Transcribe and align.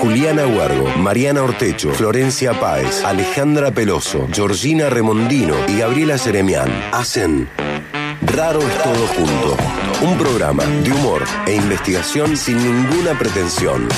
Juliana 0.00 0.46
Huargo, 0.46 0.88
Mariana 0.98 1.42
Ortecho, 1.42 1.90
Florencia 1.92 2.58
Páez, 2.58 3.04
Alejandra 3.04 3.70
Peloso, 3.70 4.28
Georgina 4.32 4.90
Remondino 4.90 5.54
y 5.68 5.78
Gabriela 5.78 6.18
Seremián 6.18 6.68
hacen 6.92 7.48
Raro 8.22 8.60
es 8.60 8.82
todo 8.82 9.06
junto. 9.06 9.56
Un 10.02 10.18
programa 10.18 10.64
de 10.64 10.90
humor 10.90 11.22
e 11.46 11.54
investigación 11.54 12.36
sin 12.36 12.58
ninguna 12.58 13.18
pretensión. 13.18 13.88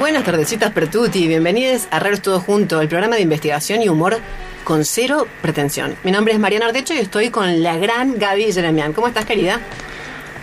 Buenas 0.00 0.24
tardecitas, 0.24 0.72
Pertuti. 0.72 1.28
Bienvenidos 1.28 1.88
a 1.90 1.98
Raros 1.98 2.22
Todo 2.22 2.40
Junto, 2.40 2.80
el 2.80 2.88
programa 2.88 3.16
de 3.16 3.22
investigación 3.22 3.82
y 3.82 3.88
humor 3.88 4.18
con 4.64 4.84
cero 4.84 5.26
pretensión. 5.42 5.96
Mi 6.04 6.10
nombre 6.10 6.34
es 6.34 6.40
Mariana 6.40 6.66
Artecho 6.66 6.94
y 6.94 6.98
estoy 6.98 7.30
con 7.30 7.62
la 7.62 7.76
gran 7.76 8.18
Gaby 8.18 8.52
Jeremian. 8.52 8.92
¿Cómo 8.92 9.08
estás, 9.08 9.24
querida? 9.24 9.60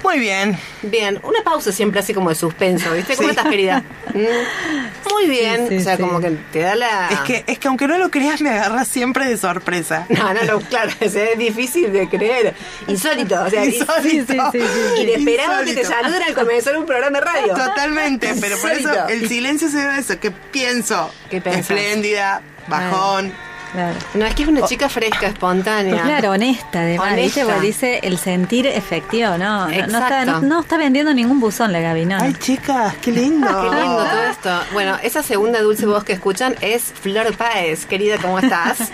Muy 0.05 0.19
bien. 0.19 0.57
Bien, 0.83 1.19
una 1.23 1.41
pausa 1.43 1.71
siempre 1.71 1.99
así 1.99 2.13
como 2.13 2.29
de 2.29 2.35
suspenso, 2.35 2.91
¿viste? 2.93 3.15
¿Cómo 3.17 3.29
estás, 3.29 3.47
querida? 3.47 3.83
Mm, 4.15 5.11
Muy 5.11 5.27
bien, 5.27 5.67
Sí, 5.67 5.75
sí, 5.75 5.81
o 5.81 5.83
sea, 5.83 5.97
sí. 5.97 6.01
como 6.03 6.21
que 6.21 6.29
te 6.53 6.59
da 6.59 6.75
la... 6.75 7.09
Es 7.09 7.19
que, 7.21 7.43
es 7.47 7.59
que 7.59 7.67
aunque 7.67 7.85
no 7.85 7.97
lo 7.97 8.09
creas, 8.09 8.39
me 8.39 8.49
agarra 8.49 8.85
siempre 8.85 9.25
de 9.27 9.35
sorpresa. 9.37 10.05
No, 10.09 10.33
no, 10.33 10.41
no, 10.43 10.59
claro, 10.61 10.91
es 11.01 11.37
difícil 11.37 11.91
de 11.91 12.07
creer. 12.07 12.53
Insólito, 12.87 13.41
o 13.43 13.49
sea, 13.49 13.65
Insólito. 13.65 14.01
sí, 14.03 14.23
sí, 14.25 14.37
sí, 14.53 14.59
sí. 14.95 15.01
inesperado 15.01 15.65
que 15.65 15.73
te 15.73 15.81
Insólito. 15.81 16.01
saluden 16.01 16.23
al 16.23 16.33
comenzar 16.33 16.77
un 16.77 16.85
programa 16.85 17.19
de 17.19 17.25
radio. 17.25 17.53
Totalmente, 17.55 18.33
pero 18.39 18.57
por 18.57 18.71
eso 18.71 18.79
Insólito. 18.89 19.07
el 19.09 19.27
silencio 19.27 19.69
se 19.69 19.79
a 19.79 19.97
eso. 19.97 20.17
que 20.19 20.31
pienso? 20.31 21.11
¿Qué? 21.29 21.41
Espléndida, 21.43 22.41
bajón. 22.67 23.33
Claro. 23.75 23.95
No, 24.13 24.25
es 24.25 24.33
que 24.35 24.43
es 24.43 24.47
una 24.49 24.65
chica 24.65 24.89
fresca, 24.89 25.27
espontánea. 25.27 26.01
Claro, 26.01 26.31
honesta 26.31 26.79
además. 26.81 27.11
Honesta. 27.13 27.59
Dice 27.59 27.99
el 28.03 28.17
sentir 28.17 28.65
efectivo, 28.67 29.37
¿no? 29.37 29.37
No, 29.37 29.67
no 29.67 29.71
está, 29.71 29.83
Exacto. 30.23 30.25
no, 30.25 30.41
no 30.41 30.59
está 30.61 30.77
vendiendo 30.77 31.13
ningún 31.13 31.39
buzón 31.39 31.71
la 31.73 31.79
Gaby, 31.81 32.05
¿no? 32.05 32.17
Ay, 32.19 32.33
chicas, 32.39 32.95
qué 33.01 33.11
lindo. 33.11 33.47
Qué 33.69 33.75
lindo 33.75 33.97
todo 34.05 34.23
esto. 34.31 34.59
Bueno, 34.73 34.97
esa 35.03 35.21
segunda 35.23 35.61
dulce 35.61 35.85
voz 35.85 36.03
que 36.03 36.13
escuchan 36.13 36.55
es 36.61 36.83
Flor 36.83 37.35
Páez. 37.35 37.85
Querida, 37.85 38.17
¿cómo 38.17 38.39
estás? 38.39 38.77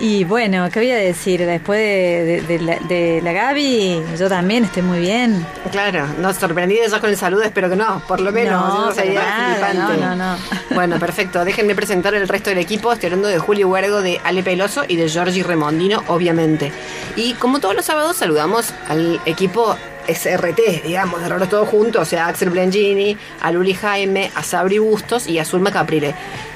Y 0.00 0.24
bueno, 0.24 0.68
¿qué 0.72 0.80
voy 0.80 0.90
a 0.90 0.96
decir? 0.96 1.46
Después 1.46 1.78
de, 1.78 2.24
de- 2.24 2.40
de 2.42 2.58
la, 2.58 2.76
de 2.80 3.20
la 3.22 3.32
Gaby, 3.32 4.02
yo 4.18 4.28
también 4.28 4.64
estoy 4.64 4.82
muy 4.82 4.98
bien. 4.98 5.46
Claro, 5.70 6.08
no 6.18 6.34
sorprendida 6.34 6.84
ya 6.88 6.98
con 7.00 7.10
el 7.10 7.16
saludo, 7.16 7.42
espero 7.44 7.70
que 7.70 7.76
no, 7.76 8.02
por 8.08 8.18
lo 8.20 8.32
menos. 8.32 8.60
No, 8.74 8.92
sería 8.92 9.22
nada, 9.22 9.54
flipante. 9.70 9.96
no, 10.02 10.16
no, 10.16 10.32
no. 10.34 10.36
Bueno, 10.74 10.98
perfecto. 10.98 11.44
Déjenme 11.44 11.76
presentar 11.76 12.12
el 12.16 12.26
resto 12.26 12.50
del 12.50 12.58
equipo. 12.58 12.92
Estoy 12.92 13.06
hablando 13.06 13.28
de 13.28 13.38
Julio 13.38 13.68
Huergo, 13.68 14.02
de 14.02 14.13
Ale 14.22 14.42
Peloso 14.42 14.84
y 14.86 14.96
de 14.96 15.08
Giorgi 15.08 15.42
Remondino, 15.42 16.02
obviamente. 16.08 16.72
Y 17.16 17.34
como 17.34 17.60
todos 17.60 17.74
los 17.74 17.84
sábados, 17.84 18.16
saludamos 18.16 18.72
al 18.88 19.20
equipo 19.26 19.76
SRT, 20.06 20.82
digamos, 20.84 21.20
de 21.22 21.28
Raros 21.28 21.48
Todos 21.48 21.68
Juntos, 21.68 22.02
o 22.02 22.04
sea, 22.04 22.26
a 22.26 22.28
Axel 22.28 22.50
Blengini, 22.50 23.16
a 23.40 23.50
Luli 23.50 23.74
Jaime, 23.74 24.30
a 24.34 24.42
Sabri 24.42 24.78
Bustos 24.78 25.26
y 25.26 25.38
a 25.38 25.44
Zulma 25.44 25.70
Caprile. 25.70 26.14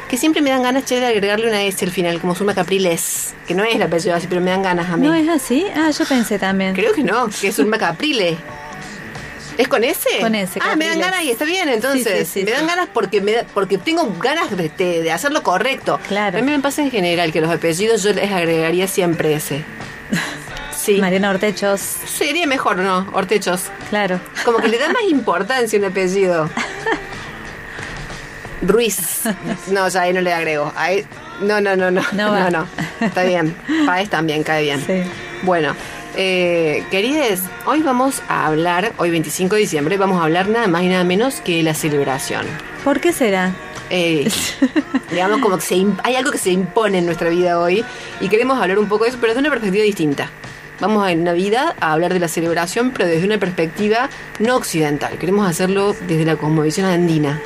Que 0.09 0.17
siempre 0.17 0.41
me 0.41 0.50
dan 0.50 0.62
ganas, 0.62 0.84
che, 0.84 1.00
de 1.00 1.06
agregarle 1.06 1.48
una 1.48 1.62
S 1.65 1.84
al 1.84 1.91
final, 1.91 2.19
como 2.20 2.34
Zulma 2.34 2.55
Capriles, 2.55 3.34
que 3.47 3.55
no 3.55 3.62
es 3.62 3.75
el 3.75 3.83
apellido 3.83 4.15
así, 4.15 4.27
pero 4.27 4.41
me 4.41 4.50
dan 4.50 4.62
ganas 4.62 4.89
a 4.91 4.97
mí. 4.97 5.06
¿No 5.06 5.12
es 5.12 5.28
así? 5.28 5.67
Ah, 5.77 5.91
yo 5.91 6.05
pensé 6.06 6.39
también. 6.39 6.75
Creo 6.75 6.95
que 6.95 7.03
no, 7.03 7.28
que 7.28 7.48
es 7.48 7.56
Zulma 7.56 7.77
Caprile. 7.77 8.39
¿Es 9.59 9.69
con 9.69 9.84
ese? 9.84 10.09
Con 10.20 10.34
ese, 10.34 10.59
Ah, 10.62 10.75
me 10.77 10.87
dan 10.89 11.01
ganas 11.01 11.23
y 11.25 11.31
está 11.33 11.45
bien, 11.45 11.69
entonces. 11.69 12.27
Sí, 12.28 12.41
sí, 12.41 12.41
sí, 12.41 12.45
me 12.47 12.53
dan 12.53 12.67
ganas 12.67 12.89
porque 12.95 13.20
me 13.20 13.33
da- 13.33 13.45
porque 13.53 13.77
tengo 13.77 14.11
ganas 14.20 14.56
de, 14.56 14.69
de- 14.70 15.12
hacerlo 15.12 15.42
correcto. 15.42 16.00
Claro. 16.09 16.39
A 16.39 16.42
mí 16.42 16.50
me 16.50 16.61
pasa 16.61 16.81
en 16.83 16.91
general 16.91 17.33
que 17.33 17.41
los 17.41 17.50
apellidos 17.50 18.03
yo 18.05 18.12
les 18.12 18.31
agregaría 18.33 18.87
siempre 18.89 19.34
ese. 19.34 19.65
Sí. 20.75 20.98
Mariana 20.98 21.31
Ortechos, 21.31 21.81
Sería 21.81 22.47
mejor, 22.47 22.77
¿no? 22.78 23.09
Hortechos. 23.12 23.65
claro. 23.91 24.20
Como 24.45 24.59
que 24.59 24.69
le 24.69 24.78
da 24.78 24.89
más 24.89 25.03
importancia 25.11 25.78
un 25.78 25.84
apellido. 25.84 26.48
Ruiz. 28.62 29.22
No, 29.69 29.89
ya 29.89 30.03
ahí 30.03 30.12
no 30.12 30.20
le 30.20 30.33
agrego. 30.33 30.72
Ahí, 30.77 31.05
no, 31.41 31.61
no, 31.61 31.77
no, 31.77 31.91
no. 31.91 32.03
No 32.12 32.34
No, 32.38 32.50
no. 32.50 32.66
Está 33.00 33.22
bien. 33.25 33.54
Paez 33.87 34.09
también 34.09 34.43
cae 34.43 34.62
bien. 34.62 34.83
Sí. 34.84 35.03
Bueno, 35.43 35.75
eh, 36.21 36.84
querides, 36.91 37.43
hoy 37.65 37.81
vamos 37.81 38.23
a 38.29 38.47
hablar, 38.47 38.93
hoy 38.99 39.11
25 39.11 39.55
de 39.55 39.61
diciembre, 39.61 39.97
vamos 39.97 40.21
a 40.21 40.25
hablar 40.25 40.49
nada 40.49 40.67
más 40.67 40.83
y 40.83 40.89
nada 40.89 41.05
menos 41.05 41.41
que 41.41 41.62
la 41.62 41.75
celebración. 41.75 42.45
¿Por 42.83 43.01
qué 43.01 43.12
será? 43.12 43.55
Eh, 43.89 44.28
digamos 45.12 45.41
como 45.41 45.57
que 45.57 45.62
se 45.62 45.87
hay 46.03 46.17
algo 46.17 46.33
que 46.33 46.39
se 46.39 46.51
impone 46.51 46.99
en 46.99 47.07
nuestra 47.07 47.31
vida 47.31 47.61
hoy 47.61 47.84
y 48.21 48.28
queremos 48.28 48.61
hablar 48.61 48.81
un 48.81 48.89
poco 48.89 49.05
de 49.05 49.11
eso, 49.11 49.19
pero 49.21 49.33
desde 49.33 49.41
una 49.41 49.51
perspectiva 49.51 49.84
distinta. 49.84 50.28
Vamos 50.81 51.09
en 51.09 51.23
Navidad 51.23 51.77
a 51.81 51.93
hablar 51.93 52.12
de 52.12 52.19
la 52.19 52.28
celebración, 52.28 52.91
pero 52.91 53.09
desde 53.09 53.25
una 53.25 53.39
perspectiva 53.39 54.11
no 54.41 54.57
occidental. 54.57 55.19
Queremos 55.19 55.49
hacerlo 55.49 55.95
desde 56.09 56.25
la 56.25 56.34
cosmovisión 56.34 56.87
andina. 56.87 57.41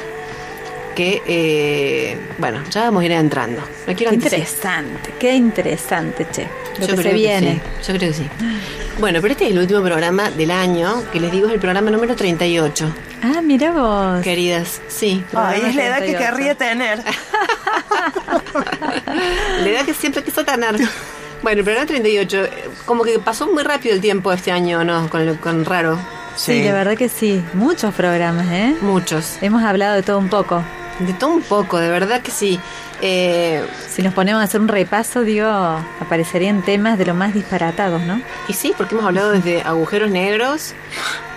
Que, 0.94 1.22
eh, 1.26 2.18
bueno, 2.38 2.60
ya 2.70 2.82
vamos 2.84 3.02
a 3.02 3.06
ir 3.06 3.12
entrando. 3.12 3.60
No 3.86 3.94
quiero 3.94 4.10
Qué 4.10 4.16
interesante, 4.16 5.14
qué 5.18 5.34
interesante, 5.34 6.26
che. 6.30 6.46
Lo 6.78 6.86
Yo 6.86 6.86
que 6.88 7.00
creo 7.00 7.12
se 7.12 7.12
viene. 7.14 7.60
sí, 7.80 7.92
yo 7.92 7.98
creo 7.98 8.10
que 8.10 8.16
sí. 8.16 8.28
Bueno, 8.98 9.20
pero 9.22 9.32
este 9.32 9.44
es 9.46 9.50
el 9.52 9.58
último 9.58 9.82
programa 9.82 10.30
del 10.30 10.50
año, 10.50 11.02
que 11.12 11.20
les 11.20 11.30
digo 11.32 11.46
es 11.48 11.54
el 11.54 11.60
programa 11.60 11.90
número 11.90 12.14
38. 12.14 12.94
Ah, 13.22 13.40
mira 13.42 13.72
vos. 13.72 14.22
Queridas, 14.22 14.80
sí. 14.88 15.24
Ay, 15.34 15.62
es 15.66 15.74
la 15.74 15.84
edad 15.86 15.98
que 16.00 16.12
38. 16.12 16.18
querría 16.30 16.54
tener. 16.56 17.02
La 19.62 19.68
edad 19.68 19.84
que 19.84 19.94
siempre 19.94 20.22
quiso 20.22 20.44
tener. 20.44 20.76
Bueno, 21.42 21.58
el 21.58 21.64
programa 21.64 21.86
38, 21.86 22.44
eh, 22.44 22.50
como 22.84 23.02
que 23.04 23.18
pasó 23.18 23.46
muy 23.52 23.62
rápido 23.62 23.94
el 23.94 24.00
tiempo 24.00 24.32
este 24.32 24.52
año, 24.52 24.84
¿no? 24.84 25.08
Con, 25.10 25.26
lo- 25.26 25.40
con 25.40 25.64
Raro. 25.64 25.98
Sí, 26.36 26.62
la 26.64 26.72
verdad 26.72 26.96
que 26.96 27.08
sí. 27.08 27.42
Muchos 27.54 27.94
programas, 27.94 28.46
¿eh? 28.50 28.74
Muchos. 28.80 29.36
Hemos 29.42 29.62
hablado 29.62 29.94
de 29.94 30.02
todo 30.02 30.18
un 30.18 30.28
poco. 30.28 30.62
De 30.98 31.12
todo 31.14 31.30
un 31.30 31.42
poco, 31.42 31.78
de 31.78 31.88
verdad 31.88 32.20
que 32.22 32.30
sí. 32.30 32.60
Eh, 33.00 33.64
Si 33.88 34.02
nos 34.02 34.14
ponemos 34.14 34.40
a 34.40 34.44
hacer 34.44 34.60
un 34.60 34.68
repaso, 34.68 35.22
digo, 35.22 35.48
aparecerían 36.00 36.62
temas 36.62 36.98
de 36.98 37.06
lo 37.06 37.14
más 37.14 37.34
disparatados, 37.34 38.00
¿no? 38.02 38.20
y 38.48 38.52
sí, 38.52 38.72
porque 38.76 38.94
hemos 38.94 39.06
hablado 39.06 39.32
desde 39.32 39.62
agujeros 39.62 40.10
negros 40.10 40.74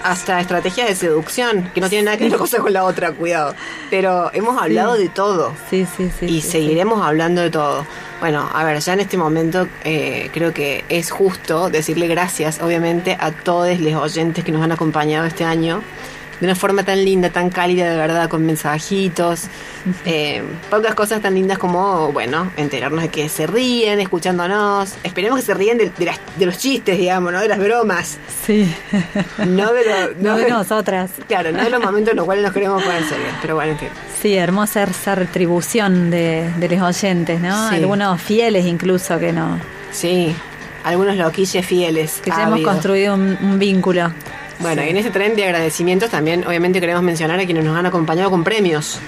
hasta 0.03 0.39
estrategias 0.39 0.87
de 0.87 0.95
seducción, 0.95 1.71
que 1.73 1.81
no 1.81 1.89
tienen 1.89 2.05
nada 2.05 2.17
que 2.17 2.25
ver 2.25 2.33
una 2.33 2.37
cosa 2.39 2.59
con 2.59 2.71
la 2.71 2.83
otra, 2.83 3.11
cuidado. 3.13 3.55
Pero 3.89 4.29
hemos 4.33 4.61
hablado 4.61 4.93
de 4.93 5.09
todo. 5.09 5.53
Sí, 5.71 5.87
sí, 5.97 6.11
sí. 6.19 6.25
y 6.27 6.41
sí, 6.41 6.51
seguiremos 6.51 7.03
hablando 7.03 7.41
de 7.41 7.49
todo. 7.49 7.87
Bueno, 8.19 8.47
a 8.53 8.63
ver, 8.63 8.79
ya 8.79 8.93
en 8.93 8.99
este 8.99 9.17
momento 9.17 9.67
eh, 9.83 10.29
creo 10.31 10.53
que 10.53 10.85
es 10.89 11.09
justo 11.09 11.71
decirle 11.71 12.05
gracias, 12.07 12.61
obviamente, 12.61 13.17
a 13.19 13.31
todos 13.31 13.79
los 13.79 13.93
oyentes 13.95 14.43
que 14.45 14.51
nos 14.51 14.61
han 14.61 14.71
acompañado 14.71 15.25
este 15.25 15.43
año 15.43 15.81
de 16.39 16.45
una 16.47 16.55
forma 16.55 16.83
tan 16.83 17.03
linda, 17.05 17.29
tan 17.29 17.49
cálida, 17.49 17.89
de 17.89 17.95
verdad, 17.95 18.27
con 18.29 18.45
mensajitos. 18.45 19.43
Eh, 20.05 20.41
pocas 20.69 20.93
cosas 20.95 21.21
tan 21.21 21.33
lindas 21.35 21.57
como, 21.57 22.11
bueno, 22.11 22.51
enterarnos 22.57 23.03
de 23.03 23.09
que 23.09 23.29
se 23.29 23.47
ríen 23.47 23.99
escuchándonos. 23.99 24.95
Esperemos 25.03 25.39
que 25.39 25.45
se 25.45 25.53
ríen 25.53 25.77
de, 25.77 25.89
de 25.91 26.05
las- 26.05 26.19
de 26.37 26.45
los 26.45 26.57
chistes, 26.57 26.97
digamos, 26.97 27.31
¿no? 27.31 27.39
De 27.39 27.47
las 27.47 27.59
bromas. 27.59 28.17
Sí. 28.45 28.69
No 29.45 29.71
de, 29.73 29.81
lo- 29.85 30.13
no 30.21 30.37
de 30.37 30.49
nosotras. 30.49 31.11
Claro, 31.27 31.51
no 31.51 31.63
de 31.63 31.69
los 31.69 31.81
momentos 31.83 32.11
en 32.11 32.17
los 32.17 32.25
cuales 32.25 32.43
nos 32.43 32.53
queremos 32.53 32.83
poner 32.83 33.03
serios. 33.03 33.29
Pero 33.41 33.55
bueno, 33.55 33.71
en 33.73 33.79
fin. 33.79 33.89
Sí, 34.21 34.35
hermosa 34.35 34.83
esa 34.83 35.15
retribución 35.15 36.09
de, 36.09 36.49
de 36.57 36.69
los 36.69 36.81
oyentes, 36.81 37.39
¿no? 37.39 37.69
Sí. 37.69 37.75
Algunos 37.75 38.21
fieles 38.21 38.65
incluso 38.65 39.19
que 39.19 39.31
no, 39.31 39.59
Sí, 39.91 40.35
algunos 40.83 41.15
loquilles 41.15 41.65
fieles. 41.65 42.19
que 42.23 42.31
ha 42.31 42.37
ya 42.37 42.41
hemos 42.43 42.53
habido. 42.55 42.69
construido 42.71 43.13
un, 43.13 43.37
un 43.41 43.59
vínculo. 43.59 44.11
Bueno, 44.59 44.83
y 44.83 44.89
en 44.89 44.97
ese 44.97 45.11
tren 45.11 45.35
de 45.35 45.45
agradecimientos 45.45 46.09
también, 46.09 46.45
obviamente, 46.45 46.79
queremos 46.79 47.03
mencionar 47.03 47.39
a 47.39 47.45
quienes 47.45 47.63
nos 47.63 47.77
han 47.77 47.85
acompañado 47.85 48.29
con 48.29 48.43
premios, 48.43 48.99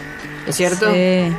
¿no 0.46 0.50
es 0.50 0.56
cierto? 0.56 0.91
Sí. 0.94 1.31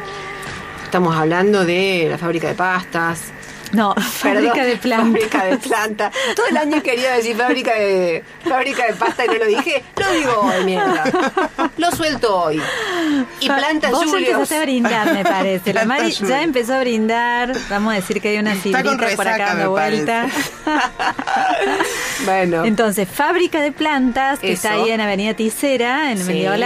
Estamos 0.85 1.17
hablando 1.17 1.65
de 1.65 2.07
la 2.11 2.19
fábrica 2.19 2.49
de 2.49 2.55
pastas. 2.55 3.33
No, 3.73 3.95
Perdón, 4.23 4.45
fábrica 4.45 4.65
de 4.65 4.77
plantas. 4.77 5.23
Fábrica 5.23 5.45
de 5.45 5.57
planta. 5.59 6.11
Todo 6.35 6.47
el 6.47 6.57
año 6.57 6.83
quería 6.83 7.13
decir 7.13 7.37
fábrica 7.37 7.75
de 7.75 8.25
fábrica 8.49 8.87
de 8.87 8.93
pasta 8.95 9.25
y 9.25 9.29
no 9.29 9.35
lo 9.35 9.47
dije. 9.47 9.83
Lo 9.97 10.13
digo 10.13 10.41
hoy, 10.41 10.65
mierda. 10.65 11.05
Lo 11.77 11.91
suelto 11.91 12.37
hoy. 12.45 12.63
Y 13.41 13.47
plantas 13.49 13.91
Vos 13.91 14.05
Julios. 14.07 14.31
empezaste 14.31 14.57
a 14.57 14.61
brindar, 14.63 15.13
me 15.13 15.25
parece. 15.25 15.73
La 15.73 15.83
Planta 15.85 16.03
Mari 16.03 16.13
ya 16.13 16.43
empezó 16.43 16.75
a 16.75 16.81
brindar. 16.81 17.53
Vamos 17.69 17.93
a 17.93 17.97
decir 17.97 18.21
que 18.21 18.29
hay 18.29 18.39
una 18.39 18.55
sidrita 18.55 19.17
por 19.17 19.29
acá 19.29 19.55
dando 19.55 19.71
vuelta. 19.71 20.27
Bueno. 22.25 22.65
Entonces, 22.65 23.09
fábrica 23.09 23.61
de 23.61 23.73
plantas, 23.73 24.39
que 24.41 24.53
está 24.53 24.73
ahí 24.73 24.91
en 24.91 25.01
Avenida 25.01 25.35
Ticera, 25.35 26.11
en 26.11 26.19
Sí, 26.19 26.45
cual. 26.45 26.61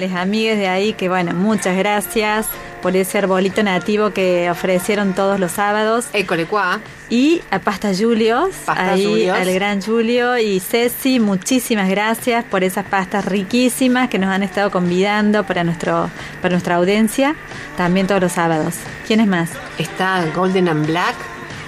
Las 0.00 0.12
amigas 0.14 0.58
de 0.58 0.68
ahí, 0.68 0.92
que 0.92 1.08
bueno, 1.08 1.32
muchas 1.32 1.76
gracias 1.76 2.46
por 2.82 2.96
ese 2.96 3.18
arbolito 3.18 3.62
nativo 3.62 4.10
que 4.10 4.50
ofrecieron 4.50 5.14
todos 5.14 5.38
los 5.40 5.52
sábados. 5.52 5.99
Cuá. 6.48 6.80
Y 7.08 7.42
a 7.50 7.58
Pasta 7.58 7.90
Julios, 7.98 8.50
Pasta 8.64 8.92
ahí 8.92 9.04
Julios. 9.06 9.36
al 9.38 9.52
gran 9.52 9.82
Julio 9.82 10.38
y 10.38 10.60
Ceci, 10.60 11.18
muchísimas 11.20 11.88
gracias 11.88 12.44
por 12.44 12.62
esas 12.64 12.84
pastas 12.84 13.24
riquísimas 13.24 14.08
que 14.08 14.18
nos 14.18 14.30
han 14.30 14.42
estado 14.42 14.70
convidando 14.70 15.44
para 15.44 15.64
nuestro 15.64 16.10
para 16.40 16.52
nuestra 16.52 16.76
audiencia, 16.76 17.34
también 17.76 18.06
todos 18.06 18.20
los 18.20 18.32
sábados. 18.32 18.74
¿Quiénes 19.06 19.26
más? 19.26 19.50
Está 19.78 20.24
Golden 20.34 20.68
and 20.68 20.86
Black, 20.86 21.14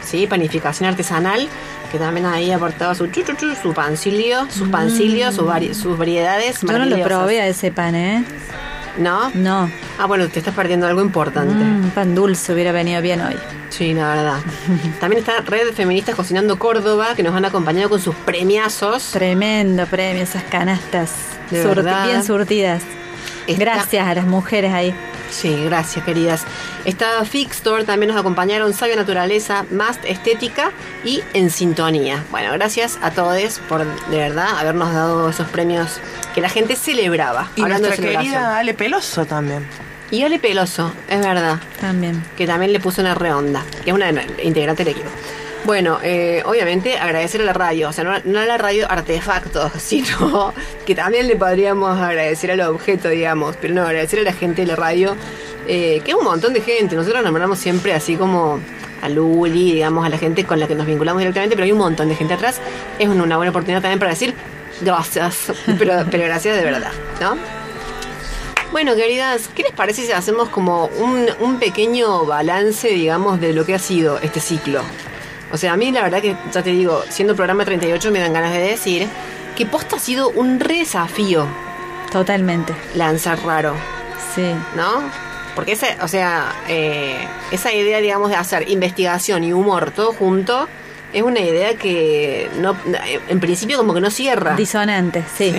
¿sí? 0.05 0.27
panificación 0.27 0.89
artesanal, 0.89 1.49
que 1.91 1.99
también 1.99 2.27
ahí 2.27 2.53
aportaba 2.53 2.95
su 2.95 3.07
chuchuchu, 3.09 3.55
su 3.61 3.75
pancilio, 3.75 4.47
sus 4.51 4.69
pancilios, 4.69 5.35
sus, 5.35 5.45
vari- 5.47 5.75
sus 5.75 5.99
variedades 5.99 6.61
Yo 6.61 6.79
no 6.79 6.85
lo 6.87 7.03
probé 7.05 7.41
a 7.41 7.47
ese 7.49 7.71
pan, 7.73 7.95
¿eh? 7.95 8.25
¿No? 8.99 9.31
No. 9.35 9.71
Ah, 9.99 10.07
bueno, 10.07 10.29
te 10.29 10.39
estás 10.39 10.55
perdiendo 10.55 10.87
algo 10.87 11.01
importante. 11.03 11.55
Mm, 11.55 11.91
pan 11.91 12.15
dulce 12.15 12.53
hubiera 12.53 12.73
venido 12.73 13.01
bien 13.03 13.21
hoy. 13.21 13.37
Sí, 13.69 13.95
la 13.95 14.09
verdad. 14.15 14.39
También 15.01 15.21
está 15.21 15.41
Red 15.43 15.73
Feministas 15.75 16.15
Cocinando 16.15 16.59
Córdoba, 16.59 17.15
que 17.15 17.23
nos 17.23 17.35
han 17.35 17.45
acompañado 17.45 17.89
con 17.91 18.01
sus 18.01 18.15
premiazos. 18.15 19.11
Tremendo 19.13 19.87
premio, 19.87 20.23
esas 20.23 20.43
canastas 20.45 21.13
De 21.51 21.63
surti- 21.65 21.77
verdad. 21.77 22.07
bien 22.07 22.25
surtidas. 22.25 22.83
Está- 23.47 23.61
Gracias 23.65 24.07
a 24.07 24.15
las 24.15 24.27
mujeres 24.27 24.73
ahí. 24.73 24.95
Sí, 25.31 25.65
gracias, 25.65 26.05
queridas. 26.05 26.45
Está 26.85 27.25
Fixstore, 27.25 27.85
también 27.85 28.11
nos 28.11 28.19
acompañaron 28.21 28.75
Sabia 28.75 28.97
Naturaleza, 28.97 29.65
Mast 29.71 30.05
Estética 30.05 30.73
y 31.05 31.23
En 31.33 31.51
Sintonía. 31.51 32.25
Bueno, 32.31 32.53
gracias 32.53 32.99
a 33.03 33.13
todos 33.13 33.61
por, 33.69 33.85
de 33.85 34.17
verdad, 34.19 34.59
habernos 34.59 34.93
dado 34.93 35.31
esos 35.31 35.47
premios 35.49 36.01
que 36.35 36.41
la 36.41 36.49
gente 36.49 36.75
celebraba. 36.75 37.51
Y 37.57 37.63
hablando 37.63 37.87
nuestra 37.89 38.03
de 38.07 38.13
celebración. 38.13 38.35
querida 38.35 38.59
Ale 38.59 38.75
Peloso 38.75 39.25
también. 39.27 39.65
Y 40.11 40.25
Ale 40.25 40.39
Peloso, 40.39 40.93
es 41.09 41.21
verdad, 41.21 41.59
También. 41.81 42.23
que 42.37 42.47
también 42.47 42.73
le 42.73 42.81
puso 42.81 43.01
una 43.01 43.15
reonda, 43.15 43.63
que 43.83 43.91
es 43.91 43.95
una 43.97 44.11
integrante 44.43 44.85
del 44.85 44.95
equipo. 44.95 45.09
Bueno, 45.65 46.01
eh, 46.03 46.43
obviamente 46.45 46.99
agradecer 46.99 47.41
a 47.41 47.45
la 47.45 47.53
radio, 47.53 47.89
o 47.89 47.93
sea, 47.93 48.03
no, 48.03 48.13
no 48.25 48.41
a 48.41 48.47
la 48.47 48.59
radio 48.59 48.91
artefactos, 48.91 49.71
sino 49.79 50.53
que 50.85 50.97
también 50.97 51.29
le 51.29 51.37
podríamos 51.37 52.01
agradecer 52.01 52.51
al 52.51 52.63
objeto, 52.63 53.09
digamos, 53.09 53.57
pero 53.61 53.73
no, 53.75 53.83
agradecer 53.83 54.19
a 54.21 54.23
la 54.23 54.33
gente 54.33 54.63
de 54.63 54.67
la 54.67 54.77
radio, 54.77 55.15
eh, 55.69 56.01
que 56.05 56.11
es 56.11 56.17
un 56.17 56.25
montón 56.25 56.53
de 56.53 56.63
gente. 56.63 56.97
Nosotros 56.97 57.23
nombramos 57.23 57.61
siempre 57.61 57.95
así 57.95 58.17
como 58.17 58.59
a 59.03 59.09
Luli, 59.09 59.75
digamos, 59.75 60.05
a 60.05 60.09
la 60.09 60.19
gente 60.19 60.45
con 60.45 60.59
la 60.59 60.67
que 60.67 60.75
nos 60.75 60.85
vinculamos 60.85 61.21
directamente, 61.21 61.55
pero 61.55 61.65
hay 61.65 61.73
un 61.73 61.79
montón 61.79 62.09
de 62.09 62.17
gente 62.17 62.35
atrás. 62.35 62.61
Es 62.99 63.09
una 63.09 63.37
buena 63.37 63.51
oportunidad 63.51 63.83
también 63.83 64.01
para 64.01 64.11
decir 64.11 64.35
gracias, 64.81 65.53
pero, 65.79 66.05
pero 66.11 66.25
gracias 66.25 66.57
de 66.57 66.65
verdad, 66.65 66.91
¿no? 67.21 67.37
Bueno, 68.73 68.97
queridas, 68.97 69.49
¿qué 69.55 69.63
les 69.63 69.73
parece 69.73 70.07
si 70.07 70.11
hacemos 70.11 70.49
como 70.49 70.87
un, 70.87 71.29
un 71.39 71.61
pequeño 71.61 72.25
balance, 72.25 72.89
digamos, 72.89 73.41
de 73.41 73.53
lo 73.53 73.65
que 73.65 73.75
ha 73.75 73.79
sido 73.79 74.19
este 74.19 74.41
ciclo? 74.41 74.83
O 75.53 75.57
sea, 75.59 75.75
a 75.75 75.77
mí 75.77 75.93
la 75.93 76.03
verdad 76.03 76.21
que, 76.23 76.35
ya 76.53 76.63
te 76.63 76.71
digo, 76.71 77.03
siendo 77.11 77.37
programa 77.37 77.65
38 77.65 78.11
me 78.11 78.19
dan 78.21 78.33
ganas 78.33 78.53
de 78.53 78.61
decir 78.61 79.07
que 79.57 79.67
posta 79.67 79.97
ha 79.97 79.99
sido 80.01 80.31
un 80.31 80.59
re 80.61 80.79
desafío 80.79 81.47
Totalmente. 82.11 82.75
lanzar 82.95 83.39
raro, 83.45 83.75
Sí. 84.35 84.55
¿no? 84.77 85.03
Porque 85.55 85.73
esa, 85.73 85.89
o 86.01 86.09
sea, 86.09 86.51
eh, 86.69 87.19
esa 87.51 87.73
idea, 87.73 87.99
digamos, 88.01 88.31
de 88.31 88.37
hacer 88.37 88.71
investigación 88.71 89.45
y 89.45 89.53
humor 89.53 89.91
todo 89.91 90.15
junto 90.15 90.67
es 91.13 91.23
una 91.23 91.41
idea 91.41 91.75
que 91.75 92.49
no, 92.59 92.75
en 93.29 93.39
principio 93.41 93.77
como 93.77 93.93
que 93.93 94.01
no 94.01 94.11
cierra. 94.11 94.57
Disonante, 94.57 95.23
sí. 95.37 95.55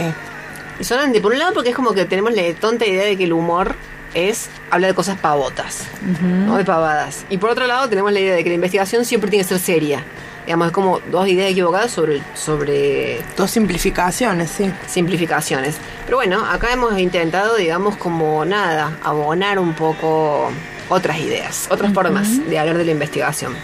Y 0.80 0.84
sonante, 0.84 1.22
por 1.22 1.34
un 1.34 1.38
lado 1.38 1.54
porque 1.54 1.69
es 1.69 1.75
como 1.75 1.94
que 1.94 2.06
tenemos 2.06 2.34
la 2.34 2.42
tonta 2.60 2.88
idea 2.88 3.04
de 3.06 3.16
que 3.16 3.25
el 3.25 3.34
humor 3.34 3.75
es 4.13 4.50
hablar 4.69 4.92
de 4.92 4.95
cosas 4.95 5.18
pavotas, 5.19 5.88
no 6.21 6.57
de 6.57 6.65
pavadas. 6.65 7.25
Y 7.30 7.38
por 7.38 7.50
otro 7.50 7.68
lado 7.68 7.89
tenemos 7.89 8.12
la 8.12 8.19
idea 8.19 8.36
de 8.36 8.44
que 8.44 8.50
la 8.50 8.56
investigación 8.56 9.06
siempre 9.06 9.30
tiene 9.30 9.44
que 9.44 9.50
ser 9.50 9.60
seria. 9.60 10.04
Digamos, 10.45 10.68
es 10.68 10.74
como 10.74 11.00
dos 11.10 11.27
ideas 11.27 11.51
equivocadas 11.51 11.92
sobre, 11.92 12.21
sobre 12.36 13.21
Dos 13.38 13.50
simplificaciones, 13.50 14.51
sí. 14.51 14.69
simplificaciones. 14.88 15.77
Pero 16.06 16.18
bueno, 16.18 16.45
acá 16.45 16.74
hemos 16.74 17.00
intentado, 17.00 17.56
digamos, 17.56 17.95
como 17.95 18.44
nada, 18.44 18.98
abonar 19.04 19.57
un 19.57 19.74
poco 19.74 20.51
otras 20.89 21.19
ideas, 21.19 21.68
otras 21.69 21.94
formas 21.94 22.45
de 22.50 22.60
hablar 22.60 22.77
de 22.77 22.83
la 22.86 22.92
investigación. 22.92 23.56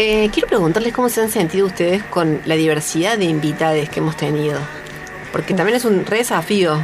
Eh, 0.00 0.28
quiero 0.32 0.48
preguntarles 0.48 0.92
cómo 0.92 1.08
se 1.08 1.20
han 1.20 1.30
sentido 1.30 1.68
ustedes 1.68 2.02
con 2.02 2.40
la 2.46 2.56
diversidad 2.56 3.16
de 3.16 3.26
invitados 3.26 3.88
que 3.88 4.00
hemos 4.00 4.16
tenido. 4.16 4.58
Porque 5.30 5.54
también 5.54 5.76
es 5.76 5.84
un 5.84 6.04
re 6.04 6.18
desafío. 6.18 6.78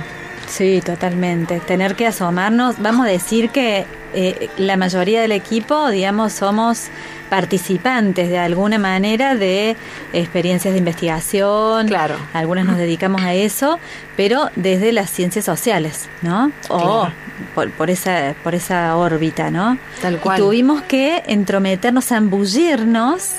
Sí, 0.51 0.81
totalmente. 0.85 1.61
Tener 1.61 1.95
que 1.95 2.07
asomarnos, 2.07 2.77
vamos 2.81 3.07
a 3.07 3.09
decir 3.09 3.51
que 3.51 3.87
eh, 4.13 4.51
la 4.59 4.77
mayoría 4.77 5.21
del 5.23 5.33
equipo, 5.33 5.89
digamos, 5.89 6.33
somos 6.33 6.89
participantes 7.31 8.29
de 8.29 8.39
alguna 8.39 8.77
manera 8.79 9.37
de 9.37 9.77
experiencias 10.13 10.75
de 10.75 10.79
investigación. 10.79 11.87
Claro. 11.87 12.17
Algunas 12.35 12.67
nos 12.67 12.77
dedicamos 12.77 13.23
a 13.23 13.33
eso, 13.35 13.79
pero 14.17 14.51
desde 14.57 14.91
las 14.93 15.09
ciencias 15.11 15.45
sociales, 15.45 16.09
¿no? 16.23 16.51
O 16.69 16.79
Claro. 17.03 17.13
por, 17.55 17.71
por 17.71 17.89
esa 17.89 18.35
por 18.43 18.57
esa 18.57 18.97
órbita, 18.97 19.51
¿no? 19.53 19.79
Tal 20.03 20.15
Y 20.15 20.19
cual. 20.19 20.39
tuvimos 20.41 20.83
que 20.83 21.23
entrometernos, 21.29 22.07
zambullirnos 22.07 23.35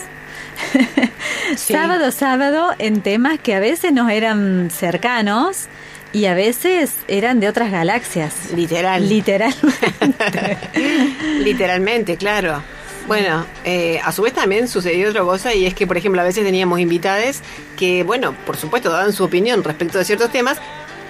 Sí. 1.58 1.74
sábado 1.74 2.12
sábado 2.12 2.70
en 2.80 3.02
temas 3.02 3.40
que 3.40 3.56
a 3.56 3.60
veces 3.60 3.92
nos 3.92 4.10
eran 4.10 4.70
cercanos 4.72 5.66
y 6.14 6.26
a 6.26 6.34
veces 6.34 6.94
eran 7.08 7.40
de 7.40 7.48
otras 7.48 7.72
galaxias. 7.72 8.52
Literal. 8.54 9.08
Literalmente. 9.08 10.58
Literalmente, 11.40 12.18
claro. 12.18 12.62
Bueno, 13.08 13.46
eh, 13.66 14.00
a 14.04 14.12
su 14.12 14.22
vez 14.22 14.34
también 14.34 14.68
sucedió 14.68 15.10
otra 15.10 15.22
cosa 15.22 15.54
y 15.54 15.66
es 15.66 15.74
que, 15.74 15.88
por 15.88 15.98
ejemplo, 15.98 16.22
a 16.22 16.24
veces 16.24 16.46
teníamos 16.46 16.80
invitades 16.80 17.42
que, 17.78 18.04
bueno, 18.04 18.36
por 18.46 18.58
supuesto, 18.58 18.92
daban 18.92 19.12
su 19.12 19.24
opinión 19.24 19.64
respecto 19.64 19.98
de 19.98 20.06
ciertos 20.06 20.32
temas 20.32 20.60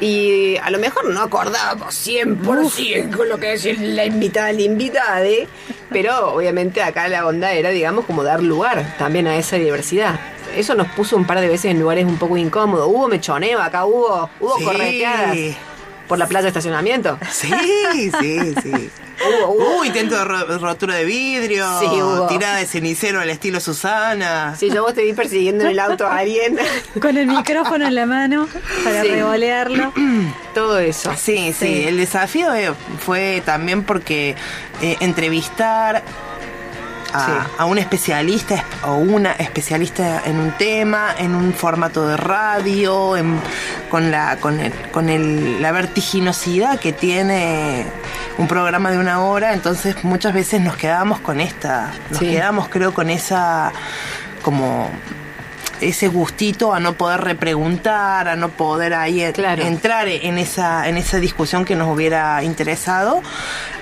y 0.02 0.58
a 0.58 0.70
lo 0.72 0.80
mejor 0.80 1.06
no 1.14 1.22
acordábamos 1.22 1.96
100% 2.08 3.16
con 3.16 3.30
lo 3.30 3.38
que 3.40 3.48
decía 3.52 3.76
la 3.80 4.04
invitada, 4.06 4.50
el 4.50 4.60
invitade, 4.60 5.48
pero 5.90 6.34
obviamente 6.34 6.82
acá 6.82 7.08
la 7.08 7.26
onda 7.26 7.54
era, 7.54 7.70
digamos, 7.70 8.06
como 8.06 8.24
dar 8.24 8.42
lugar 8.44 8.96
también 8.98 9.28
a 9.28 9.38
esa 9.38 9.56
diversidad. 9.58 10.20
Eso 10.58 10.76
nos 10.76 10.88
puso 10.88 11.16
un 11.16 11.26
par 11.26 11.40
de 11.40 11.48
veces 11.48 11.72
en 11.72 11.80
lugares 11.80 12.04
un 12.06 12.18
poco 12.18 12.36
incómodos. 12.36 12.88
Hubo 12.88 13.08
mechoneo, 13.08 13.62
acá 13.62 13.86
hubo, 13.86 14.30
hubo 14.42 14.58
Sí. 14.58 14.64
correteadas 14.66 15.38
por 16.12 16.20
la 16.20 16.28
plaza 16.28 16.42
de 16.44 16.48
estacionamiento. 16.50 17.18
Sí, 17.32 17.50
sí, 18.20 18.54
sí. 18.62 18.90
Hubo, 19.22 19.52
hubo. 19.54 19.76
Hubo 19.76 19.86
intento 19.86 20.18
de 20.18 20.26
ro- 20.26 20.58
rotura 20.58 20.96
de 20.96 21.06
vidrio, 21.06 21.66
Sí, 21.80 21.86
hubo. 21.86 22.28
tirada 22.28 22.58
de 22.58 22.66
cenicero 22.66 23.22
al 23.22 23.30
estilo 23.30 23.60
Susana. 23.62 24.56
Si 24.58 24.70
yo 24.70 24.82
vos 24.84 24.94
te 24.96 25.04
vi 25.04 25.14
persiguiendo 25.14 25.64
en 25.64 25.70
el 25.70 25.80
auto 25.80 26.06
a 26.08 26.18
alguien, 26.18 26.58
Con 27.02 27.16
el 27.18 27.28
micrófono 27.28 27.86
en 27.88 27.96
la 27.96 28.06
mano 28.08 28.50
para 28.84 29.04
Sí. 29.04 29.08
revolearlo. 29.10 29.94
todo 30.54 30.80
eso. 30.80 31.14
Sí, 31.16 31.54
sí, 31.58 31.86
el 31.88 31.96
desafío 31.98 32.54
eh, 32.56 32.74
fue 33.06 33.42
también 33.46 33.84
porque 33.84 34.36
eh, 34.82 34.98
entrevistar 35.00 36.04
a, 37.14 37.26
Sí. 37.26 37.32
a 37.60 37.66
un 37.66 37.78
especialista 37.78 38.56
es- 38.56 38.64
o 38.86 38.96
una 38.96 39.34
especialista 39.34 40.24
en 40.26 40.38
un 40.40 40.52
tema, 40.58 41.14
en 41.18 41.36
un 41.36 41.54
formato 41.54 42.08
de 42.08 42.18
radio, 42.18 43.16
en- 43.18 43.40
con 43.92 44.10
la 44.10 44.38
con, 44.38 44.60
el- 44.62 44.74
con 44.92 45.10
el- 45.10 45.62
la 45.62 45.72
vertiginosidad 45.74 46.80
que 46.80 46.94
tiene 46.94 47.86
un 48.40 48.48
programa 48.48 48.90
de 48.90 48.98
una 48.98 49.22
hora, 49.22 49.54
entonces 49.54 50.04
muchas 50.04 50.34
veces 50.34 50.62
nos 50.62 50.78
quedamos 50.78 51.20
con 51.20 51.42
esta, 51.42 51.92
nos 52.10 52.20
Sí. 52.20 52.30
quedamos 52.32 52.70
creo 52.70 52.94
con 52.94 53.10
esa 53.12 53.72
como 54.42 54.90
ese 55.82 56.08
gustito 56.08 56.74
a 56.74 56.80
no 56.80 56.94
poder 56.94 57.22
repreguntar, 57.22 58.28
a 58.28 58.36
no 58.36 58.50
poder 58.50 58.94
ahí 58.94 59.24
Claro. 59.34 59.64
entrar 59.64 60.08
en 60.08 60.38
esa, 60.38 60.88
en 60.88 60.96
esa 60.98 61.18
discusión 61.18 61.66
que 61.66 61.76
nos 61.76 61.88
hubiera 61.94 62.44
interesado. 62.44 63.22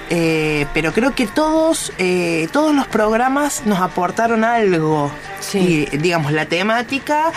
Eh, 0.10 0.66
pero 0.74 0.92
creo 0.92 1.14
que 1.14 1.28
todos, 1.28 1.94
eh, 1.98 2.48
todos 2.52 2.74
los 2.74 2.88
programas 2.88 3.66
nos 3.66 3.80
aportaron 3.80 4.44
algo. 4.44 5.12
Sí. 5.40 5.88
Y, 5.92 5.98
digamos, 5.98 6.32
la 6.32 6.46
temática 6.46 7.32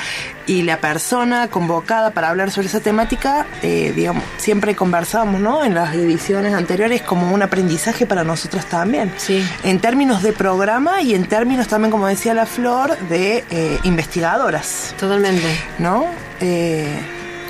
y 0.47 0.63
la 0.63 0.79
persona 0.79 1.49
convocada 1.49 2.11
para 2.11 2.31
hablar 2.31 2.51
sobre 2.51 2.67
esa 2.67 2.81
temática, 2.81 3.47
eh, 3.63 3.93
digamos, 3.95 4.25
siempre 4.39 4.75
conversamos, 4.75 5.41
¿no? 5.41 5.65
En 5.65 5.75
las 5.75 5.95
ediciones 5.95 6.55
anteriores 6.55 7.03
como 7.03 7.33
un 7.33 7.43
aprendizaje 7.43 8.07
para 8.07 8.25
nosotros 8.25 8.67
también. 8.67 9.13
Sí. 9.19 9.45
En 9.63 9.79
términos 9.79 10.23
de 10.23 10.33
programa 10.33 11.03
y 11.03 11.15
en 11.15 11.27
términos 11.27 11.69
también, 11.69 11.91
como 11.91 12.07
decía 12.07 12.35
la 12.35 12.47
Flor, 12.47 12.99
de 13.09 13.45
investigadoras, 13.85 14.95
Totalmente. 14.99 15.47
¿no? 15.79 16.07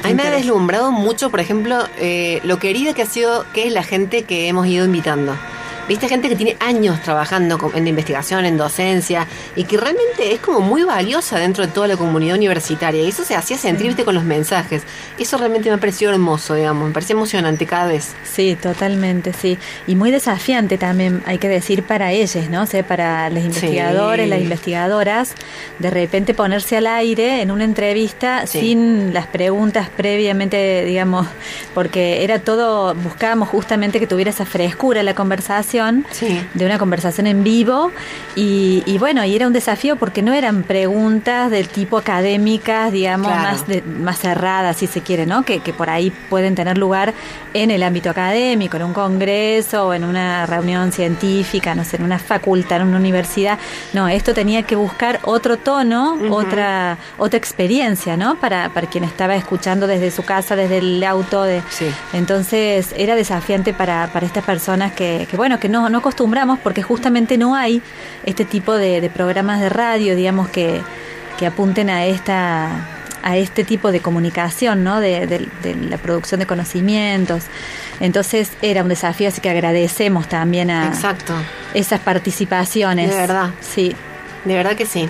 A 0.02 0.08
mí 0.08 0.14
me 0.14 0.24
ha 0.24 0.30
deslumbrado 0.30 0.90
mucho, 0.90 1.30
por 1.30 1.38
ejemplo, 1.38 1.84
eh, 1.98 2.40
lo 2.44 2.58
querida 2.58 2.92
que 2.92 3.02
ha 3.02 3.06
sido, 3.06 3.44
que 3.52 3.66
es 3.66 3.72
la 3.72 3.84
gente 3.84 4.24
que 4.24 4.48
hemos 4.48 4.66
ido 4.66 4.84
invitando. 4.84 5.36
Viste 5.92 6.08
gente 6.08 6.30
que 6.30 6.36
tiene 6.36 6.56
años 6.58 7.02
trabajando 7.02 7.70
en 7.74 7.86
investigación, 7.86 8.46
en 8.46 8.56
docencia, 8.56 9.26
y 9.54 9.64
que 9.64 9.76
realmente 9.76 10.32
es 10.32 10.40
como 10.40 10.60
muy 10.60 10.84
valiosa 10.84 11.38
dentro 11.38 11.66
de 11.66 11.70
toda 11.70 11.86
la 11.86 11.98
comunidad 11.98 12.38
universitaria. 12.38 13.02
Y 13.02 13.08
eso 13.10 13.24
se 13.24 13.34
hacía 13.36 13.58
sentir, 13.58 13.88
viste, 13.88 14.02
con 14.02 14.14
los 14.14 14.24
mensajes. 14.24 14.84
Eso 15.18 15.36
realmente 15.36 15.68
me 15.68 15.74
ha 15.74 15.78
parecido 15.78 16.10
hermoso, 16.10 16.54
digamos, 16.54 16.88
me 16.88 16.94
parece 16.94 17.12
emocionante 17.12 17.66
cada 17.66 17.88
vez. 17.88 18.14
Sí, 18.24 18.56
totalmente, 18.58 19.34
sí. 19.34 19.58
Y 19.86 19.94
muy 19.94 20.10
desafiante 20.10 20.78
también, 20.78 21.22
hay 21.26 21.36
que 21.36 21.50
decir, 21.50 21.82
para 21.82 22.10
ellos, 22.10 22.48
¿no? 22.48 22.62
O 22.62 22.66
sea, 22.66 22.82
para 22.86 23.28
los 23.28 23.44
investigadores, 23.44 24.24
Sí. 24.24 24.30
las 24.30 24.40
investigadoras, 24.40 25.34
de 25.78 25.90
repente 25.90 26.32
ponerse 26.32 26.78
al 26.78 26.86
aire 26.86 27.42
en 27.42 27.50
una 27.50 27.64
entrevista 27.64 28.46
Sí. 28.46 28.60
sin 28.60 29.12
las 29.12 29.26
preguntas 29.26 29.90
previamente, 29.94 30.86
digamos, 30.86 31.26
porque 31.74 32.24
era 32.24 32.38
todo, 32.38 32.94
buscábamos 32.94 33.50
justamente 33.50 34.00
que 34.00 34.06
tuviera 34.06 34.30
esa 34.30 34.46
frescura 34.46 35.02
la 35.02 35.14
conversación 35.14 35.81
grabación 35.82 36.06
Sí. 36.10 36.40
de 36.54 36.66
una 36.66 36.78
conversación 36.78 37.26
en 37.26 37.42
vivo 37.44 37.90
y, 38.36 38.82
y 38.86 38.98
bueno, 38.98 39.24
y 39.24 39.34
era 39.34 39.46
un 39.46 39.52
desafío 39.52 39.96
porque 39.96 40.22
no 40.22 40.32
eran 40.32 40.62
preguntas 40.62 41.50
del 41.50 41.68
tipo 41.68 41.98
académicas, 41.98 42.92
digamos, 42.92 43.28
Claro. 43.28 43.42
más, 43.42 43.66
de- 43.66 43.82
más 43.82 44.18
cerradas, 44.18 44.76
si 44.76 44.86
se 44.86 45.00
quiere, 45.00 45.26
¿no? 45.26 45.42
Que, 45.44 45.60
que 45.60 45.72
por 45.72 45.90
ahí 45.90 46.12
pueden 46.30 46.54
tener 46.54 46.78
lugar 46.78 47.12
en 47.54 47.70
el 47.70 47.82
ámbito 47.82 48.10
académico, 48.10 48.76
en 48.76 48.84
un 48.84 48.92
congreso 48.94 49.88
o 49.88 49.94
en 49.94 50.04
una 50.04 50.46
reunión 50.46 50.92
científica, 50.92 51.74
no 51.74 51.84
sé, 51.84 51.96
en 51.96 52.04
una 52.04 52.18
facultad, 52.18 52.80
en 52.80 52.88
una 52.88 52.96
universidad. 52.98 53.58
No, 53.92 54.08
esto 54.08 54.32
tenía 54.34 54.62
que 54.62 54.76
buscar 54.76 55.20
otro 55.24 55.58
tono, 55.58 56.16
otra, 56.30 56.96
otra 57.18 57.36
experiencia, 57.38 58.16
¿no? 58.16 58.36
Para, 58.36 58.68
para 58.70 58.86
quien 58.88 59.04
estaba 59.04 59.34
escuchando 59.36 59.86
desde 59.86 60.10
su 60.10 60.22
casa, 60.22 60.56
desde 60.56 60.78
el 60.78 61.02
auto. 61.04 61.42
De, 61.42 61.62
Sí. 61.70 61.86
Entonces 62.12 62.94
era 62.96 63.14
desafiante 63.14 63.72
para, 63.72 64.08
para 64.12 64.26
estas 64.26 64.44
personas 64.44 64.92
que, 64.92 65.26
que, 65.30 65.36
bueno, 65.36 65.58
que 65.62 65.68
no, 65.70 65.88
no 65.88 65.98
acostumbramos 65.98 66.58
porque 66.58 66.82
justamente 66.82 67.38
no 67.38 67.54
hay 67.54 67.80
este 68.26 68.44
tipo 68.44 68.74
de, 68.74 69.00
de 69.00 69.08
programas 69.08 69.60
de 69.60 69.68
radio, 69.70 70.14
digamos, 70.16 70.48
que, 70.50 70.82
que 71.38 71.46
apunten 71.46 71.88
a 71.88 72.04
esta 72.04 72.88
a 73.24 73.36
este 73.36 73.62
tipo 73.62 73.92
de 73.92 74.00
comunicación, 74.00 74.82
¿no? 74.82 74.98
De, 74.98 75.28
de- 75.28 75.48
de 75.62 75.74
la 75.88 75.96
producción 75.96 76.40
de 76.40 76.46
conocimientos. 76.46 77.44
Entonces 78.00 78.50
era 78.62 78.82
un 78.82 78.88
desafío, 78.88 79.28
así 79.28 79.40
que 79.40 79.48
agradecemos 79.48 80.28
también 80.28 80.70
a 80.72 80.88
Exacto. 80.88 81.32
esas 81.72 82.00
participaciones. 82.00 83.08
De 83.10 83.14
verdad. 83.16 83.50
Sí. 83.60 83.94
De 84.44 84.54
verdad 84.54 84.74
que 84.74 84.86
sí. 84.86 85.08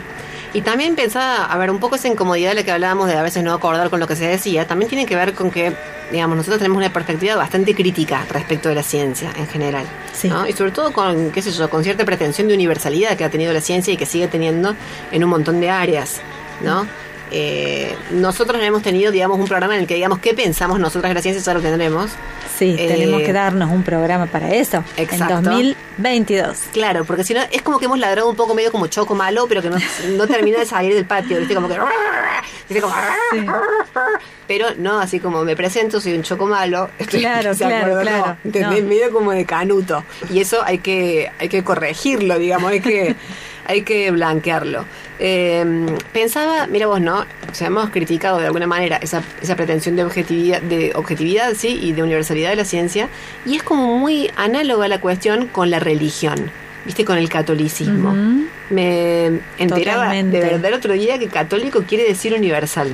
Y 0.54 0.60
también 0.60 0.96
pensaba, 0.96 1.46
a 1.46 1.56
ver, 1.56 1.70
un 1.70 1.78
poco 1.78 1.96
esa 1.96 2.08
incomodidad 2.08 2.50
de 2.50 2.56
la 2.56 2.62
que 2.62 2.72
hablábamos 2.72 3.08
de 3.08 3.14
a 3.14 3.22
veces 3.22 3.42
no 3.42 3.54
acordar 3.54 3.88
con 3.88 4.00
lo 4.00 4.06
que 4.06 4.16
se 4.16 4.26
decía, 4.26 4.66
también 4.66 4.88
tiene 4.88 5.06
que 5.06 5.16
ver 5.16 5.32
con 5.32 5.50
que, 5.50 5.72
digamos, 6.10 6.36
nosotros 6.36 6.58
tenemos 6.58 6.76
una 6.76 6.92
perspectiva 6.92 7.36
bastante 7.36 7.74
crítica 7.74 8.26
respecto 8.28 8.68
de 8.68 8.74
la 8.74 8.82
ciencia 8.82 9.32
en 9.36 9.46
general. 9.46 9.86
Sí. 10.12 10.28
¿no? 10.28 10.46
Y 10.46 10.52
sobre 10.52 10.72
todo 10.72 10.92
con, 10.92 11.30
qué 11.30 11.40
sé 11.40 11.52
yo, 11.52 11.70
con 11.70 11.82
cierta 11.82 12.04
pretensión 12.04 12.48
de 12.48 12.54
universalidad 12.54 13.16
que 13.16 13.24
ha 13.24 13.30
tenido 13.30 13.52
la 13.52 13.62
ciencia 13.62 13.94
y 13.94 13.96
que 13.96 14.04
sigue 14.04 14.28
teniendo 14.28 14.76
en 15.10 15.24
un 15.24 15.30
montón 15.30 15.58
de 15.60 15.70
áreas, 15.70 16.20
¿no? 16.62 16.86
Eh, 17.34 17.96
nosotros 18.10 18.58
no 18.58 18.64
hemos 18.64 18.82
tenido, 18.82 19.10
digamos, 19.10 19.38
un 19.38 19.46
programa 19.46 19.74
en 19.74 19.80
el 19.82 19.86
que 19.86 19.94
digamos 19.94 20.18
qué 20.18 20.34
pensamos 20.34 20.78
nosotras 20.78 21.22
ciencia, 21.22 21.42
ya 21.42 21.54
lo 21.54 21.60
tendremos. 21.60 22.10
Sí, 22.58 22.76
Eh, 22.78 22.88
tenemos 22.88 23.22
que 23.22 23.32
darnos 23.32 23.70
un 23.70 23.82
programa 23.82 24.26
para 24.26 24.50
eso. 24.50 24.84
Exacto. 24.96 25.38
En 25.38 25.44
2022. 25.44 26.58
Claro, 26.72 27.04
porque 27.04 27.24
si 27.24 27.32
no, 27.32 27.40
es 27.50 27.62
como 27.62 27.78
que 27.78 27.86
hemos 27.86 27.98
ladrado 27.98 28.28
un 28.28 28.36
poco 28.36 28.54
medio 28.54 28.70
como 28.70 28.86
choco 28.86 29.14
malo, 29.14 29.46
pero 29.48 29.62
que 29.62 29.70
no, 29.70 29.76
no 30.16 30.26
termina 30.26 30.58
de 30.58 30.66
salir 30.66 30.94
del 30.94 31.06
patio, 31.06 31.38
¿viste? 31.38 31.54
Como 31.54 31.68
que. 31.68 31.78
¿viste? 32.68 32.82
Como, 32.82 32.94
Pero 34.46 34.66
no, 34.76 35.00
así 35.00 35.18
como 35.20 35.44
me 35.44 35.56
presento, 35.56 36.00
soy 36.00 36.14
un 36.14 36.22
choco 36.22 36.46
malo. 36.46 36.90
Claro, 37.08 37.54
¿Se 37.54 37.64
claro, 37.64 38.00
claro. 38.00 38.26
No, 38.26 38.36
¿entendés? 38.44 38.82
No. 38.82 38.88
Medio 38.88 39.10
como 39.12 39.32
de 39.32 39.44
canuto. 39.46 40.04
Y 40.30 40.40
eso 40.40 40.62
hay 40.64 40.78
que, 40.78 41.30
hay 41.38 41.48
que 41.48 41.64
corregirlo, 41.64 42.38
digamos, 42.38 42.70
hay 42.72 42.80
que, 42.80 43.16
hay 43.66 43.82
que 43.82 44.10
blanquearlo. 44.10 44.84
Eh, 45.24 45.64
pensaba, 46.12 46.66
mira 46.66 46.88
vos, 46.88 47.00
¿no? 47.00 47.20
O 47.20 47.54
sea, 47.54 47.68
hemos 47.68 47.90
criticado 47.90 48.38
de 48.40 48.46
alguna 48.46 48.66
manera 48.66 48.96
esa, 48.96 49.22
esa 49.40 49.54
pretensión 49.54 49.94
de 49.94 50.02
objetividad, 50.02 50.60
de 50.62 50.90
objetividad, 50.96 51.52
sí, 51.54 51.78
y 51.80 51.92
de 51.92 52.02
universalidad 52.02 52.50
de 52.50 52.56
la 52.56 52.64
ciencia, 52.64 53.08
y 53.46 53.54
es 53.54 53.62
como 53.62 53.96
muy 53.98 54.32
análoga 54.34 54.88
la 54.88 55.00
cuestión 55.00 55.46
con 55.46 55.70
la 55.70 55.78
religión, 55.78 56.50
¿viste? 56.84 57.04
Con 57.04 57.18
el 57.18 57.28
catolicismo. 57.28 58.12
Me 58.68 59.26
enteraba 59.58 60.06
Totalmente. 60.06 60.38
de 60.40 60.44
verdad 60.44 60.64
el 60.66 60.74
otro 60.74 60.92
día 60.94 61.20
que 61.20 61.28
católico 61.28 61.84
quiere 61.86 62.02
decir 62.02 62.34
universal. 62.34 62.88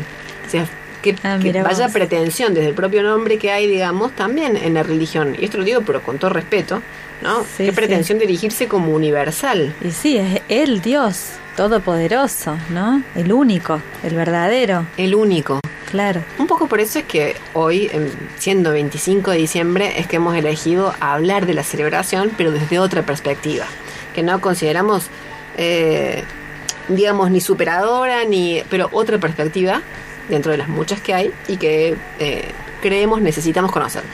O 0.47 0.50
sea, 0.50 0.66
que, 1.00 1.14
Ah, 1.23 1.38
que 1.40 1.50
vaya 1.62 1.85
vos. 1.87 1.92
pretensión 1.94 2.52
desde 2.52 2.68
el 2.68 2.75
propio 2.75 3.02
nombre 3.02 3.38
que 3.38 3.52
hay, 3.52 3.66
digamos, 3.68 4.12
también 4.14 4.58
en 4.58 4.75
la 4.75 4.82
religión. 4.82 5.35
Y 5.38 5.47
esto 5.47 5.56
lo 5.56 5.64
digo, 5.64 5.80
pero 5.80 6.02
con 6.02 6.18
todo 6.18 6.28
respeto, 6.30 6.82
¿no? 7.23 7.42
Sí, 7.44 7.64
Qué 7.64 7.73
pretensión 7.73 8.18
de 8.18 8.26
dirigirse 8.26 8.66
como 8.68 8.92
universal. 8.92 9.73
Y 9.82 9.92
sí, 9.92 10.18
es 10.18 10.42
el 10.50 10.82
Dios 10.82 11.30
todopoderoso, 11.58 12.56
¿no? 12.70 13.02
El 13.16 13.32
único, 13.32 13.82
el 14.04 14.14
verdadero, 14.14 14.86
El 14.96 15.16
único. 15.16 15.58
claro. 15.90 16.22
Un 16.38 16.46
poco 16.46 16.68
por 16.68 16.78
eso 16.78 17.00
es 17.00 17.04
que 17.04 17.34
hoy, 17.52 17.90
em, 17.92 18.08
siendo 18.38 18.70
25 18.70 19.32
de 19.32 19.38
diciembre, 19.38 19.98
es 19.98 20.06
que 20.06 20.16
hemos 20.16 20.36
elegido 20.36 20.94
hablar 21.00 21.46
de 21.46 21.54
la 21.54 21.64
celebración, 21.64 22.30
pero 22.36 22.52
desde 22.52 22.78
otra 22.78 23.02
perspectiva, 23.02 23.64
que 24.14 24.22
no 24.22 24.40
consideramos, 24.40 25.08
eh, 25.56 26.22
digamos, 26.86 27.28
ni 27.32 27.40
superadora, 27.40 28.24
ni, 28.24 28.62
pero 28.70 28.88
otra 28.92 29.18
perspectiva 29.18 29.82
dentro 30.28 30.52
de 30.52 30.58
las 30.58 30.68
muchas 30.68 31.00
que 31.00 31.12
hay 31.12 31.32
y 31.48 31.56
que 31.56 31.96
eh, 32.20 32.52
creemos 32.80 33.20
necesitamos 33.20 33.72
conocer. 33.72 34.04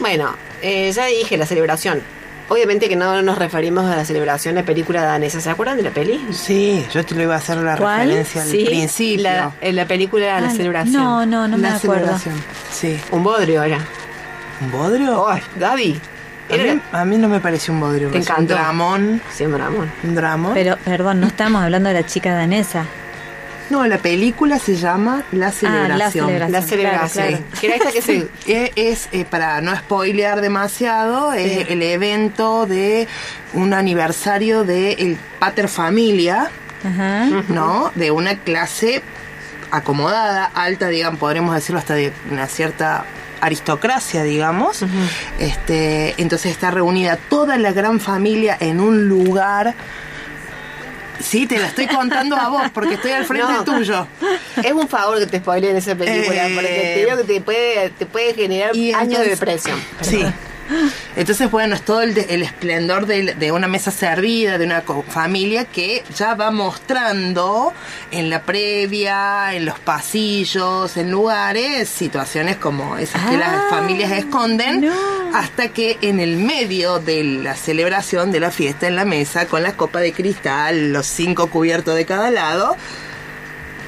Bueno, 0.00 0.34
eh, 0.62 0.90
ya 0.90 1.06
dije 1.06 1.36
la 1.36 1.46
celebración. 1.46 2.02
Obviamente 2.48 2.88
que 2.88 2.96
no 2.96 3.22
nos 3.22 3.38
referimos 3.38 3.90
a 3.90 3.96
la 3.96 4.04
celebración 4.04 4.56
de 4.56 4.62
película 4.64 5.02
danesa. 5.02 5.40
¿Se 5.40 5.48
acuerdan 5.48 5.76
de 5.78 5.84
la 5.84 5.90
peli? 5.90 6.22
Sí, 6.32 6.84
yo 6.92 7.04
te 7.04 7.14
lo 7.14 7.22
iba 7.22 7.34
a 7.34 7.38
hacer 7.38 7.56
la 7.58 7.76
¿Cuál? 7.76 8.08
referencia 8.08 8.42
al 8.42 8.48
principio. 8.66 9.22
La, 9.22 9.52
en 9.60 9.76
la 9.76 9.86
película 9.86 10.40
La 10.40 10.48
Ah, 10.48 10.50
celebración. 10.50 10.94
No, 11.02 11.24
no, 11.24 11.48
no 11.48 11.56
me 11.56 11.68
la 11.70 11.76
acuerdo. 11.76 12.00
celebración. 12.18 12.34
Sí. 12.70 13.00
Un 13.10 13.22
bodrio 13.22 13.62
era. 13.62 13.78
¿Un 14.60 14.70
bodrio? 14.70 15.28
Ay, 15.28 15.40
Gaby. 15.56 16.00
a, 16.50 16.56
mí, 16.56 16.80
a 16.92 17.04
mí 17.06 17.16
no 17.16 17.28
me 17.28 17.40
pareció 17.40 17.72
un 17.72 17.80
bodrio. 17.80 18.08
¿Te 18.08 18.18
me 18.18 18.20
encantó? 18.22 18.40
Un 18.42 18.46
dramón. 18.48 19.22
Sí, 19.32 19.44
un 19.46 19.52
dramón. 19.52 19.92
Un 20.04 20.14
dramón. 20.14 20.54
Pero, 20.54 20.76
perdón, 20.84 21.20
no 21.20 21.28
estamos 21.28 21.62
hablando 21.62 21.88
de 21.88 21.94
la 21.94 22.04
chica 22.06 22.34
danesa. 22.34 22.84
No, 23.72 23.86
la 23.86 23.96
película 23.98 24.58
se 24.58 24.76
llama 24.76 25.24
La 25.32 25.50
Celebración. 25.50 25.90
Ah, 25.94 25.98
La 25.98 26.10
Celebración. 26.10 26.52
La 26.52 26.62
celebración. 26.62 27.26
claro. 27.28 27.44
Que 27.60 27.66
era 27.66 27.76
esta 27.76 27.90
que 27.92 28.02
se. 28.08 28.28
Eh, 28.46 28.72
Es, 28.76 29.08
eh, 29.12 29.24
para 29.24 29.60
no 29.62 29.74
spoilear 29.74 30.40
demasiado, 30.42 31.32
es 31.32 31.70
el 31.70 31.82
evento 31.82 32.66
de 32.66 33.08
un 33.54 33.72
aniversario 33.72 34.64
de 34.64 34.92
el 34.92 35.16
Pater 35.38 35.68
Familia, 35.68 36.50
Ajá. 36.84 37.24
¿no? 37.48 37.90
De 37.94 38.10
una 38.10 38.36
clase 38.40 39.02
acomodada, 39.70 40.44
alta, 40.54 40.88
digamos, 40.88 41.18
podremos 41.18 41.54
decirlo 41.54 41.78
hasta 41.78 41.94
de 41.94 42.12
una 42.30 42.46
cierta 42.48 43.04
aristocracia, 43.40 44.22
digamos. 44.22 44.84
Este, 45.38 46.14
entonces 46.18 46.52
está 46.52 46.70
reunida 46.70 47.16
toda 47.16 47.56
la 47.56 47.72
gran 47.72 48.00
familia 48.00 48.56
en 48.60 48.80
un 48.80 49.08
lugar. 49.08 49.74
Sí, 51.20 51.46
te 51.46 51.58
la 51.58 51.66
estoy 51.68 51.86
contando 51.86 52.36
a 52.36 52.48
vos 52.48 52.62
porque 52.74 52.94
estoy 52.94 53.12
al 53.12 53.24
frente 53.24 53.52
No. 53.52 53.64
tuyo. 53.64 54.06
Es 54.62 54.72
un 54.72 54.88
favor 54.88 55.18
que 55.18 55.26
te 55.26 55.38
spoileen 55.38 55.76
esa 55.76 55.94
película, 55.94 56.48
Eh, 56.48 56.52
porque 56.54 56.68
te 56.68 57.04
digo 57.04 57.16
que 57.18 57.24
te 57.24 57.40
puede, 57.40 57.90
te 57.90 58.06
puede 58.06 58.34
generar 58.34 58.74
Y 58.76 58.92
años 58.92 59.20
de 59.20 59.28
depresión. 59.28 59.78
Sí. 60.00 60.24
Entonces, 61.16 61.50
bueno, 61.50 61.74
es 61.74 61.82
todo 61.82 62.00
el, 62.02 62.14
de- 62.14 62.26
el 62.34 62.42
esplendor 62.42 63.04
de, 63.06 63.34
de 63.34 63.52
una 63.52 63.68
mesa 63.68 63.90
servida, 63.90 64.56
de 64.58 64.64
una 64.64 64.82
familia 65.08 65.66
que 65.66 66.02
ya 66.16 66.34
va 66.34 66.50
mostrando 66.50 67.72
en 68.10 68.30
la 68.30 68.40
previa, 68.42 69.54
en 69.54 69.66
los 69.66 69.78
pasillos, 69.80 70.96
en 70.96 71.10
lugares, 71.10 71.88
situaciones 71.88 72.56
como 72.56 72.96
esas 72.96 73.28
que 73.28 73.36
Ah, 73.36 73.38
las 73.38 73.70
familias 73.70 74.12
esconden, 74.12 74.80
no. 74.86 74.92
Hasta 75.34 75.68
que 75.68 75.98
en 76.02 76.20
el 76.20 76.36
medio 76.36 76.98
de 76.98 77.24
la 77.24 77.56
celebración 77.56 78.32
de 78.32 78.40
la 78.40 78.50
fiesta 78.50 78.86
en 78.86 78.96
la 78.96 79.04
mesa, 79.04 79.46
con 79.46 79.62
la 79.62 79.76
copa 79.76 80.00
de 80.00 80.12
cristal, 80.12 80.92
los 80.92 81.06
cinco 81.06 81.48
cubiertos 81.48 81.94
de 81.94 82.04
cada 82.04 82.30
lado, 82.30 82.76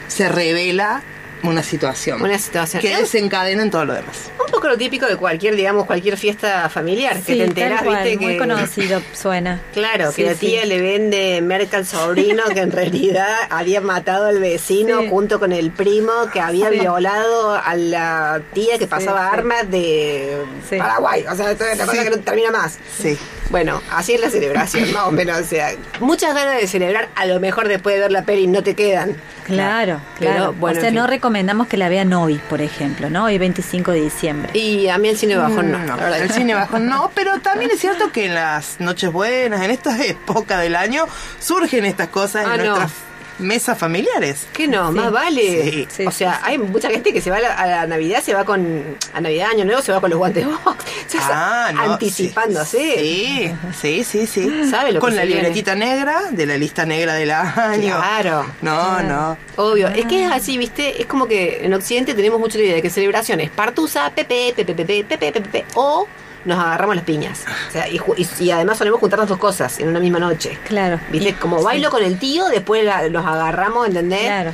se 0.09 0.29
revela 0.29 1.03
una 1.49 1.63
situación. 1.63 2.21
Una 2.23 2.39
situación. 2.39 2.81
Que 2.81 2.93
Es- 2.93 3.01
desencadena 3.01 3.63
en 3.63 3.71
todo 3.71 3.85
lo 3.85 3.95
demás. 3.95 4.31
Un 4.45 4.51
poco 4.53 4.69
lo 4.69 4.77
típico 4.77 5.07
de 5.07 5.17
cualquier, 5.17 5.57
digamos, 5.57 5.87
cualquier 5.87 6.17
fiesta 6.17 6.69
familiar, 6.69 7.19
que 7.21 7.35
te 7.35 7.45
enteras, 7.45 7.79
tal 7.83 7.87
cual, 7.89 8.05
viste, 8.05 8.19
muy 8.25 8.33
que. 8.35 8.39
conocido 8.39 9.03
suena. 9.15 9.61
Claro, 9.73 10.11
Sí, 10.13 10.23
que 10.23 10.29
la 10.29 10.35
sí. 10.35 10.47
tía 10.47 10.65
le 10.67 10.81
vende 10.81 11.41
merca 11.43 11.79
al 11.79 11.87
sobrino 11.87 12.45
que 12.53 12.61
en 12.61 12.71
realidad 12.73 13.35
había 13.51 13.81
matado 13.81 14.27
al 14.27 14.39
vecino 14.39 15.01
Sí. 15.01 15.09
junto 15.09 15.41
con 15.41 15.53
el 15.53 15.71
primo 15.71 16.13
que 16.33 16.41
había 16.41 16.71
Sí. 16.71 16.79
violado 16.81 17.55
a 17.55 17.75
la 17.75 18.43
tía 18.53 18.79
que 18.79 18.87
pasaba 18.87 19.29
sí. 19.31 19.37
armas 19.39 19.71
de 19.71 20.39
Sí. 20.69 20.77
Paraguay. 20.77 21.25
O 21.31 21.35
sea, 21.35 21.51
esto 21.51 21.65
es 21.65 21.75
una 21.77 21.87
cosa 21.87 21.99
Sí. 22.03 22.05
que 22.05 22.17
no 22.17 22.23
termina 22.23 22.51
más. 22.51 22.79
Sí. 23.01 23.19
Bueno, 23.51 23.83
así 23.91 24.15
es 24.15 24.21
la 24.21 24.31
celebración, 24.31 24.93
más 24.93 25.05
o 25.05 25.11
menos. 25.11 25.39
O 25.39 25.45
sea, 25.45 25.73
muchas 26.01 26.35
ganas 26.35 26.57
de 26.61 26.67
celebrar, 26.67 27.09
a 27.15 27.27
lo 27.27 27.41
mejor 27.41 27.69
después 27.69 27.95
de 27.97 28.01
ver 28.03 28.13
la 28.13 28.23
peli 28.25 28.47
no 28.47 28.63
te 28.63 28.75
quedan. 28.75 29.17
Claro, 29.45 30.01
Pero, 30.19 30.33
claro. 30.33 30.53
bueno, 30.55 30.79
o 30.79 30.81
sea, 30.81 30.91
no 30.91 31.07
recomendamos 31.07 31.34
que 31.69 31.77
la 31.77 31.89
vean 31.89 32.13
hoy, 32.13 32.41
por 32.49 32.61
ejemplo, 32.61 33.11
¿no? 33.11 33.25
Hoy 33.25 33.39
25 33.39 33.91
de 33.93 34.01
diciembre. 34.03 34.51
Y 34.59 34.89
a 34.89 34.99
mí 34.99 35.09
el 35.09 35.17
cine 35.17 35.37
bajón 35.37 35.71
no, 35.73 35.79
Mm, 35.79 35.87
la 35.87 35.97
verdad. 35.97 36.23
el 36.23 36.31
cine 36.31 36.55
bajo 36.55 36.79
no, 36.79 37.11
pero 37.15 37.41
también 37.41 37.71
es 37.73 37.81
cierto 37.81 38.13
que 38.13 38.27
en 38.27 38.35
las 38.35 38.79
noches 38.81 39.11
buenas, 39.13 39.63
en 39.63 39.71
esta 39.71 40.01
época 40.05 40.59
del 40.61 40.77
año, 40.77 41.07
surgen 41.41 41.85
estas 41.85 42.09
cosas 42.09 42.47
Ah, 42.49 42.55
en 42.55 42.65
no. 42.65 42.77
nuestras 42.77 42.93
mesas 43.39 43.79
familiares. 43.79 44.47
Que 44.53 44.69
no, 44.69 44.89
Sí. 44.91 44.95
más 44.99 45.11
vale. 45.13 45.71
Sí. 45.71 45.89
Sí, 45.91 46.07
o 46.07 46.11
sea, 46.11 46.41
hay 46.45 46.59
mucha 46.59 46.91
gente 46.91 47.13
que 47.13 47.21
se 47.21 47.31
va 47.31 47.37
a 47.39 47.41
la, 47.41 47.55
a 47.55 47.67
la 47.67 47.87
Navidad, 47.87 48.23
se 48.23 48.35
va 48.35 48.45
con. 48.45 48.97
A 49.13 49.21
Navidad, 49.21 49.51
Año 49.51 49.65
Nuevo, 49.65 49.83
se 49.83 49.93
va 49.93 50.01
con 50.01 50.11
los 50.11 50.19
guantes 50.19 50.47
box. 50.65 50.85
Ah, 51.21 51.71
no, 51.75 51.93
anticipándose. 51.93 52.95
Sí, 52.99 53.53
sí, 53.81 54.05
sí, 54.05 54.27
sí. 54.27 54.51
Sabe 54.71 54.93
lo 54.93 55.01
que 55.01 55.07
Con 55.07 55.17
la 55.17 55.25
viene. 55.25 55.43
libretita 55.43 55.75
negra 55.75 56.23
de 56.31 56.47
la 56.47 56.57
lista 56.57 56.85
negra 56.87 57.15
del 57.15 57.31
año. 57.31 57.97
Claro. 57.97 58.47
No, 58.63 59.03
no. 59.03 59.37
Obvio, 59.57 59.89
es 59.89 60.07
que 60.07 60.25
es 60.25 60.31
así, 60.33 60.59
¿viste? 60.59 61.01
Es 61.01 61.07
como 61.07 61.27
que 61.27 61.65
en 61.65 61.73
Occidente 61.75 62.15
tenemos 62.15 62.41
mucha 62.41 62.59
la 62.59 62.65
idea 62.65 62.75
de 62.77 62.83
que 62.83 62.91
celebración 62.91 63.41
es 63.41 63.51
partusa, 63.51 64.11
pepe, 64.15 64.53
pepe, 64.55 64.75
pepe, 64.75 65.05
pepe, 65.05 65.19
pepe, 65.31 65.41
pepe, 65.41 65.65
o 65.75 66.07
nos 66.45 66.59
agarramos 66.59 66.97
las 66.97 67.05
piñas. 67.05 67.45
O 67.69 67.73
sea, 67.73 67.89
y, 67.89 67.99
ju- 67.99 68.15
y- 68.17 68.45
y 68.45 68.51
además 68.51 68.79
solemos 68.79 69.01
juntar 69.01 69.19
las 69.19 69.29
dos 69.29 69.39
cosas 69.39 69.79
en 69.81 69.89
una 69.89 70.01
misma 70.01 70.19
noche. 70.19 70.59
Claro. 70.67 71.01
¿Viste? 71.11 71.35
Como 71.35 71.63
bailo 71.63 71.91
con 71.91 72.03
el 72.03 72.19
tío, 72.19 72.47
después 72.49 72.85
la- 72.85 73.09
los 73.09 73.25
agarramos, 73.25 73.87
¿entendés? 73.87 74.21
Claro. 74.23 74.53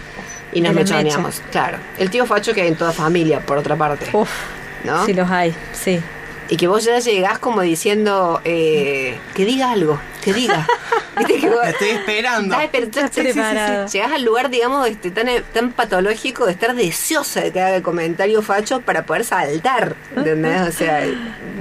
Y 0.53 0.61
nos 0.61 0.75
mechoneamos. 0.75 1.43
Claro. 1.51 1.79
El 1.99 2.11
tío 2.11 2.27
facho 2.27 2.53
que 2.55 2.63
hay 2.63 2.69
en 2.69 2.77
toda 2.77 2.93
familia, 2.93 3.41
por 3.41 3.59
otra 3.59 3.77
parte. 3.77 4.07
Uf, 4.13 4.29
¿No? 4.85 5.05
sí 5.07 5.13
los 5.15 5.31
hay, 5.31 5.55
sí. 5.73 6.01
Y 6.49 6.57
que 6.57 6.67
vos 6.67 6.83
ya 6.85 6.99
llegás 6.99 7.39
como 7.39 7.61
diciendo 7.61 8.41
eh, 8.45 9.17
que 9.35 9.45
diga 9.45 9.71
algo, 9.71 10.01
que 10.25 10.33
diga. 10.33 10.67
¿Viste 11.19 11.37
que 11.39 11.51
vos- 11.51 11.63
Te 11.63 11.69
estoy 11.71 11.89
esperando. 11.89 12.55
Estás 12.61 12.73
esper- 12.73 12.83
Estás 12.85 13.11
sí, 13.13 13.21
sí, 13.21 13.21
sí, 13.21 13.27
sí. 13.27 13.33
preparado. 13.33 13.87
Llegás 13.89 14.13
al 14.13 14.23
lugar, 14.25 14.51
digamos, 14.51 14.89
este, 14.89 15.11
tan, 15.11 15.27
tan 15.53 15.73
patológico 15.73 16.47
de 16.47 16.53
estar 16.53 16.75
deseosa 16.75 17.41
de 17.41 17.53
que 17.53 17.61
haga 17.61 17.77
el 17.77 17.83
comentario 17.83 18.43
facho 18.43 18.81
para 18.81 19.05
poder 19.07 19.25
saltar. 19.25 19.97
¿Entendés? 20.17 20.61
O 20.69 20.73
sea, 20.73 21.03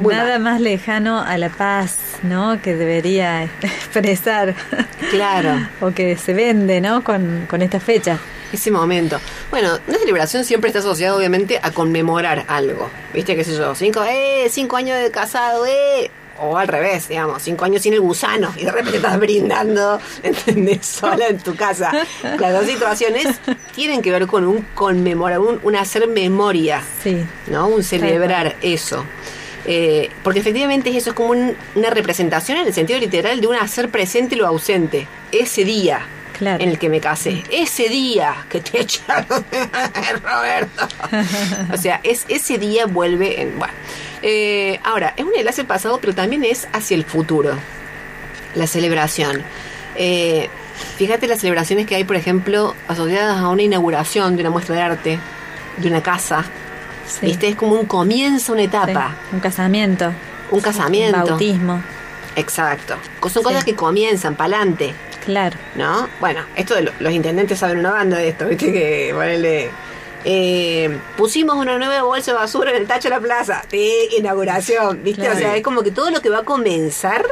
Nada 0.02 0.40
más 0.40 0.62
lejano 0.62 1.20
a 1.22 1.38
la 1.38 1.50
paz, 1.50 1.98
¿no? 2.24 2.62
Que 2.62 2.76
debería 2.76 3.44
expresar. 3.62 4.56
Claro. 5.10 5.68
o 5.82 5.92
que 5.92 6.16
se 6.18 6.34
vende, 6.34 6.82
¿no? 6.82 7.04
Con, 7.04 7.46
con 7.50 7.62
esta 7.62 7.80
fecha. 7.80 8.18
Ese 8.52 8.72
momento. 8.72 9.20
Bueno, 9.52 9.78
una 9.88 9.98
celebración 10.00 10.44
siempre 10.44 10.70
está 10.70 10.80
asociada 10.80 11.16
obviamente 11.16 11.60
a 11.62 11.70
conmemorar 11.72 12.46
algo. 12.48 12.90
¿Viste? 13.14 13.36
¿Qué 13.36 13.44
sé 13.44 13.56
yo? 13.56 13.76
Cinco, 13.76 14.04
eh, 14.04 14.48
cinco 14.50 14.76
años 14.78 14.98
de 15.00 15.12
casado, 15.12 15.66
eh. 15.68 16.10
O 16.42 16.58
al 16.58 16.68
revés, 16.68 17.08
digamos, 17.10 17.42
cinco 17.44 17.66
años 17.66 17.82
sin 17.82 17.94
el 17.94 18.02
gusano 18.02 18.54
y 18.58 18.64
de 18.66 18.72
repente 18.72 18.98
estás 18.98 19.20
brindando, 19.20 20.00
¿entendés? 20.24 20.86
Sola 20.86 21.28
en 21.28 21.38
tu 21.40 21.56
casa. 21.56 21.92
Las 22.40 22.54
dos 22.54 22.66
situaciones 22.66 23.28
tienen 23.76 24.02
que 24.02 24.12
ver 24.12 24.26
con 24.28 24.46
un 24.46 24.66
conmemorar, 24.76 25.40
un, 25.40 25.60
un 25.64 25.76
hacer 25.76 26.08
memoria, 26.08 26.82
Sí. 27.04 27.24
¿no? 27.48 27.68
Un 27.68 27.84
celebrar 27.84 28.56
eso. 28.62 29.06
Eh, 29.66 30.10
porque 30.24 30.40
efectivamente 30.40 30.96
eso 30.96 31.10
es 31.12 31.16
como 31.16 31.30
un- 31.32 31.56
una 31.76 31.90
representación 31.90 32.58
en 32.58 32.68
el 32.68 32.74
sentido 32.74 32.98
literal 33.00 33.40
de 33.42 33.48
un 33.48 33.56
hacer 33.56 33.90
presente 33.90 34.36
lo 34.36 34.48
ausente. 34.48 35.08
Ese 35.32 35.64
día 35.66 36.06
Claro. 36.38 36.64
en 36.64 36.70
el 36.70 36.80
que 36.80 36.88
me 36.88 37.02
casé. 37.02 37.44
Ese 37.52 37.90
día 37.90 38.46
que 38.50 38.62
te 38.62 38.80
echaron, 38.82 39.44
Roberto. 40.24 40.88
o 41.74 41.78
sea, 41.78 42.00
es, 42.04 42.24
ese 42.30 42.58
día 42.58 42.86
vuelve 42.86 43.42
en... 43.42 43.60
Bueno. 43.60 43.74
Eh, 44.22 44.80
ahora, 44.84 45.14
es 45.16 45.24
un 45.26 45.32
enlace 45.36 45.62
al 45.62 45.68
pasado, 45.68 46.00
pero 46.02 46.14
también 46.14 46.44
es 46.44 46.68
hacia 46.74 46.96
el 46.96 47.06
futuro. 47.06 47.54
La 48.56 48.68
celebración. 48.68 49.44
Eh, 49.96 50.50
fíjate 50.98 51.28
las 51.28 51.40
celebraciones 51.40 51.86
que 51.86 51.96
hay, 51.96 52.04
por 52.04 52.16
ejemplo, 52.16 52.76
asociadas 52.88 53.38
a 53.38 53.48
una 53.50 53.62
inauguración 53.64 54.36
de 54.36 54.42
una 54.44 54.50
muestra 54.50 54.76
de 54.76 54.82
arte, 54.82 55.20
de 55.78 55.88
una 55.88 56.02
casa. 56.04 56.46
sí. 57.08 57.26
¿Viste? 57.26 57.48
Es 57.48 57.56
como 57.56 57.74
un 57.76 57.86
comienzo, 57.88 58.54
una 58.54 58.62
Sí. 58.62 58.68
etapa. 58.68 59.16
Un 59.32 59.40
casamiento. 59.40 60.12
Un 60.52 60.62
casamiento. 60.62 61.18
Un 61.18 61.26
bautismo. 61.30 61.82
Exacto. 62.36 62.96
Son 63.30 63.42
cosas 63.44 63.64
Sí. 63.64 63.72
que 63.72 63.76
comienzan 63.76 64.36
para 64.36 64.58
adelante. 64.58 64.94
Claro. 65.26 65.58
¿no? 65.76 66.08
Bueno, 66.20 66.42
esto 66.56 66.76
de 66.76 66.84
lo- 66.84 66.92
los 67.00 67.12
intendentes 67.12 67.58
saben 67.60 67.78
una 67.80 67.92
banda 67.92 68.18
de 68.18 68.30
esto, 68.30 68.48
¿viste? 68.48 68.72
Que 68.72 69.10
ponerle. 69.14 69.70
Eh, 70.26 70.98
pusimos 71.18 71.56
una 71.56 71.78
nueva 71.78 72.04
bolsa 72.04 72.32
de 72.32 72.38
basura 72.38 72.72
en 72.72 72.78
el 72.78 72.88
tacho 72.88 73.10
de 73.10 73.16
la 73.16 73.22
plaza. 73.22 73.64
Sí, 73.70 74.10
inauguración, 74.18 75.04
¿viste? 75.04 75.22
Claro. 75.22 75.38
O 75.38 75.40
sea, 75.40 75.56
es 75.56 75.64
como 75.64 75.84
que 75.84 75.92
todo 75.92 76.12
lo 76.12 76.22
que 76.22 76.30
va 76.30 76.40
a 76.40 76.44
comenzar 76.44 77.26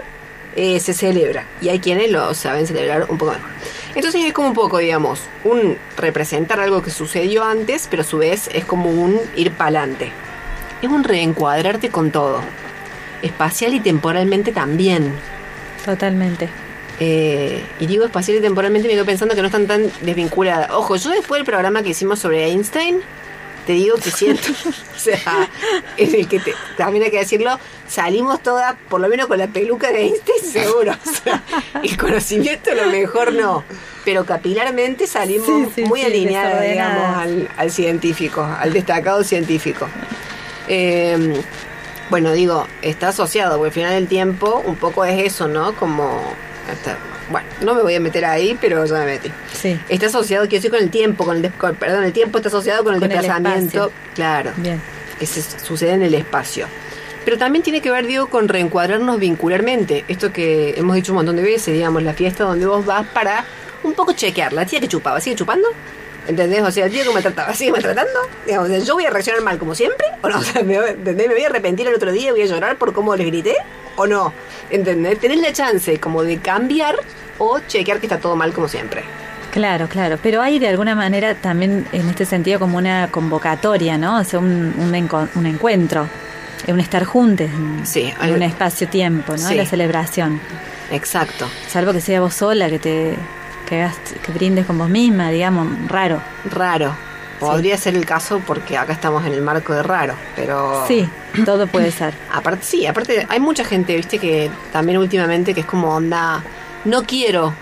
eh, 0.55 0.79
se 0.79 0.93
celebra. 0.93 1.45
Y 1.61 1.69
hay 1.69 1.79
quienes 1.79 2.11
lo 2.11 2.33
saben 2.33 2.65
celebrar 2.65 3.07
un 3.09 3.17
poco 3.17 3.33
mejor. 3.33 3.49
Entonces 3.95 4.25
es 4.25 4.33
como 4.33 4.49
un 4.49 4.53
poco, 4.53 4.77
digamos, 4.77 5.21
un 5.43 5.77
representar 5.97 6.59
algo 6.59 6.81
que 6.81 6.91
sucedió 6.91 7.43
antes, 7.43 7.87
pero 7.89 8.03
a 8.03 8.05
su 8.05 8.19
vez 8.19 8.49
es 8.53 8.65
como 8.65 8.89
un 8.89 9.19
ir 9.35 9.51
para 9.51 9.81
adelante. 9.81 10.11
Es 10.81 10.89
un 10.89 11.03
reencuadrarte 11.03 11.89
con 11.89 12.11
todo. 12.11 12.41
Espacial 13.21 13.73
y 13.73 13.79
temporalmente 13.79 14.51
también. 14.51 15.13
Totalmente. 15.83 16.49
Eh, 16.99 17.63
y 17.79 17.85
digo 17.85 18.05
espacial 18.05 18.37
y 18.37 18.41
temporalmente 18.41 18.87
me 18.87 18.95
quedo 18.95 19.05
pensando 19.05 19.35
que 19.35 19.41
no 19.41 19.47
están 19.47 19.67
tan 19.67 19.91
desvinculadas. 20.01 20.71
Ojo, 20.71 20.95
yo 20.95 21.11
después 21.11 21.39
del 21.39 21.45
programa 21.45 21.83
que 21.83 21.89
hicimos 21.89 22.17
sobre 22.19 22.45
Einstein, 22.47 23.01
te 23.67 23.73
digo 23.73 23.97
que 23.97 24.09
siento, 24.09 24.47
o 24.95 24.99
sea, 24.99 25.49
en 25.97 26.15
el 26.15 26.27
que 26.27 26.39
te- 26.39 26.55
también 26.77 27.03
hay 27.03 27.11
que 27.11 27.19
decirlo, 27.19 27.59
salimos 27.87 28.41
todas, 28.41 28.75
por 28.89 28.99
lo 29.01 29.09
menos 29.09 29.27
con 29.27 29.37
la 29.37 29.47
peluca 29.47 29.91
de 29.91 30.03
Einstein, 30.03 30.41
seguro. 30.51 30.93
O 30.93 31.23
sea, 31.23 31.43
el 31.83 31.97
conocimiento 31.97 32.71
a 32.71 32.75
lo 32.75 32.87
mejor 32.87 33.33
no, 33.33 33.63
pero 34.05 34.25
capilarmente 34.25 35.05
salimos 35.05 35.45
Sí, 35.45 35.65
sí, 35.75 35.81
muy 35.83 35.99
sí, 35.99 36.05
alineadas, 36.07 36.63
digamos, 36.67 37.17
al, 37.17 37.49
al 37.57 37.71
científico, 37.71 38.41
al 38.41 38.73
destacado 38.73 39.23
científico. 39.23 39.87
Eh, 40.67 41.41
bueno, 42.09 42.31
digo, 42.31 42.65
está 42.81 43.09
asociado, 43.09 43.57
porque 43.57 43.67
al 43.67 43.73
final 43.73 43.91
del 43.93 44.07
tiempo 44.07 44.63
un 44.65 44.77
poco 44.77 45.03
es 45.05 45.19
eso, 45.33 45.47
¿no? 45.49 45.75
Como, 45.75 46.21
bueno, 47.31 47.47
no 47.61 47.73
me 47.75 47.81
voy 47.81 47.95
a 47.95 47.99
meter 47.99 48.23
ahí, 48.25 48.57
pero 48.59 48.85
ya 48.85 48.95
me 48.95 49.05
metí. 49.05 49.31
Sí. 49.53 49.79
Está 49.89 50.07
asociado, 50.07 50.43
quiero 50.45 50.57
decir, 50.57 50.71
con 50.71 50.81
el 50.81 50.89
tiempo, 50.89 51.25
con 51.25 51.43
el, 51.43 51.51
con- 51.53 51.75
perdón, 51.75 52.03
el 52.03 52.13
tiempo 52.13 52.37
está 52.37 52.49
asociado 52.49 52.83
con 52.83 52.93
el 52.95 52.99
Con 53.01 53.11
el 53.11 53.17
desplazamiento, 53.17 53.85
espacio. 53.87 53.91
claro, 54.15 54.51
Bien. 54.57 54.81
que 55.19 55.25
se, 55.25 55.41
sucede 55.41 55.91
en 55.91 56.03
el 56.03 56.13
espacio. 56.13 56.67
Pero 57.25 57.37
también 57.37 57.61
tiene 57.63 57.81
que 57.81 57.91
ver, 57.91 58.07
digo, 58.07 58.27
con 58.27 58.47
reencuadrarnos 58.47 59.19
vincularmente. 59.19 60.05
Esto 60.07 60.31
que 60.31 60.75
hemos 60.77 60.95
dicho 60.95 61.11
un 61.11 61.17
montón 61.17 61.35
de 61.35 61.41
veces, 61.43 61.73
digamos, 61.73 62.01
la 62.03 62.13
fiesta 62.13 62.45
donde 62.45 62.65
vos 62.65 62.85
vas 62.85 63.05
para 63.07 63.43
un 63.83 63.93
poco 63.93 64.13
chequear. 64.13 64.53
La 64.53 64.65
tía 64.65 64.79
que 64.79 64.87
chupaba, 64.87 65.19
¿sigue 65.19 65.35
chupando? 65.35 65.67
¿Entendés? 66.25 66.61
O 66.61 66.71
sea, 66.71 66.85
el 66.85 66.91
tío 66.91 67.03
que 67.03 67.13
me 67.13 67.21
trataba, 67.21 67.53
¿sigue 67.53 67.71
me 67.73 67.79
tratando? 67.79 68.17
Digamos, 68.45 68.85
¿yo 68.85 68.93
voy 68.93 69.05
a 69.05 69.09
reaccionar 69.09 69.41
mal 69.41 69.57
como 69.57 69.75
siempre? 69.75 70.05
¿O 70.21 70.29
no? 70.29 70.39
O 70.39 70.41
sea, 70.43 70.63
¿me, 70.63 70.75
¿entendés? 70.75 71.27
¿Me 71.27 71.33
voy 71.35 71.43
a 71.43 71.47
arrepentir 71.47 71.87
el 71.87 71.95
otro 71.95 72.11
día 72.13 72.31
voy 72.31 72.41
a 72.43 72.45
llorar 72.45 72.77
por 72.77 72.93
cómo 72.93 73.13
les 73.17 73.27
grité? 73.27 73.55
¿O 73.97 74.07
no? 74.07 74.33
¿Entendés? 74.69 75.19
Tenés 75.19 75.41
la 75.41 75.51
chance 75.51 75.99
como 75.99 76.23
de 76.23 76.37
cambiar 76.37 76.95
o 77.39 77.59
chequear 77.67 77.99
que 77.99 78.05
está 78.05 78.17
todo 78.19 78.35
mal 78.35 78.53
como 78.53 78.67
siempre. 78.67 79.03
Claro, 79.51 79.87
claro. 79.87 80.17
Pero 80.21 80.41
hay 80.41 80.59
de 80.59 80.67
alguna 80.67 80.95
manera 80.95 81.35
también 81.35 81.85
en 81.91 82.07
este 82.09 82.25
sentido 82.25 82.59
como 82.59 82.77
una 82.77 83.09
convocatoria, 83.11 83.97
¿no? 83.97 84.19
O 84.19 84.23
sea, 84.23 84.39
un, 84.39 84.73
un, 84.77 84.91
enco- 84.93 85.27
un 85.35 85.45
encuentro, 85.45 86.07
un 86.67 86.79
estar 86.79 87.03
juntos 87.05 87.47
en, 87.49 87.85
Sí, 87.85 88.13
en 88.21 88.33
un 88.35 88.43
espacio-tiempo, 88.43 89.33
¿no? 89.33 89.37
Sí. 89.49 89.55
La 89.55 89.65
celebración. 89.65 90.39
Exacto. 90.91 91.47
Salvo 91.67 91.91
que 91.93 92.01
sea 92.01 92.21
vos 92.21 92.33
sola, 92.33 92.69
que 92.69 92.79
te 92.79 93.15
que, 93.67 93.81
hagas- 93.81 93.97
que 94.23 94.31
brindes 94.31 94.65
con 94.65 94.77
vos 94.77 94.89
misma, 94.89 95.29
digamos, 95.29 95.67
raro. 95.89 96.21
Raro. 96.51 96.95
Podría 97.39 97.77
ser 97.77 97.95
el 97.95 98.05
caso 98.05 98.41
porque 98.45 98.77
acá 98.77 98.93
estamos 98.93 99.25
en 99.25 99.33
el 99.33 99.41
marco 99.41 99.73
de 99.73 99.83
raro, 99.83 100.15
pero... 100.35 100.83
Sí, 100.87 101.07
todo 101.45 101.67
puede 101.67 101.91
ser. 101.91 102.13
Aparte, 102.33 102.63
sí, 102.63 102.85
aparte 102.87 103.25
hay 103.29 103.39
mucha 103.39 103.63
gente, 103.63 103.95
viste, 103.95 104.17
que 104.19 104.49
también 104.71 104.97
últimamente 104.97 105.53
que 105.53 105.61
es 105.61 105.65
como 105.65 105.93
onda, 105.95 106.43
no 106.85 107.03
quiero 107.03 107.53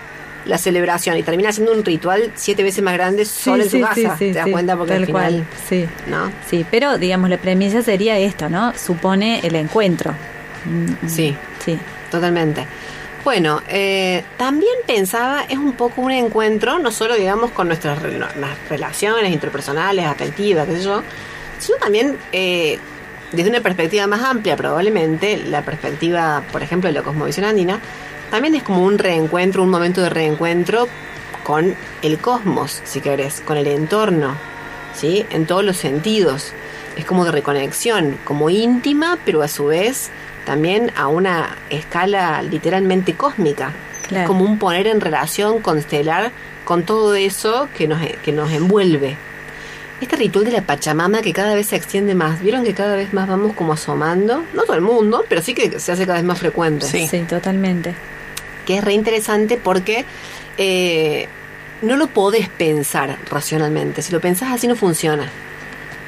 la 0.46 0.58
celebración 0.58 1.16
y 1.16 1.22
termina 1.22 1.50
siendo 1.52 1.72
un 1.72 1.84
ritual 1.84 2.30
siete 2.36 2.62
veces 2.62 2.82
más 2.82 2.94
grande 2.94 3.24
solo 3.24 3.64
en 3.64 3.70
tu 3.70 3.80
casa. 3.80 4.16
¿Te 4.16 4.32
das 4.32 4.48
cuenta? 4.48 4.76
Porque 4.76 4.94
al 4.94 5.06
final, 5.06 5.32
cual, 5.32 5.46
sí. 5.68 5.86
¿no? 6.06 6.30
Sí, 6.48 6.64
pero 6.70 6.98
digamos 6.98 7.28
la 7.30 7.38
premisa 7.38 7.82
sería 7.82 8.16
esto, 8.16 8.48
¿no? 8.48 8.72
Supone 8.76 9.40
el 9.42 9.56
encuentro. 9.56 10.12
Mm, 10.64 11.08
Sí. 11.08 11.36
Sí. 11.64 11.78
Totalmente. 12.10 12.64
Bueno, 13.26 13.60
eh, 13.66 14.22
también 14.36 14.76
pensaba, 14.86 15.42
es 15.48 15.58
un 15.58 15.72
poco 15.72 16.00
un 16.00 16.12
encuentro, 16.12 16.78
no 16.78 16.92
solo 16.92 17.16
digamos 17.16 17.50
con 17.50 17.66
nuestras 17.66 17.98
relaciones 18.70 19.32
interpersonales, 19.32 20.06
afectivas, 20.06 20.64
qué 20.68 20.76
sé 20.76 20.84
yo, 20.84 21.02
sino 21.58 21.76
también 21.78 22.16
eh, 22.30 22.78
desde 23.32 23.50
una 23.50 23.60
perspectiva 23.62 24.06
más 24.06 24.22
amplia, 24.22 24.56
probablemente, 24.56 25.38
la 25.38 25.62
perspectiva, 25.62 26.44
por 26.52 26.62
ejemplo, 26.62 26.86
de 26.86 26.92
la 26.92 27.02
cosmovisión 27.02 27.46
andina, 27.46 27.80
también 28.30 28.54
es 28.54 28.62
como 28.62 28.84
un 28.84 28.96
reencuentro, 28.96 29.64
un 29.64 29.70
momento 29.70 30.02
de 30.02 30.08
reencuentro 30.08 30.86
con 31.42 31.74
el 32.02 32.18
cosmos, 32.18 32.80
si 32.84 33.00
querés, 33.00 33.40
con 33.40 33.56
el 33.56 33.66
entorno, 33.66 34.36
¿sí? 34.94 35.26
En 35.30 35.46
todos 35.46 35.64
los 35.64 35.78
sentidos. 35.78 36.52
Es 36.96 37.04
como 37.04 37.24
de 37.24 37.32
reconexión, 37.32 38.20
como 38.22 38.50
íntima, 38.50 39.18
pero 39.24 39.42
a 39.42 39.48
su 39.48 39.66
vez 39.66 40.12
también 40.46 40.92
a 40.96 41.08
una 41.08 41.58
escala 41.68 42.40
literalmente 42.40 43.12
cósmica. 43.12 43.72
Claro. 44.08 44.22
Es 44.22 44.28
como 44.28 44.44
un 44.44 44.58
poner 44.58 44.86
en 44.86 45.02
relación, 45.02 45.60
constelar 45.60 46.30
con 46.64 46.84
todo 46.84 47.14
eso 47.14 47.68
que 47.76 47.86
nos, 47.86 48.00
que 48.24 48.32
nos 48.32 48.50
envuelve. 48.52 49.16
Este 50.00 50.16
ritual 50.16 50.44
de 50.44 50.52
la 50.52 50.62
Pachamama 50.62 51.20
que 51.20 51.32
cada 51.32 51.54
vez 51.54 51.66
se 51.66 51.76
extiende 51.76 52.14
más, 52.14 52.40
¿vieron 52.40 52.64
que 52.64 52.74
cada 52.74 52.96
vez 52.96 53.12
más 53.12 53.26
vamos 53.28 53.54
como 53.54 53.72
asomando? 53.72 54.44
No 54.54 54.62
todo 54.62 54.76
el 54.76 54.82
mundo, 54.82 55.24
pero 55.28 55.42
sí 55.42 55.54
que 55.54 55.80
se 55.80 55.92
hace 55.92 56.06
cada 56.06 56.18
vez 56.18 56.24
más 56.24 56.38
frecuente 56.38 56.86
Sí. 56.86 57.06
Sí, 57.08 57.20
totalmente. 57.20 57.94
que 58.66 58.78
es 58.78 58.84
re 58.84 58.92
interesante 58.92 59.56
porque 59.56 60.04
eh, 60.58 61.28
no 61.82 61.96
lo 61.96 62.06
podés 62.08 62.48
pensar 62.48 63.18
racionalmente. 63.30 64.02
Si 64.02 64.12
lo 64.12 64.20
pensás 64.20 64.52
así 64.52 64.66
no 64.66 64.76
funciona. 64.76 65.30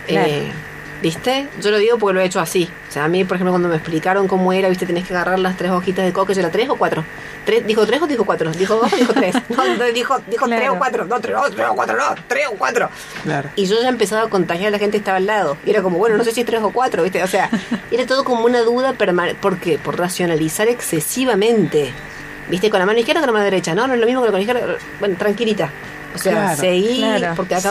Claro. 0.06 0.28
Eh, 0.28 0.52
¿Viste? 1.00 1.46
Yo 1.60 1.70
lo 1.70 1.78
digo 1.78 1.96
porque 1.96 2.14
lo 2.14 2.20
he 2.20 2.24
hecho 2.24 2.40
así. 2.40 2.68
O 2.88 2.92
sea, 2.92 3.04
a 3.04 3.08
mí, 3.08 3.22
por 3.24 3.36
ejemplo, 3.36 3.52
cuando 3.52 3.68
me 3.68 3.76
explicaron 3.76 4.26
cómo 4.26 4.52
era, 4.52 4.68
¿viste? 4.68 4.84
Tenés 4.84 5.06
que 5.06 5.14
agarrar 5.14 5.38
las 5.38 5.56
tres 5.56 5.70
hojitas 5.70 6.04
de 6.04 6.12
coca, 6.12 6.32
¿yo 6.32 6.40
era 6.40 6.50
tres 6.50 6.68
o 6.68 6.74
cuatro? 6.76 7.04
Tres, 7.44 7.64
¿Dijo 7.66 7.86
tres 7.86 8.02
o 8.02 8.06
dijo 8.08 8.24
cuatro? 8.24 8.50
Dijo 8.50 8.74
dos 8.76 8.92
o 8.92 8.96
dijo 8.96 9.12
tres. 9.12 9.36
No, 9.48 9.76
no, 9.76 9.84
dijo, 9.84 10.18
dijo 10.26 10.46
tres 10.48 10.68
o 10.68 10.76
cuatro. 10.76 11.04
No, 11.04 11.20
tres, 11.20 11.36
no, 11.36 11.42
tres 11.50 11.66
o 11.68 11.74
cuatro, 11.74 11.96
no, 11.96 12.14
tres 12.26 12.46
o 12.48 12.56
cuatro. 12.58 12.90
Claro. 13.22 13.50
Y 13.54 13.66
yo 13.66 13.80
ya 13.80 13.88
empezaba 13.88 14.22
a 14.22 14.28
contagiar 14.28 14.68
a 14.68 14.70
la 14.72 14.78
gente 14.78 14.92
que 14.92 14.98
estaba 14.98 15.18
al 15.18 15.26
lado. 15.26 15.56
Y 15.64 15.70
era 15.70 15.82
como, 15.82 15.98
bueno, 15.98 16.16
no 16.16 16.24
sé 16.24 16.32
si 16.32 16.40
es 16.40 16.46
tres 16.46 16.62
o 16.62 16.70
cuatro, 16.70 17.04
¿viste? 17.04 17.22
O 17.22 17.28
sea, 17.28 17.48
era 17.92 18.04
todo 18.04 18.24
como 18.24 18.44
una 18.44 18.62
duda 18.62 18.94
permanente. 18.94 19.38
¿Por 19.40 19.58
qué? 19.58 19.78
Por 19.78 19.98
racionalizar 19.98 20.66
excesivamente. 20.68 21.92
¿Viste? 22.48 22.70
Con 22.70 22.80
la 22.80 22.86
mano 22.86 22.98
izquierda 22.98 23.20
o 23.20 23.22
con 23.22 23.28
la 23.28 23.32
mano 23.34 23.44
derecha. 23.44 23.74
No, 23.74 23.86
no 23.86 23.94
es 23.94 24.00
lo 24.00 24.06
mismo 24.06 24.22
que 24.22 24.30
con 24.30 24.34
la 24.36 24.40
izquierda. 24.40 24.76
Bueno, 24.98 25.16
tranquilita. 25.16 25.70
O 26.14 26.18
sea, 26.18 26.32
Claro, 26.32 26.60
seguí 26.60 27.04
porque 27.36 27.54
Sí. 27.60 27.68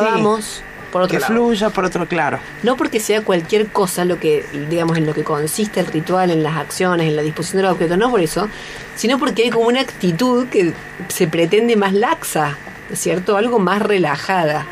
Por 0.92 1.02
otro 1.02 1.16
Que 1.16 1.22
lado. 1.22 1.34
fluya 1.34 1.70
por 1.70 1.86
otro, 1.86 2.08
claro. 2.08 2.40
No 2.64 2.78
porque 2.78 3.00
sea 3.00 3.22
cualquier 3.22 3.68
cosa 3.68 4.06
lo 4.06 4.20
que, 4.20 4.46
digamos, 4.70 4.98
en 4.98 5.06
lo 5.06 5.14
que 5.14 5.24
consiste 5.24 5.80
el 5.80 5.88
ritual, 5.88 6.32
en 6.32 6.44
las 6.44 6.58
acciones, 6.58 7.08
en 7.08 7.16
la 7.16 7.22
disposición 7.22 7.58
de 7.58 7.64
los 7.64 7.74
objetos, 7.74 7.98
no 7.98 8.10
por 8.10 8.22
eso, 8.22 8.50
sino 8.96 9.20
porque 9.20 9.44
hay 9.44 9.50
como 9.50 9.68
una 9.68 9.82
actitud 9.82 10.48
que 10.48 10.74
se 11.10 11.28
pretende 11.28 11.76
más 11.76 11.94
laxa, 11.94 12.58
¿cierto? 12.94 13.38
Algo 13.38 13.60
más 13.60 13.82
relajada. 13.82 14.66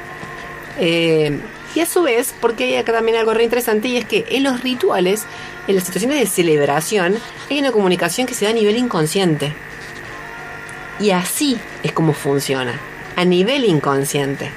Eh, 0.80 1.40
y 1.76 1.82
a 1.82 1.86
su 1.86 2.04
vez, 2.04 2.34
porque 2.40 2.64
hay 2.64 2.76
acá 2.76 2.94
también 2.94 3.18
algo 3.18 3.34
re 3.34 3.44
interesante, 3.44 3.90
y 3.90 3.98
es 3.98 4.06
que 4.06 4.26
en 4.30 4.44
los 4.44 4.62
rituales, 4.62 5.26
en 5.68 5.76
las 5.76 5.84
situaciones 5.84 6.20
de 6.20 6.26
celebración, 6.28 7.18
hay 7.50 7.60
una 7.60 7.72
comunicación 7.72 8.28
que 8.28 8.34
se 8.34 8.46
da 8.46 8.52
a 8.52 8.54
nivel 8.54 8.78
inconsciente. 8.78 9.54
Y 11.00 11.12
así 11.12 11.58
es 11.84 11.92
como 11.92 12.14
funciona, 12.14 12.80
a 13.18 13.26
nivel 13.26 13.66
inconsciente. 13.66 14.50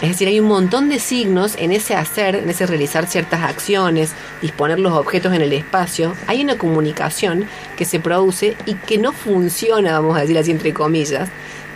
Es 0.00 0.08
decir, 0.08 0.28
hay 0.28 0.40
un 0.40 0.48
montón 0.48 0.88
de 0.88 0.98
signos 0.98 1.54
en 1.58 1.72
ese 1.72 1.94
hacer, 1.94 2.36
en 2.36 2.50
ese 2.50 2.66
realizar 2.66 3.06
ciertas 3.06 3.42
acciones, 3.42 4.12
disponer 4.40 4.78
los 4.78 4.92
objetos 4.92 5.32
en 5.32 5.42
el 5.42 5.52
espacio. 5.52 6.14
Hay 6.26 6.42
una 6.42 6.58
comunicación 6.58 7.46
que 7.76 7.84
se 7.84 8.00
produce 8.00 8.56
y 8.66 8.74
que 8.74 8.98
no 8.98 9.12
funciona, 9.12 9.98
vamos 9.98 10.16
a 10.16 10.20
decir 10.20 10.38
así 10.38 10.50
entre 10.50 10.72
comillas, 10.72 11.28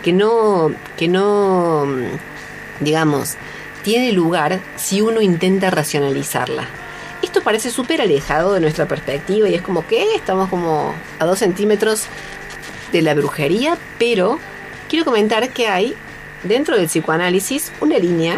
que 0.03 0.13
no, 0.13 0.71
que 0.97 1.07
no, 1.07 1.85
mm, 1.85 2.83
digamos, 2.83 3.35
tiene 3.83 4.11
lugar 4.11 4.59
si 4.75 5.01
uno 5.01 5.21
intenta 5.21 5.69
racionalizarla. 5.69 6.67
Esto 7.21 7.41
parece 7.41 7.71
súper 7.71 8.01
alejado 8.01 8.53
de 8.53 8.59
nuestra 8.59 8.87
perspectiva 8.87 9.49
y 9.49 9.55
es 9.55 9.61
como 9.61 9.87
que 9.87 10.15
estamos 10.15 10.49
como 10.49 10.93
a 11.19 11.25
dos 11.25 11.39
centímetros 11.39 12.05
de 12.91 13.01
la 13.01 13.15
brujería, 13.15 13.77
pero 13.97 14.39
quiero 14.87 15.05
comentar 15.05 15.49
que 15.49 15.67
hay 15.67 15.95
dentro 16.43 16.75
del 16.77 16.87
psicoanálisis 16.87 17.71
una 17.81 17.97
línea 17.97 18.37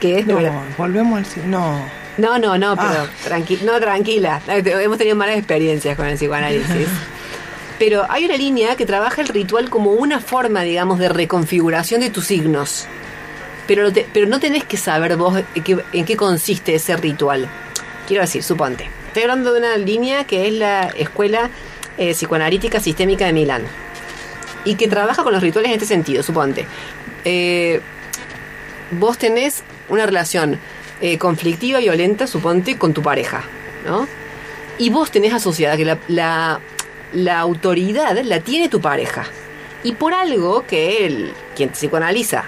que 0.00 0.18
es 0.18 0.26
No, 0.26 0.38
volvemos 0.76 1.20
al... 1.36 1.50
No. 1.50 1.80
no, 2.18 2.38
no, 2.38 2.58
no, 2.58 2.76
pero 2.76 2.88
Ah. 3.04 3.06
tranqui- 3.28 3.60
no, 3.62 3.78
tranquila. 3.80 4.40
Hemos 4.46 4.98
tenido 4.98 5.16
malas 5.16 5.36
experiencias 5.38 5.96
con 5.96 6.06
el 6.06 6.16
psicoanálisis. 6.16 6.88
Pero 7.78 8.06
hay 8.08 8.24
una 8.24 8.36
línea 8.36 8.76
que 8.76 8.86
trabaja 8.86 9.20
el 9.20 9.26
ritual 9.26 9.68
como 9.68 9.90
una 9.90 10.20
forma, 10.20 10.62
digamos, 10.62 11.00
de 11.00 11.08
reconfiguración 11.08 12.00
de 12.02 12.08
tus 12.10 12.26
signos. 12.26 12.86
Pero, 13.66 13.82
lo 13.82 13.92
te- 13.92 14.06
pero 14.12 14.26
no 14.28 14.38
tenés 14.38 14.62
que 14.62 14.76
saber 14.76 15.16
vos 15.16 15.42
en 15.56 15.62
qué, 15.64 15.78
en 15.92 16.04
qué 16.04 16.16
consiste 16.16 16.76
ese 16.76 16.96
ritual. 16.96 17.48
Quiero 18.06 18.22
decir, 18.22 18.44
suponte. 18.44 18.88
Estoy 19.08 19.22
hablando 19.24 19.52
de 19.52 19.58
una 19.58 19.76
línea 19.76 20.22
que 20.24 20.46
es 20.46 20.52
la 20.54 20.82
Escuela 20.96 21.50
eh, 21.98 22.12
Psicoanalítica 22.14 22.78
Sistémica 22.78 23.26
de 23.26 23.32
Milán. 23.32 23.62
Y 24.64 24.76
que 24.76 24.86
trabaja 24.86 25.24
con 25.24 25.32
los 25.32 25.42
rituales 25.42 25.70
en 25.70 25.74
este 25.74 25.86
sentido, 25.86 26.22
suponte. 26.22 26.66
Eh, 27.24 27.80
vos 28.90 29.18
tenés 29.18 29.62
una 29.88 30.06
relación 30.06 30.58
eh, 31.00 31.18
conflictiva, 31.18 31.78
violenta, 31.78 32.26
suponte, 32.26 32.78
con 32.78 32.94
tu 32.94 33.02
pareja, 33.02 33.44
¿no? 33.86 34.06
Y 34.78 34.90
vos 34.90 35.10
tenés 35.10 35.32
asociada 35.32 35.76
que 35.76 35.84
la, 35.84 35.98
la, 36.08 36.60
la 37.12 37.38
autoridad 37.38 38.18
la 38.24 38.40
tiene 38.40 38.68
tu 38.68 38.80
pareja. 38.80 39.24
Y 39.82 39.92
por 39.92 40.14
algo 40.14 40.66
que 40.66 41.06
él, 41.06 41.32
quien 41.54 41.68
te 41.68 41.74
psicoanaliza, 41.74 42.44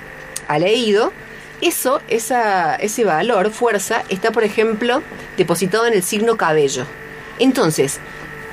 ha 0.49 0.59
leído, 0.59 1.13
eso, 1.61 2.01
esa, 2.09 2.77
ese 2.77 3.05
valor, 3.05 3.51
fuerza, 3.51 4.03
está, 4.09 4.31
por 4.31 4.45
ejemplo, 4.45 5.03
depositado 5.37 5.87
en 5.87 5.95
el 5.95 6.03
signo 6.03 6.37
cabello. 6.37 6.87
Entonces, 7.39 7.99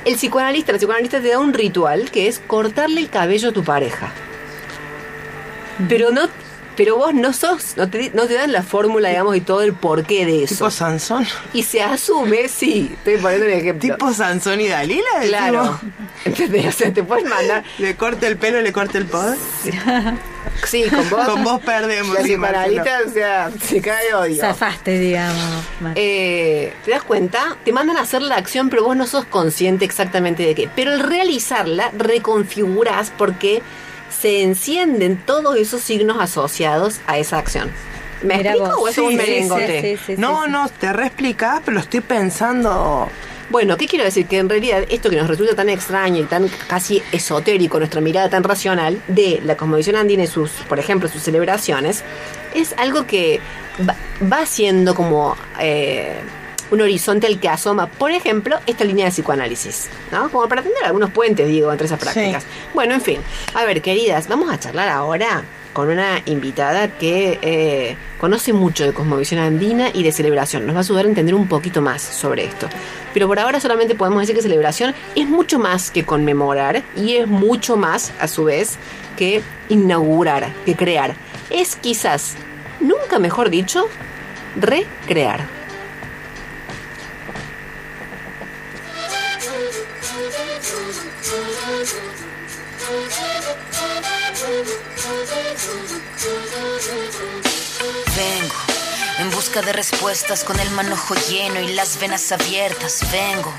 el 0.06 0.16
psicoanalista, 0.16 0.74
la 0.74 0.78
psicoanalista 0.78 1.22
te 1.22 1.30
da 1.30 1.40
un 1.40 1.54
ritual 1.54 2.12
que 2.12 2.28
es 2.28 2.40
cortarle 2.40 3.02
el 3.02 3.10
cabello 3.10 3.50
a 3.50 3.54
tu 3.54 3.64
pareja. 3.64 4.12
Pero 5.90 6.12
no, 6.12 6.30
pero 6.76 6.98
vos 6.98 7.14
no 7.14 7.34
sos, 7.34 7.78
no 7.78 7.90
te, 7.90 8.12
no 8.14 8.26
te 8.26 8.34
dan 8.34 8.52
la 8.52 8.64
fórmula, 8.64 9.10
digamos, 9.10 9.36
y 9.36 9.42
todo 9.42 9.62
el 9.62 9.74
porqué 9.74 10.26
de 10.26 10.44
eso. 10.44 10.56
Tipo 10.56 10.72
Sansón. 10.72 11.26
Y 11.54 11.64
se 11.64 11.82
asume, 11.82 12.48
sí, 12.48 12.92
estoy 12.94 13.18
poniendo 13.18 13.48
un 13.48 13.54
ejemplo. 13.54 13.94
Tipo 13.94 14.14
Sansón 14.14 14.62
y 14.62 14.68
Dalila. 14.68 15.04
claro. 15.28 15.80
¿Entendés? 16.26 16.68
O 16.68 16.72
sea, 16.72 16.94
te 16.94 17.04
puedes 17.04 17.30
mandar. 17.30 17.64
Le 17.78 17.96
corta 17.96 18.28
el 18.28 18.38
pelo, 18.38 18.62
le 18.62 18.72
corta 18.72 18.98
el 18.98 19.06
poder. 19.06 19.38
Sí, 20.66 20.84
con 20.90 21.10
vos. 21.10 21.26
Con 21.28 21.44
vos 21.44 21.62
perdemos. 21.62 22.16
La 22.16 22.22
psicoanalista, 22.22 23.00
o 23.08 23.12
sea, 23.12 23.52
se 23.62 23.82
cae 23.82 24.08
de 24.08 24.14
odio. 24.14 24.42
Zafaste, 24.42 25.00
digamos. 25.00 25.64
Eh, 25.96 26.74
¿Te 26.86 26.92
das 26.92 27.04
cuenta? 27.04 27.58
Te 27.66 27.72
mandan 27.72 27.98
a 27.98 28.02
hacer 28.02 28.22
la 28.22 28.36
acción, 28.36 28.70
pero 28.70 28.84
vos 28.84 28.96
no 28.96 29.06
sos 29.06 29.26
consciente 29.26 29.84
exactamente 29.86 30.44
de 30.44 30.56
qué. 30.56 30.70
Pero 30.76 30.92
al 30.92 31.00
realizarla, 31.00 31.92
reconfigurás 31.98 33.12
porque 33.18 33.62
se 34.24 34.42
encienden 34.42 35.18
todos 35.18 35.58
esos 35.58 35.82
signos 35.82 36.16
asociados 36.22 37.02
a 37.08 37.18
esa 37.18 37.38
acción. 37.40 37.70
¿Me 38.22 38.38
Mira 38.38 38.52
explico 38.52 38.78
vos. 38.78 38.86
o 38.86 38.88
es 38.88 38.98
un 38.98 39.06
Sí, 39.06 39.12
sí, 39.12 39.18
merengote? 39.18 39.82
sí, 39.98 40.04
sí, 40.06 40.16
no, 40.18 40.46
sí. 40.46 40.52
no, 40.52 40.70
te 40.70 40.94
reexplicás, 40.94 41.60
pero 41.66 41.76
lo 41.76 41.82
estoy 41.82 42.00
pensando. 42.00 43.10
Bueno, 43.50 43.76
¿qué 43.76 43.86
quiero 43.86 44.06
decir? 44.06 44.26
Que 44.26 44.38
en 44.38 44.48
realidad 44.48 44.86
esto 44.90 45.10
que 45.10 45.18
nos 45.18 45.28
resulta 45.28 45.56
tan 45.56 45.68
extraño 45.68 46.22
y 46.22 46.24
tan 46.24 46.50
casi 46.68 47.04
esotérico, 47.12 47.80
nuestra 47.80 48.00
mirada 48.00 48.30
tan 48.30 48.44
racional 48.46 49.02
de 49.10 49.42
la 49.44 49.58
cosmovisión 49.58 49.98
andina 49.98 50.24
y 50.24 50.28
sus, 50.28 50.52
por 50.70 50.80
ejemplo, 50.80 51.10
sus 51.10 51.22
celebraciones, 51.22 52.02
es 52.56 52.74
algo 52.78 53.06
que 53.06 53.42
va, 53.88 53.96
va 54.32 54.46
siendo 54.46 54.96
como 54.96 55.36
eh, 55.60 56.16
un 56.74 56.82
horizonte 56.82 57.28
al 57.28 57.40
que 57.40 57.50
asoma, 57.50 57.88
por 57.88 58.12
ejemplo, 58.12 58.60
esta 58.66 58.84
línea 58.84 59.06
de 59.06 59.12
psicoanálisis, 59.12 59.90
¿no? 60.12 60.30
Como 60.30 60.50
para 60.50 60.64
tener 60.64 60.84
algunos 60.84 61.12
puentes, 61.12 61.48
digo, 61.48 61.72
entre 61.72 61.86
esas 61.86 62.00
prácticas. 62.00 62.46
Bueno, 62.74 62.96
en 62.96 63.02
fin. 63.02 63.20
A 63.54 63.64
ver, 63.64 63.82
queridas, 63.82 64.28
vamos 64.28 64.52
a 64.52 64.60
charlar 64.60 64.90
ahora 64.90 65.44
con 65.72 65.90
una 65.90 66.22
invitada 66.26 66.88
que 66.98 67.40
eh, 67.42 67.96
conoce 68.20 68.54
mucho 68.54 68.86
de 68.86 68.94
cosmovisión 68.94 69.40
andina 69.40 69.90
y 69.94 70.04
de 70.04 70.12
celebración. 70.12 70.66
Nos 70.66 70.76
va 70.76 70.80
a 70.80 70.84
ayudar 70.84 71.06
a 71.06 71.10
entender 71.10 71.36
un 71.36 71.48
poquito 71.48 71.82
más 71.82 72.02
sobre 72.02 72.46
esto. 72.46 72.68
Pero 73.14 73.28
por 73.28 73.40
ahora 73.40 73.60
solamente 73.60 73.94
podemos 73.94 74.22
decir 74.22 74.36
que 74.36 74.42
celebración 74.42 74.96
es 75.16 75.28
mucho 75.28 75.60
más 75.60 75.92
que 75.92 76.06
conmemorar 76.06 76.84
y 76.96 77.18
es 77.18 77.28
mucho 77.28 77.78
más, 77.78 78.14
a 78.20 78.28
su 78.28 78.46
vez, 78.46 78.78
que 79.16 79.44
inaugurar, 79.70 80.52
que 80.66 80.76
crear. 80.76 81.16
Es 81.52 81.76
quizás, 81.76 82.36
nunca 82.80 83.20
mejor 83.20 83.52
dicho, 83.52 83.88
recrear. 84.56 85.63
Vengo 98.16 98.56
en 99.20 99.32
busca 99.32 99.62
de 99.62 99.74
respuestas 99.74 100.46
con 100.46 100.58
el 100.62 100.70
manojo 100.72 101.14
lleno 101.30 101.60
y 101.60 101.74
las 101.74 102.00
venas 102.00 102.32
abiertas. 102.32 103.02
Vengo 103.12 103.54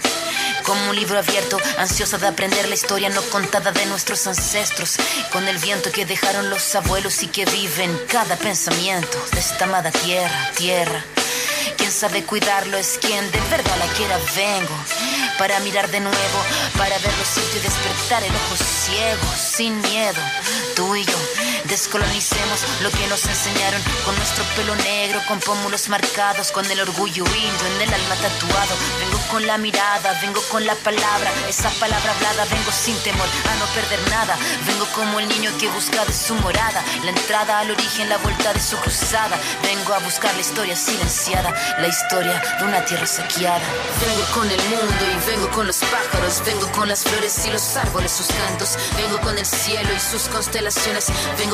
como 0.65 0.89
un 0.89 0.97
libro 0.97 1.19
abierto, 1.19 1.59
ansiosa 1.77 2.17
de 2.17 2.27
aprender 2.27 2.67
la 2.67 2.75
historia 2.75 3.11
no 3.11 3.21
contada 3.25 3.73
de 3.73 3.85
nuestros 3.87 4.27
ancestros, 4.27 4.97
con 5.31 5.47
el 5.47 5.59
viento 5.59 5.93
que 5.93 6.07
dejaron 6.07 6.49
los 6.49 6.75
abuelos 6.75 7.23
y 7.23 7.27
que 7.27 7.45
vive 7.45 7.85
en 7.85 7.99
cada 8.07 8.37
pensamiento 8.37 9.19
de 9.33 9.41
esta 9.41 9.67
amada 9.67 9.91
tierra, 9.91 10.51
tierra. 10.57 11.05
Quien 11.85 11.93
sabe 11.93 12.25
cuidarlo 12.25 12.79
es 12.79 12.99
quien 12.99 13.31
de 13.31 13.39
verdad 13.51 13.77
la 13.79 13.87
quiera. 13.93 14.17
Vengo 14.35 14.75
para 15.39 15.61
mirar 15.61 15.91
de 15.91 16.01
nuevo, 16.01 16.39
para 16.79 16.97
ver 16.97 17.13
lo 17.19 17.25
cierto 17.27 17.59
y 17.59 17.61
despertar 17.61 18.23
el 18.23 18.35
ojo 18.35 18.57
ciego, 18.57 19.23
sin 19.37 19.83
miedo. 19.83 20.19
Tú 20.75 20.97
y 20.97 21.05
yo 21.05 21.13
descolonicemos 21.65 22.61
lo 22.83 22.91
que 22.91 23.07
nos 23.09 23.25
enseñaron 23.27 23.81
con 24.05 24.17
nuestro 24.17 24.45
pelo 24.57 24.75
negro, 24.77 25.21
con 25.27 25.41
pómulos 25.41 25.89
marcados, 25.89 26.53
con 26.53 26.65
el 26.71 26.81
orgullo 26.81 27.25
indio 27.25 27.67
en 27.75 27.83
el 27.83 27.95
alma 27.95 28.17
tatuado. 28.17 28.75
Vengo 29.01 29.19
con 29.31 29.47
la 29.47 29.59
mirada, 29.59 30.19
vengo 30.21 30.41
con 30.51 30.65
la 30.67 30.75
palabra, 30.77 31.31
esa 31.49 31.71
palabra 31.81 32.13
hablada. 32.13 32.45
Vengo 32.47 32.71
sin 32.73 32.97
temor 33.03 33.27
a 33.51 33.55
no 33.57 33.67
perder 33.75 34.01
nada. 34.11 34.37
Vengo 34.67 34.87
como 34.95 35.21
el 35.21 35.29
niño 35.29 35.51
que 35.59 35.69
busca 35.69 36.05
de 36.05 36.13
su 36.13 36.35
morada, 36.37 36.83
la 37.03 37.11
entrada 37.11 37.61
al 37.61 37.71
origen, 37.71 38.09
la 38.09 38.19
vuelta 38.19 38.53
de 38.53 38.61
su 38.61 38.77
cruzada. 38.77 39.39
Vengo 39.63 39.95
a 39.95 39.99
buscar 40.01 40.35
la 40.35 40.41
historia 40.41 40.77
silenciada, 40.77 41.55
la 41.79 41.89
historia 41.89 42.43
de 42.59 42.65
una 42.65 42.85
tierra 42.85 43.07
saqueada. 43.07 43.65
Vengo 44.01 44.25
con 44.35 44.51
el 44.51 44.63
mundo 44.69 45.05
y 45.13 45.31
vengo 45.31 45.51
con 45.51 45.67
los 45.67 45.79
pájaros, 45.79 46.43
vengo 46.45 46.71
con 46.73 46.89
las 46.89 47.05
flores 47.05 47.47
y 47.47 47.51
los 47.51 47.77
árboles, 47.77 48.13
sus 48.13 48.27
cantos. 48.27 48.77
Vengo 48.97 49.21
con 49.21 49.39
el 49.39 49.47
cielo 49.47 49.89
y 49.95 50.01
sus 50.01 50.29
constelaciones. 50.29 51.07
Vengo 51.39 51.54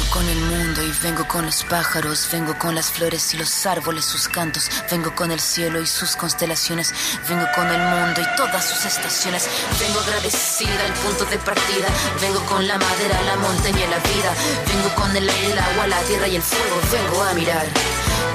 Con 0.11 0.27
el 0.27 0.39
mundo 0.41 0.83
y 0.83 0.91
vengo 1.03 1.25
con 1.27 1.45
los 1.45 1.63
pájaros, 1.63 2.27
vengo 2.31 2.57
con 2.59 2.75
las 2.75 2.91
flores 2.91 3.33
y 3.33 3.37
los 3.37 3.65
árboles, 3.65 4.03
sus 4.05 4.27
cantos, 4.27 4.69
vengo 4.89 5.15
con 5.15 5.31
el 5.31 5.39
cielo 5.39 5.81
y 5.81 5.87
sus 5.87 6.15
constelaciones, 6.15 6.93
vengo 7.29 7.45
con 7.55 7.67
el 7.67 7.79
mundo 7.79 8.21
y 8.21 8.35
todas 8.35 8.65
sus 8.65 8.85
estaciones, 8.85 9.47
vengo 9.79 9.99
agradecida 10.01 10.85
al 10.85 10.93
punto 10.93 11.25
de 11.25 11.37
partida, 11.37 11.87
vengo 12.19 12.39
con 12.45 12.67
la 12.67 12.77
madera, 12.77 13.21
la 13.23 13.35
montaña 13.37 13.85
y 13.85 13.89
la 13.89 13.99
vida, 13.99 14.33
vengo 14.67 14.95
con 14.95 15.15
el 15.15 15.29
aire, 15.29 15.53
el 15.53 15.59
agua, 15.59 15.87
la 15.87 15.99
tierra 16.01 16.27
y 16.27 16.35
el 16.35 16.41
fuego, 16.41 16.81
vengo 16.91 17.23
a 17.23 17.33
mirar 17.33 17.65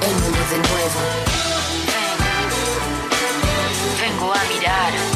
el 0.02 0.14
mundo 0.14 0.38
de 0.50 0.58
nuevo. 0.58 1.00
Vengo 4.00 4.32
a 4.32 4.44
mirar 4.44 5.15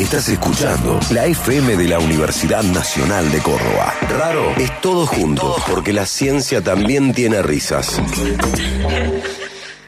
Estás 0.00 0.30
escuchando 0.30 0.98
la 1.10 1.26
FM 1.26 1.76
de 1.76 1.86
la 1.86 1.98
Universidad 1.98 2.62
Nacional 2.62 3.30
de 3.30 3.38
Córdoba. 3.40 3.92
Raro 4.08 4.50
es 4.56 4.80
todo 4.80 5.04
junto, 5.04 5.54
porque 5.70 5.92
la 5.92 6.06
ciencia 6.06 6.62
también 6.62 7.12
tiene 7.12 7.42
risas. 7.42 8.00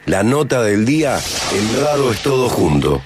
La 0.05 0.21
nota 0.21 0.61
del 0.61 0.85
día, 0.85 1.17
el 1.17 1.83
raro 1.83 2.11
es 2.11 2.21
todo 2.21 2.47
junto. 2.47 3.01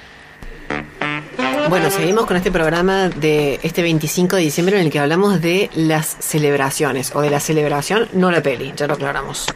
Bueno, 1.69 1.89
seguimos 1.91 2.25
con 2.25 2.35
este 2.35 2.51
programa 2.51 3.07
de 3.07 3.61
este 3.63 3.83
25 3.83 4.35
de 4.35 4.41
diciembre 4.41 4.77
en 4.77 4.87
el 4.87 4.91
que 4.91 4.99
hablamos 4.99 5.39
de 5.39 5.69
las 5.75 6.17
celebraciones, 6.19 7.15
o 7.15 7.21
de 7.21 7.29
la 7.29 7.39
celebración, 7.39 8.09
no 8.11 8.31
la 8.31 8.43
peli, 8.43 8.73
ya 8.75 8.85
lo 8.85 8.95
aclaramos. 8.95 9.47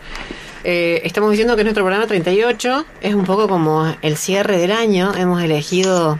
Eh, 0.64 1.02
estamos 1.04 1.32
diciendo 1.32 1.56
que 1.56 1.64
es 1.64 1.66
nuestro 1.66 1.84
programa 1.84 2.08
38, 2.08 2.86
es 3.02 3.14
un 3.14 3.26
poco 3.26 3.50
como 3.50 3.94
el 4.02 4.16
cierre 4.16 4.58
del 4.58 4.72
año, 4.72 5.14
hemos 5.18 5.44
elegido 5.44 6.18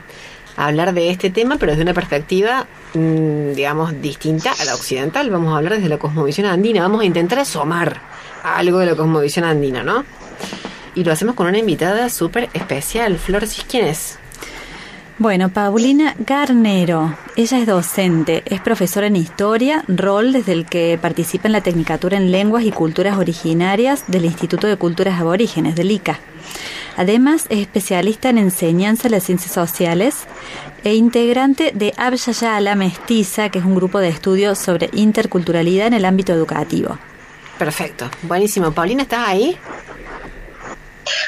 hablar 0.58 0.94
de 0.94 1.10
este 1.10 1.30
tema, 1.30 1.58
pero 1.58 1.72
desde 1.72 1.84
una 1.84 1.94
perspectiva, 1.94 2.68
mm, 2.94 3.54
digamos, 3.54 4.02
distinta 4.02 4.52
a 4.60 4.66
la 4.66 4.76
occidental. 4.76 5.30
Vamos 5.30 5.54
a 5.54 5.58
hablar 5.58 5.74
desde 5.74 5.90
la 5.90 5.98
cosmovisión 5.98 6.48
andina, 6.48 6.82
vamos 6.82 7.02
a 7.02 7.06
intentar 7.06 7.40
asomar 7.40 8.02
algo 8.44 8.80
de 8.80 8.88
la 8.88 8.96
cosmovisión 8.96 9.46
andina, 9.46 9.84
¿no? 9.84 10.04
Y 10.96 11.04
lo 11.04 11.12
hacemos 11.12 11.36
con 11.36 11.48
una 11.48 11.58
invitada 11.58 12.10
súper 12.10 12.50
especial. 12.54 13.18
Flor, 13.18 13.48
¿sí 13.48 13.62
quién 13.68 13.86
es? 13.86 14.20
Bueno, 15.22 15.50
Paulina 15.50 16.16
Garnero, 16.18 17.16
ella 17.36 17.60
es 17.60 17.68
docente, 17.68 18.42
es 18.48 18.60
profesora 18.60 19.06
en 19.06 19.16
historia, 19.16 19.84
rol 19.88 20.34
desde 20.34 20.52
el 20.52 20.66
que 20.66 20.98
participa 21.00 21.48
en 21.48 21.52
la 21.52 21.62
Tecnicatura 21.62 22.18
en 22.18 22.32
Lenguas 22.32 22.64
y 22.64 22.72
Culturas 22.72 23.20
Originarias 23.20 24.06
del 24.08 24.26
Instituto 24.26 24.66
de 24.66 24.78
Culturas 24.78 25.22
Aborígenes, 25.22 25.76
del 25.76 25.92
ICA. 25.92 26.18
Además, 26.98 27.46
es 27.50 27.60
especialista 27.60 28.30
en 28.30 28.40
enseñanza 28.40 29.04
de 29.04 29.10
las 29.12 29.22
ciencias 29.22 29.54
sociales 29.54 30.24
e 30.84 30.96
integrante 30.96 31.72
de 31.72 31.94
Abya 31.98 32.60
la 32.60 32.74
Mestiza, 32.74 33.50
que 33.50 33.60
es 33.60 33.66
un 33.66 33.76
grupo 33.76 34.00
de 34.00 34.10
estudios 34.10 34.58
sobre 34.58 34.90
interculturalidad 34.92 35.86
en 35.86 35.94
el 35.94 36.06
ámbito 36.06 36.34
educativo. 36.34 36.98
Perfecto, 37.60 38.10
buenísimo. 38.24 38.72
Paulina, 38.72 39.04
¿estás 39.04 39.28
ahí? 39.28 39.56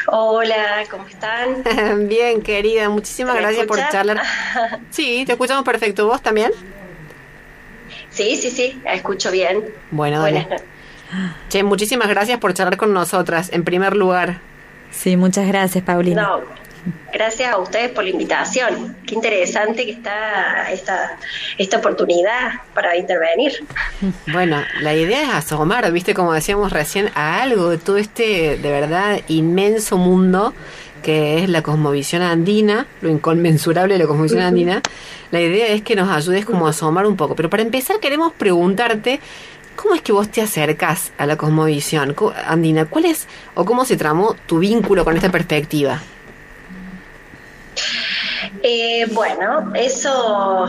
Hola, 0.07 0.83
¿cómo 0.89 1.07
están? 1.07 1.63
Bien, 2.07 2.41
querida, 2.41 2.89
muchísimas 2.89 3.35
¿Me 3.35 3.41
gracias 3.41 3.65
por 3.65 3.77
charlar. 3.89 4.21
Sí, 4.89 5.23
te 5.25 5.33
escuchamos 5.33 5.63
perfecto. 5.63 6.07
¿Vos 6.07 6.21
también? 6.21 6.51
Sí, 8.09 8.35
sí, 8.35 8.49
sí, 8.51 8.79
la 8.83 8.93
escucho 8.93 9.31
bien. 9.31 9.63
Bueno, 9.91 10.21
dale. 10.21 10.41
Buenas 10.41 10.49
noches. 10.49 10.67
Che, 11.49 11.63
muchísimas 11.63 12.07
gracias 12.09 12.39
por 12.39 12.53
charlar 12.53 12.77
con 12.77 12.93
nosotras, 12.93 13.51
en 13.53 13.63
primer 13.63 13.95
lugar. 13.95 14.39
Sí, 14.91 15.17
muchas 15.17 15.47
gracias, 15.47 15.83
Paulina. 15.83 16.21
No, 16.21 16.41
gracias 17.13 17.53
a 17.53 17.57
ustedes 17.57 17.91
por 17.91 18.03
la 18.03 18.09
invitación. 18.09 18.95
Qué 19.05 19.15
interesante 19.15 19.85
que 19.85 19.91
está 19.91 20.71
esta, 20.71 21.17
esta 21.57 21.77
oportunidad 21.77 22.61
para 22.73 22.97
intervenir. 22.97 23.63
Bueno, 24.31 24.61
la 24.81 24.93
idea 24.93 25.23
es 25.23 25.29
asomar, 25.33 25.91
viste, 25.91 26.13
como 26.13 26.33
decíamos 26.33 26.71
recién, 26.73 27.09
a 27.15 27.41
algo 27.41 27.69
de 27.69 27.77
todo 27.77 27.97
este, 27.97 28.57
de 28.57 28.71
verdad, 28.71 29.19
inmenso 29.27 29.97
mundo 29.97 30.53
que 31.03 31.43
es 31.43 31.49
la 31.49 31.61
cosmovisión 31.61 32.21
andina, 32.21 32.87
lo 33.01 33.09
inconmensurable 33.09 33.95
de 33.95 33.99
la 33.99 34.07
cosmovisión 34.07 34.41
andina. 34.41 34.81
La 35.31 35.41
idea 35.41 35.67
es 35.67 35.81
que 35.81 35.97
nos 35.97 36.09
ayudes 36.09 36.45
como 36.45 36.65
a 36.65 36.69
asomar 36.69 37.05
un 37.05 37.17
poco. 37.17 37.35
Pero 37.35 37.49
para 37.49 37.61
empezar 37.61 37.99
queremos 37.99 38.31
preguntarte, 38.31 39.19
¿cómo 39.75 39.95
es 39.95 40.01
que 40.01 40.13
vos 40.13 40.29
te 40.29 40.41
acercás 40.41 41.11
a 41.17 41.25
la 41.25 41.35
cosmovisión 41.35 42.13
Co- 42.13 42.33
andina? 42.47 42.85
¿Cuál 42.85 43.03
es 43.03 43.27
o 43.53 43.65
cómo 43.65 43.83
se 43.83 43.97
tramó 43.97 44.33
tu 44.45 44.59
vínculo 44.59 45.03
con 45.03 45.17
esta 45.17 45.27
perspectiva? 45.29 46.01
Eh, 48.61 49.05
bueno, 49.11 49.71
eso 49.75 50.67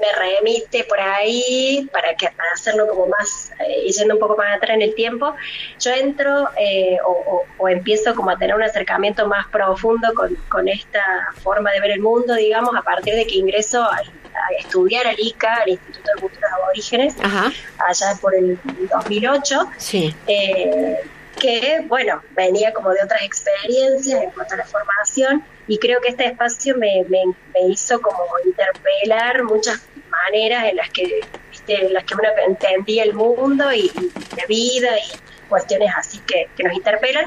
me 0.00 0.06
remite 0.18 0.84
por 0.84 0.98
ahí 0.98 1.86
para 1.92 2.14
que 2.14 2.28
para 2.28 2.52
hacerlo 2.52 2.88
como 2.88 3.06
más, 3.06 3.52
eh, 3.60 3.86
yendo 3.90 4.14
un 4.14 4.20
poco 4.20 4.34
más 4.36 4.56
atrás 4.56 4.74
en 4.76 4.82
el 4.82 4.94
tiempo. 4.94 5.34
Yo 5.78 5.90
entro 5.92 6.48
eh, 6.58 6.96
o, 7.06 7.10
o- 7.10 7.44
o 7.58 7.68
empiezo 7.68 8.14
como 8.14 8.30
a 8.30 8.38
tener 8.38 8.54
un 8.56 8.62
acercamiento 8.62 9.26
más 9.26 9.46
profundo 9.48 10.08
con, 10.14 10.34
con 10.48 10.68
esta 10.68 11.02
forma 11.42 11.70
de 11.72 11.80
ver 11.80 11.90
el 11.90 12.00
mundo, 12.00 12.34
digamos, 12.34 12.74
a 12.74 12.80
partir 12.82 13.14
de 13.14 13.26
que 13.26 13.34
ingreso 13.36 13.82
a, 13.82 13.96
a 13.96 14.58
estudiar 14.58 15.06
al 15.06 15.16
ICA, 15.18 15.54
al 15.64 15.68
Instituto 15.68 16.10
de 16.14 16.20
Culturas 16.22 16.50
Aborígenes, 16.52 17.16
Ajá, 17.22 17.52
allá 17.86 18.14
por 18.22 18.34
el 18.34 18.58
2008. 18.90 19.70
sí. 19.76 20.14
eh, 20.26 20.96
que, 21.38 21.82
bueno, 21.86 22.22
venía 22.32 22.70
como 22.72 22.90
de 22.90 23.02
otras 23.02 23.22
experiencias 23.22 24.22
en 24.22 24.30
cuanto 24.30 24.54
a 24.54 24.56
la 24.58 24.64
formación 24.64 25.42
y 25.70 25.78
creo 25.78 26.00
que 26.00 26.08
este 26.08 26.26
espacio 26.26 26.76
me, 26.76 27.04
me, 27.08 27.22
me 27.54 27.68
hizo 27.68 28.00
como 28.00 28.24
interpelar 28.44 29.44
muchas 29.44 29.80
maneras 30.10 30.64
en 30.64 30.74
las 30.74 30.90
que, 30.90 31.20
en 31.68 31.92
las 31.92 32.02
que 32.02 32.14
uno 32.14 32.24
entendía 32.48 33.04
el 33.04 33.14
mundo 33.14 33.72
y, 33.72 33.82
y 33.82 34.36
la 34.36 34.46
vida 34.48 34.88
y 34.98 35.48
cuestiones 35.48 35.92
así 35.96 36.18
que, 36.26 36.48
que 36.56 36.64
nos 36.64 36.74
interpelan 36.74 37.26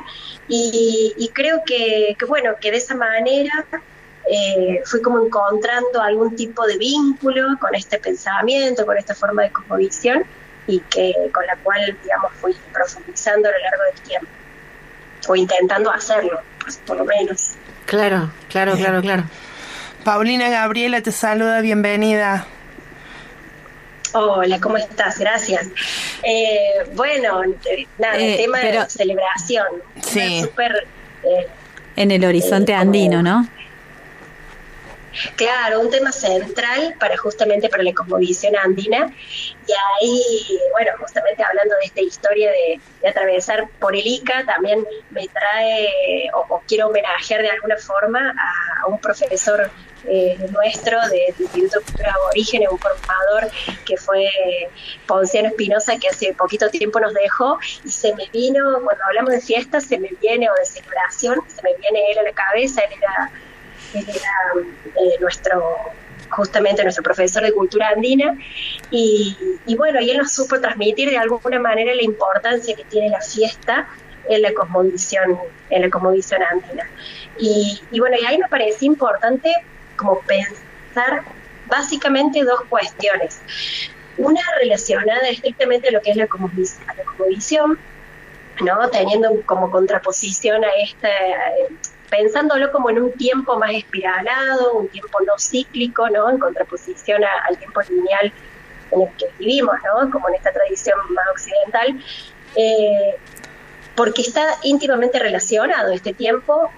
y, 0.50 1.14
y 1.18 1.30
creo 1.30 1.62
que, 1.66 2.18
que, 2.20 2.26
bueno, 2.26 2.56
que 2.60 2.72
de 2.72 2.78
esa 2.80 2.96
manera 2.96 3.66
eh, 4.30 4.82
fui 4.84 5.02
como 5.02 5.26
encontrando 5.26 6.02
algún 6.02 6.36
tipo 6.36 6.68
de 6.68 6.78
vínculo 6.78 7.48
con 7.62 7.74
este 7.76 7.98
pensamiento, 7.98 8.86
con 8.86 8.98
esta 8.98 9.16
forma 9.16 9.44
de 9.44 9.52
cosmovisión 9.52 10.26
y 10.68 10.82
que 10.82 11.14
con 11.34 11.46
la 11.46 11.56
cual, 11.64 11.98
digamos, 12.04 12.34
fui 12.42 12.54
profundizando 12.74 13.48
a 13.48 13.52
lo 13.54 13.58
largo 13.60 13.84
del 13.84 14.02
tiempo, 14.02 14.28
o 15.30 15.36
intentando 15.38 15.90
hacerlo, 15.92 16.42
pues, 16.60 16.78
por 16.86 16.98
lo 16.98 17.06
menos. 17.06 17.56
Claro, 17.86 18.32
claro, 18.50 18.76
claro, 18.76 19.02
claro. 19.02 19.24
Paulina 20.04 20.50
Gabriela 20.50 21.02
te 21.02 21.12
saluda, 21.12 21.62
bienvenida. 21.62 22.46
Hola, 24.14 24.60
¿cómo 24.60 24.78
estás? 24.78 25.18
Gracias. 25.18 25.68
Eh, 26.24 26.86
bueno, 26.94 27.42
nada, 27.98 28.18
el 28.18 28.38
tema 28.38 28.60
de 28.60 28.90
celebración. 28.90 29.66
Sí. 30.02 30.42
Super, 30.42 30.86
en 31.96 32.12
el 32.12 32.26
horizonte 32.26 32.74
andino, 32.74 33.24
¿no? 33.24 33.48
Claro, 35.36 35.80
un 35.80 35.90
tema 35.90 36.12
central 36.12 36.96
para 37.00 37.18
justamente 37.18 37.70
para 37.70 37.84
la 37.84 37.94
cosmovisión 37.94 38.56
andina. 38.56 39.14
Y 39.68 39.72
ahí, 39.72 40.60
bueno, 40.72 40.92
justamente 41.00 41.44
hablando 41.44 41.76
de 41.76 41.86
esta 41.86 42.02
historia 42.02 42.52
de, 42.52 42.80
atravesar 43.08 43.68
por 43.80 43.96
el 43.96 44.06
Ica, 44.06 44.46
también 44.46 44.86
me 45.12 45.28
trae 45.28 46.30
o, 46.34 46.62
quiero 46.68 46.88
homenajear 46.88 47.42
de 47.42 47.50
alguna 47.50 47.78
forma 47.78 48.34
a, 48.82 48.88
un 48.88 48.98
profesor 49.00 49.70
eh, 50.06 50.38
nuestro 50.52 51.00
del 51.10 51.34
Instituto 51.40 51.80
de 51.80 51.86
Cultura 51.86 52.14
Aborigen, 52.14 52.64
un 52.70 52.80
formador 52.80 53.50
que 53.86 53.98
fue 53.98 54.28
Ponciano 55.06 55.50
Espinosa, 55.50 55.98
que 55.98 56.10
hace 56.10 56.34
poquito 56.34 56.70
tiempo 56.70 57.00
nos 57.00 57.14
dejó, 57.14 57.58
y 57.86 57.90
se 57.90 58.14
me 58.16 58.28
vino, 58.30 58.82
cuando 58.84 59.04
hablamos 59.06 59.32
de 59.32 59.42
fiesta, 59.42 59.80
se 59.80 59.98
me 59.98 60.10
viene, 60.22 60.50
o 60.50 60.54
de 60.56 60.66
celebración, 60.66 61.40
se 61.48 61.62
me 61.62 61.74
viene 61.76 62.12
él 62.12 62.20
a 62.20 62.24
la 62.24 62.34
cabeza, 62.34 62.82
él 62.82 62.94
era 62.98 63.32
él 64.00 64.06
era 64.10 64.66
eh, 64.96 65.18
nuestro 65.20 65.94
justamente 66.30 66.84
nuestro 66.84 67.04
profesor 67.04 67.44
de 67.44 67.52
cultura 67.52 67.90
andina 67.90 68.36
y, 68.90 69.36
bueno, 69.78 70.02
y 70.02 70.12
él 70.12 70.18
nos 70.18 70.32
supo 70.32 70.60
transmitir 70.60 71.10
de 71.10 71.18
alguna 71.18 71.60
manera 71.60 71.94
la 71.96 72.04
importancia 72.04 72.76
que 72.76 72.84
tiene 72.86 73.10
la 73.10 73.22
fiesta 73.22 73.88
en 74.30 74.42
la 74.42 74.54
cosmovisión, 74.54 75.38
en 75.70 75.82
la 75.82 75.90
cosmovisión 75.90 76.42
andina. 76.44 76.90
Y, 77.38 77.82
bueno, 78.00 78.18
y 78.22 78.26
ahí 78.26 78.38
me 78.38 78.48
parece 78.48 78.86
importante 78.86 79.52
como 79.96 80.22
pensar 80.22 81.24
básicamente 81.68 82.44
dos 82.44 82.62
cuestiones. 82.70 83.42
Una 84.18 84.42
relacionada 84.60 85.28
estrictamente 85.30 85.90
a 85.90 85.92
lo 85.92 86.02
que 86.02 86.12
es 86.12 86.18
la 86.18 86.28
cosmovisión 86.28 87.80
¿no? 88.62 88.90
teniendo 88.90 89.42
como 89.46 89.72
contraposición 89.72 90.64
a 90.64 90.70
esta 90.84 91.10
pensándolo 92.14 92.72
como 92.72 92.92
en 92.92 93.02
un 93.02 93.12
tiempo 93.14 93.58
más 93.58 93.72
espiralado, 93.72 94.76
un 94.76 94.88
tiempo 94.88 95.18
no 95.26 95.34
cíclico, 95.40 96.08
¿no? 96.10 96.30
En 96.30 96.38
contraposición 96.38 97.24
al 97.24 97.58
tiempo 97.58 97.82
lineal 97.90 98.32
en 98.92 99.02
el 99.02 99.10
que 99.18 99.26
vivimos, 99.40 99.76
¿no? 99.84 100.12
Como 100.12 100.30
en 100.30 100.36
esta 100.36 100.52
tradición 100.52 100.96
más 101.10 101.26
occidental, 101.32 102.04
eh, 102.56 103.16
porque 103.96 104.22
está 104.22 104.46
íntimamente 104.62 105.18
relacionado 105.18 105.92
este 105.92 106.14
tiempo 106.14 106.70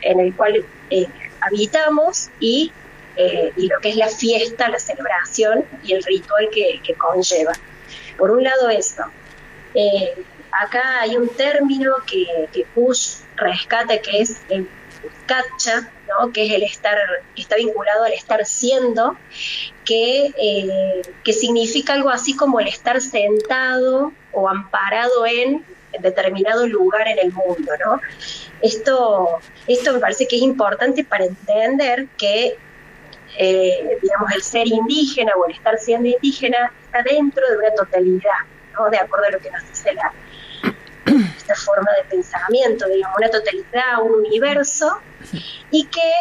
en 0.00 0.18
el 0.18 0.34
cual 0.34 0.64
eh, 0.90 1.06
habitamos 1.40 2.30
y, 2.40 2.72
eh, 3.14 3.52
y, 3.56 3.68
lo 3.68 3.78
que 3.78 3.90
es 3.90 3.96
la 3.96 4.08
fiesta, 4.08 4.68
la 4.68 4.80
celebración 4.80 5.64
y 5.84 5.92
el 5.92 6.02
ritual 6.02 6.48
que, 6.52 6.94
conlleva. 6.94 7.52
Por 8.18 8.32
un 8.32 8.42
lado 8.42 8.68
eso. 8.68 9.04
Acá 10.52 11.00
hay 11.00 11.16
un 11.16 11.28
término 11.28 11.94
que, 12.06 12.48
que 12.52 12.66
rescate, 13.36 14.00
que 14.00 14.20
es 14.20 14.42
el 14.48 14.68
cacha, 15.26 15.90
¿no? 16.08 16.32
que 16.32 16.46
es 16.46 16.52
el 16.52 16.62
estar, 16.62 16.96
está 17.36 17.56
vinculado 17.56 18.04
al 18.04 18.12
estar 18.12 18.44
siendo, 18.44 19.16
que, 19.84 20.32
eh, 20.36 21.02
que 21.24 21.32
significa 21.32 21.94
algo 21.94 22.10
así 22.10 22.36
como 22.36 22.60
el 22.60 22.68
estar 22.68 23.00
sentado 23.00 24.12
o 24.32 24.48
amparado 24.48 25.26
en 25.26 25.64
determinado 26.00 26.66
lugar 26.66 27.06
en 27.08 27.18
el 27.18 27.32
mundo, 27.32 27.70
¿no? 27.84 28.00
Esto, 28.62 29.40
esto 29.66 29.92
me 29.92 29.98
parece 29.98 30.26
que 30.26 30.36
es 30.36 30.42
importante 30.42 31.04
para 31.04 31.24
entender 31.24 32.08
que, 32.16 32.56
eh, 33.36 33.98
digamos, 34.00 34.32
el 34.34 34.42
ser 34.42 34.66
indígena 34.68 35.32
o 35.36 35.46
el 35.46 35.54
estar 35.54 35.78
siendo 35.78 36.08
indígena 36.08 36.72
está 36.84 37.02
dentro 37.02 37.46
de 37.50 37.58
una 37.58 37.74
totalidad, 37.74 38.30
¿no? 38.72 38.88
De 38.88 38.98
acuerdo 38.98 39.26
a 39.26 39.30
lo 39.32 39.38
que 39.40 39.50
nos 39.50 39.68
dice 39.68 39.92
la, 39.92 40.12
esta 41.36 41.54
forma 41.54 41.90
de 41.98 42.04
pensamiento, 42.08 42.86
digamos, 42.88 43.16
una 43.18 43.30
totalidad, 43.30 44.02
un 44.02 44.26
universo, 44.26 45.00
y 45.70 45.84
que 45.86 46.12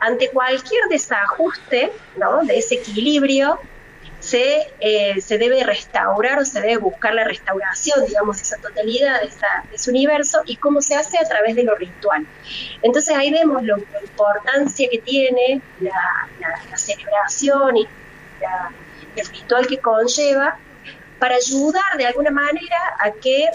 ante 0.00 0.28
cualquier 0.30 0.82
desajuste 0.90 1.92
¿no? 2.16 2.44
de 2.44 2.58
ese 2.58 2.76
equilibrio, 2.76 3.58
se, 4.20 4.72
eh, 4.80 5.20
se, 5.20 5.36
debe 5.36 5.62
restaurar 5.64 6.38
o 6.38 6.44
se 6.46 6.60
debe 6.62 6.78
buscar 6.78 7.14
la 7.14 7.24
restauración, 7.24 8.06
digamos, 8.06 8.38
de 8.38 8.42
esa 8.42 8.56
totalidad, 8.56 9.20
de, 9.20 9.30
ese 9.72 9.90
universo, 9.90 10.40
y 10.46 10.56
cómo 10.56 10.80
se 10.80 10.94
hace 10.94 11.18
a 11.18 11.28
través 11.28 11.54
de 11.54 11.62
lo 11.62 11.74
ritual. 11.74 12.26
Entonces 12.82 13.14
ahí 13.14 13.30
vemos 13.30 13.62
la 13.62 13.76
importancia 14.00 14.88
que 14.90 14.98
tiene 14.98 15.60
la, 15.80 15.96
celebración 16.76 17.76
y 17.76 17.86
el 19.16 19.26
ritual 19.26 19.66
que 19.66 19.78
conlleva 19.78 20.58
para 21.18 21.36
ayudar 21.36 21.96
de 21.96 22.06
alguna 22.06 22.30
manera 22.30 22.76
a 22.98 23.10
que 23.10 23.48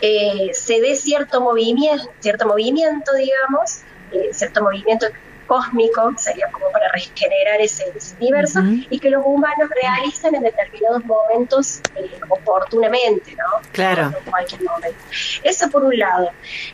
eh, 0.00 0.50
se 0.52 0.80
dé 0.80 0.96
cierto 0.96 1.40
movimiento, 1.40 2.10
cierto 2.20 2.46
movimiento, 2.46 3.12
digamos, 3.14 3.80
eh, 4.12 4.30
cierto 4.32 4.62
movimiento 4.62 5.06
cósmico, 5.46 6.14
sería 6.16 6.50
como 6.50 6.70
para 6.70 6.88
regenerar 6.92 7.60
ese, 7.60 7.92
universo, 8.18 8.60
y 8.88 8.98
que 8.98 9.10
los 9.10 9.22
humanos 9.24 9.68
realicen 9.82 10.34
en 10.34 10.42
determinados 10.42 11.04
momentos 11.04 11.80
eh, 11.96 12.10
oportunamente, 12.28 13.34
¿no? 13.36 13.60
Claro. 13.72 14.14
En 14.18 14.30
cualquier 14.30 14.62
momento. 14.62 14.98
Eso 15.42 15.70
por 15.70 15.84
un 15.84 15.98
lado. 15.98 16.30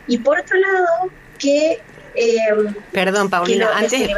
Y 0.07 0.17
por 0.19 0.39
otro 0.39 0.57
lado, 0.57 1.11
que... 1.37 1.81
Perdón, 2.91 3.29
Paulina, 3.29 3.71
antes... 3.75 4.09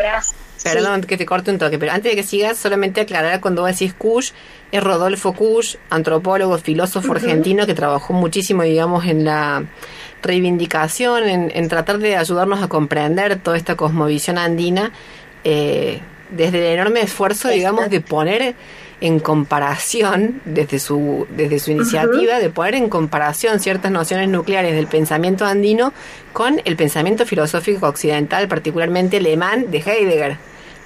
Perdón 0.63 1.01
que 1.01 1.17
te 1.17 1.25
corte 1.25 1.51
un 1.51 1.57
toque, 1.57 1.77
pero 1.77 1.91
antes 1.91 2.11
de 2.11 2.15
que 2.15 2.23
sigas, 2.23 2.57
solamente 2.57 3.01
aclarar 3.01 3.41
cuando 3.41 3.65
decís 3.65 3.93
Kush, 3.93 4.31
es 4.71 4.83
Rodolfo 4.83 5.33
Kush, 5.33 5.75
antropólogo, 5.89 6.57
filósofo 6.57 7.11
argentino 7.11 7.65
que 7.65 7.73
trabajó 7.73 8.13
muchísimo, 8.13 8.63
digamos, 8.63 9.05
en 9.05 9.25
la 9.25 9.65
reivindicación, 10.21 11.27
en, 11.27 11.67
tratar 11.67 11.99
de 11.99 12.15
ayudarnos 12.15 12.63
a 12.63 12.67
comprender 12.69 13.39
toda 13.39 13.57
esta 13.57 13.75
cosmovisión 13.75 14.37
andina, 14.37 14.91
eh, 15.43 15.99
desde 16.31 16.59
el 16.59 16.79
enorme 16.79 17.01
esfuerzo, 17.01 17.49
digamos, 17.49 17.89
de 17.89 18.01
poner 18.01 18.55
en 19.01 19.19
comparación, 19.19 20.41
desde 20.45 20.79
su, 20.79 21.27
desde 21.35 21.59
su 21.59 21.71
iniciativa, 21.71 22.39
de 22.39 22.49
poner 22.49 22.75
en 22.75 22.87
comparación 22.87 23.59
ciertas 23.59 23.91
nociones 23.91 24.29
nucleares 24.29 24.73
del 24.73 24.87
pensamiento 24.87 25.45
andino 25.45 25.91
con 26.31 26.61
el 26.63 26.77
pensamiento 26.77 27.25
filosófico 27.25 27.87
occidental, 27.87 28.47
particularmente 28.47 29.17
alemán 29.17 29.69
de 29.71 29.79
Heidegger, 29.79 30.37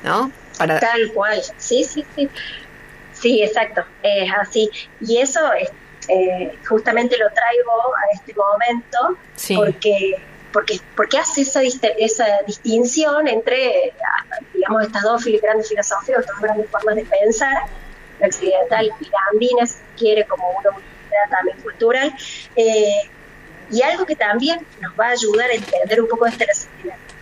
¿no? 0.04 0.32
Para... 0.58 0.80
Tal 0.80 1.12
cual, 1.14 1.42
sí, 1.58 1.84
sí, 1.84 2.06
sí. 2.16 2.30
Sí, 3.14 3.42
exacto, 3.42 3.84
es 4.04 4.32
así. 4.40 4.70
Y 5.02 5.18
eso 5.18 5.52
es, 5.54 5.70
eh, 6.08 6.56
justamente 6.68 7.18
lo 7.18 7.26
traigo 7.32 7.72
a 7.96 8.16
este 8.16 8.34
momento 8.34 9.18
porque 9.56 10.22
porque, 10.52 10.80
porque 10.96 11.18
hace 11.18 11.42
esa, 11.42 11.62
esa 11.62 12.26
distinción 12.48 13.28
entre, 13.28 13.94
digamos, 14.54 14.84
estas 14.84 15.04
dos 15.04 15.24
grandes 15.42 15.70
filosofías, 15.70 16.26
dos 16.26 16.40
grandes 16.40 16.70
formas 16.70 16.96
de 16.96 17.06
pensar, 17.06 17.54
la 18.20 18.28
occidental 18.28 18.92
y 19.00 19.04
la 19.06 19.20
andina, 19.32 19.68
si 19.68 19.78
quiere, 19.98 20.26
como 20.26 20.50
una 20.50 20.70
unidad 20.72 21.30
también 21.30 21.60
cultural. 21.62 22.12
Eh, 22.56 23.10
y 23.70 23.82
algo 23.82 24.06
que 24.06 24.16
también 24.16 24.66
nos 24.82 24.98
va 25.00 25.08
a 25.08 25.12
ayudar 25.12 25.50
a 25.50 25.54
entender 25.54 26.02
un 26.02 26.08
poco 26.08 26.26
esta 26.26 26.46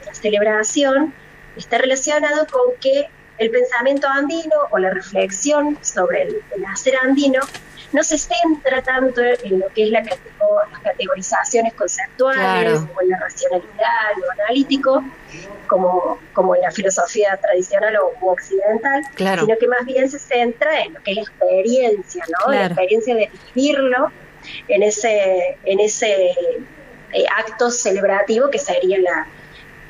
la 0.06 0.14
celebración 0.14 1.14
está 1.56 1.78
relacionado 1.78 2.46
con 2.48 2.76
que 2.80 3.08
el 3.38 3.52
pensamiento 3.52 4.08
andino 4.08 4.56
o 4.72 4.78
la 4.78 4.92
reflexión 4.92 5.78
sobre 5.82 6.24
el, 6.24 6.42
nacer 6.58 6.96
andino 7.02 7.42
no 7.92 8.04
se 8.04 8.18
centra 8.18 8.82
tanto 8.82 9.22
en 9.22 9.60
lo 9.60 9.68
que 9.70 9.84
es 9.84 9.90
la 9.90 10.02
las 10.02 10.80
categorizaciones 10.82 11.74
conceptuales 11.74 12.82
o 12.96 13.02
en 13.02 13.10
la 13.10 13.20
racionalidad, 13.20 14.16
lo 14.22 14.32
analítico, 14.32 15.04
como, 15.68 16.20
como 16.34 16.56
en 16.56 16.62
la 16.62 16.72
filosofía 16.72 17.38
tradicional 17.42 17.96
o 17.98 18.32
occidental, 18.32 19.02
sino 19.16 19.58
que 19.58 19.68
más 19.68 19.86
bien 19.86 20.10
se 20.10 20.20
centra 20.20 20.82
en 20.82 20.94
lo 20.94 21.04
que 21.04 21.12
es 21.12 21.18
la 21.18 21.24
experiencia, 21.24 22.24
¿no? 22.30 22.52
La 22.52 22.66
experiencia 22.68 23.16
de 23.16 23.32
vivirlo 23.54 24.12
en 24.68 24.84
ese, 24.84 25.58
en 25.64 25.80
ese 25.80 26.32
eh, 27.14 27.26
acto 27.38 27.72
celebrativo 27.72 28.50
que 28.50 28.60
sería 28.60 29.00
la, 29.00 29.28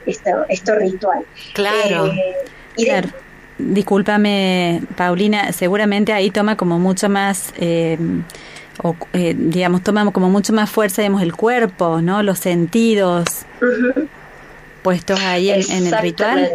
esto, 0.06 0.30
esto 0.50 0.76
ritual. 0.76 1.26
Claro. 1.54 2.08
Eh, 2.08 2.36
claro. 2.76 3.10
Discúlpame, 3.58 4.82
Paulina, 4.98 5.54
seguramente 5.54 6.12
ahí 6.12 6.30
toma 6.30 6.58
como 6.58 6.78
mucho 6.78 7.08
más, 7.08 7.54
eh, 7.58 7.98
o, 8.84 8.96
eh, 9.14 9.34
digamos, 9.38 9.82
toma 9.82 10.12
como 10.12 10.30
mucho 10.30 10.52
más 10.52 10.70
fuerza, 10.70 11.02
digamos, 11.02 11.22
el 11.22 11.34
cuerpo, 11.34 12.02
¿no? 12.02 12.22
Los 12.22 12.40
sentidos 12.40 13.46
puestos 14.84 15.20
ahí 15.22 15.50
en, 15.50 15.88
el 15.88 15.98
ritual. 16.00 16.52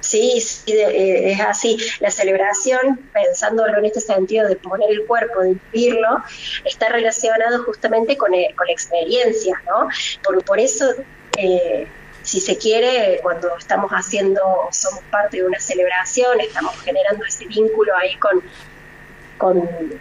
Sí, 0.00 0.40
sí, 0.40 0.72
eh, 0.72 1.32
es 1.32 1.40
así. 1.40 1.76
La 2.00 2.10
celebración, 2.10 3.00
pensándolo 3.12 3.78
en 3.78 3.84
este 3.86 4.00
sentido 4.00 4.48
de 4.48 4.56
poner 4.56 4.90
el 4.90 5.04
cuerpo, 5.04 5.40
de 5.40 5.56
vivirlo, 5.72 6.22
está 6.64 6.88
relacionado 6.88 7.64
justamente 7.64 8.16
con, 8.16 8.30
con 8.56 8.66
la 8.66 8.72
experiencia, 8.72 9.62
¿no? 9.66 9.88
Por, 10.22 10.42
por 10.44 10.58
eso 10.58 10.86
si 12.22 12.40
se 12.40 12.58
quiere, 12.58 13.18
cuando 13.22 13.56
estamos 13.56 13.90
haciendo, 13.90 14.68
somos 14.72 15.02
parte 15.10 15.38
de 15.38 15.44
una 15.44 15.58
celebración, 15.58 16.40
estamos 16.40 16.78
generando 16.82 17.24
ese 17.24 17.46
vínculo 17.46 17.96
ahí 17.96 18.16
con, 18.16 18.42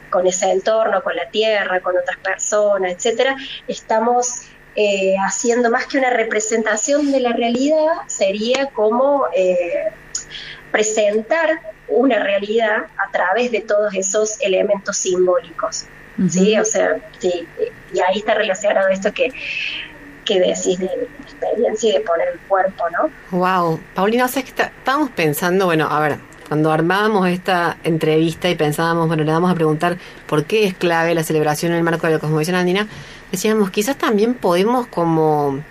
con, 0.09 0.27
ese 0.27 0.51
entorno, 0.51 1.01
con 1.01 1.15
la 1.15 1.29
tierra, 1.29 1.79
con 1.79 1.97
otras 1.97 2.17
personas, 2.17 2.91
etcétera, 2.91 3.35
estamos 3.67 4.41
eh, 4.75 5.15
haciendo 5.17 5.71
más 5.71 5.87
que 5.87 5.97
una 5.97 6.09
representación 6.09 7.11
de 7.11 7.21
la 7.21 7.31
realidad, 7.31 7.87
sería 8.07 8.67
como 8.67 9.25
eh, 9.33 9.87
presentar 10.71 11.61
una 11.87 12.19
realidad 12.19 12.85
a 12.97 13.11
través 13.11 13.51
de 13.51 13.61
todos 13.61 13.93
esos 13.93 14.39
elementos 14.41 14.97
simbólicos. 14.97 15.85
¿sí? 16.29 16.59
O 16.59 16.65
sea, 16.65 16.97
sí, 17.19 17.47
y 17.93 17.99
ahí 18.01 18.17
está 18.17 18.33
relacionado 18.33 18.89
esto 18.89 19.13
que, 19.13 19.31
que 20.29 20.39
decís 20.39 20.77
de 20.77 20.85
experiencia 21.23 21.89
y 21.89 21.93
de 21.93 21.99
poner 22.01 22.27
el 22.33 22.39
cuerpo, 22.41 22.83
¿no? 22.91 23.09
Wow, 23.31 23.79
Paulina, 23.95 24.25
o 24.25 24.27
sea, 24.27 24.43
que 24.43 24.49
estábamos 24.49 25.09
pensando, 25.09 25.65
bueno, 25.65 25.87
a 25.89 25.99
ver, 25.99 26.19
cuando 26.47 26.71
armábamos 26.71 27.27
esta 27.27 27.77
entrevista 27.83 28.47
y 28.47 28.53
pensábamos, 28.53 29.07
bueno, 29.07 29.23
le 29.23 29.31
vamos 29.31 29.51
a 29.51 29.55
preguntar 29.55 29.97
por 30.27 30.45
qué 30.45 30.65
es 30.65 30.75
clave 30.75 31.15
la 31.15 31.23
celebración 31.23 31.71
en 31.71 31.79
el 31.79 31.83
marco 31.83 32.05
de 32.05 32.13
la 32.13 32.19
cosmovisión 32.19 32.55
andina, 32.55 32.87
decíamos, 33.31 33.71
quizás 33.71 33.97
también 33.97 34.35
podemos 34.35 34.85
como, 34.85 35.63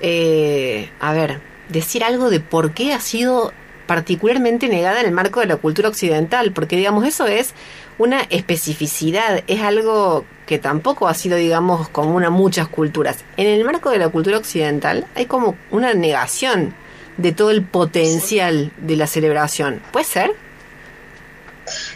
eh, 0.00 0.90
a 0.98 1.12
ver, 1.12 1.40
decir 1.68 2.02
algo 2.02 2.30
de 2.30 2.40
por 2.40 2.72
qué 2.72 2.94
ha 2.94 3.00
sido 3.00 3.52
particularmente 3.86 4.68
negada 4.68 5.00
en 5.00 5.06
el 5.06 5.12
marco 5.12 5.40
de 5.40 5.46
la 5.46 5.56
cultura 5.56 5.88
occidental, 5.88 6.52
porque 6.52 6.76
digamos, 6.76 7.06
eso 7.06 7.26
es 7.26 7.54
una 7.98 8.22
especificidad, 8.30 9.42
es 9.46 9.60
algo 9.60 10.24
que 10.46 10.58
tampoco 10.58 11.08
ha 11.08 11.14
sido, 11.14 11.36
digamos, 11.36 11.88
común 11.88 12.24
a 12.24 12.30
muchas 12.30 12.68
culturas. 12.68 13.24
En 13.36 13.46
el 13.46 13.64
marco 13.64 13.90
de 13.90 13.98
la 13.98 14.08
cultura 14.08 14.38
occidental 14.38 15.06
hay 15.14 15.26
como 15.26 15.56
una 15.70 15.94
negación 15.94 16.74
de 17.16 17.32
todo 17.32 17.50
el 17.50 17.62
potencial 17.62 18.72
de 18.78 18.96
la 18.96 19.06
celebración. 19.06 19.82
¿Puede 19.92 20.06
ser? 20.06 20.32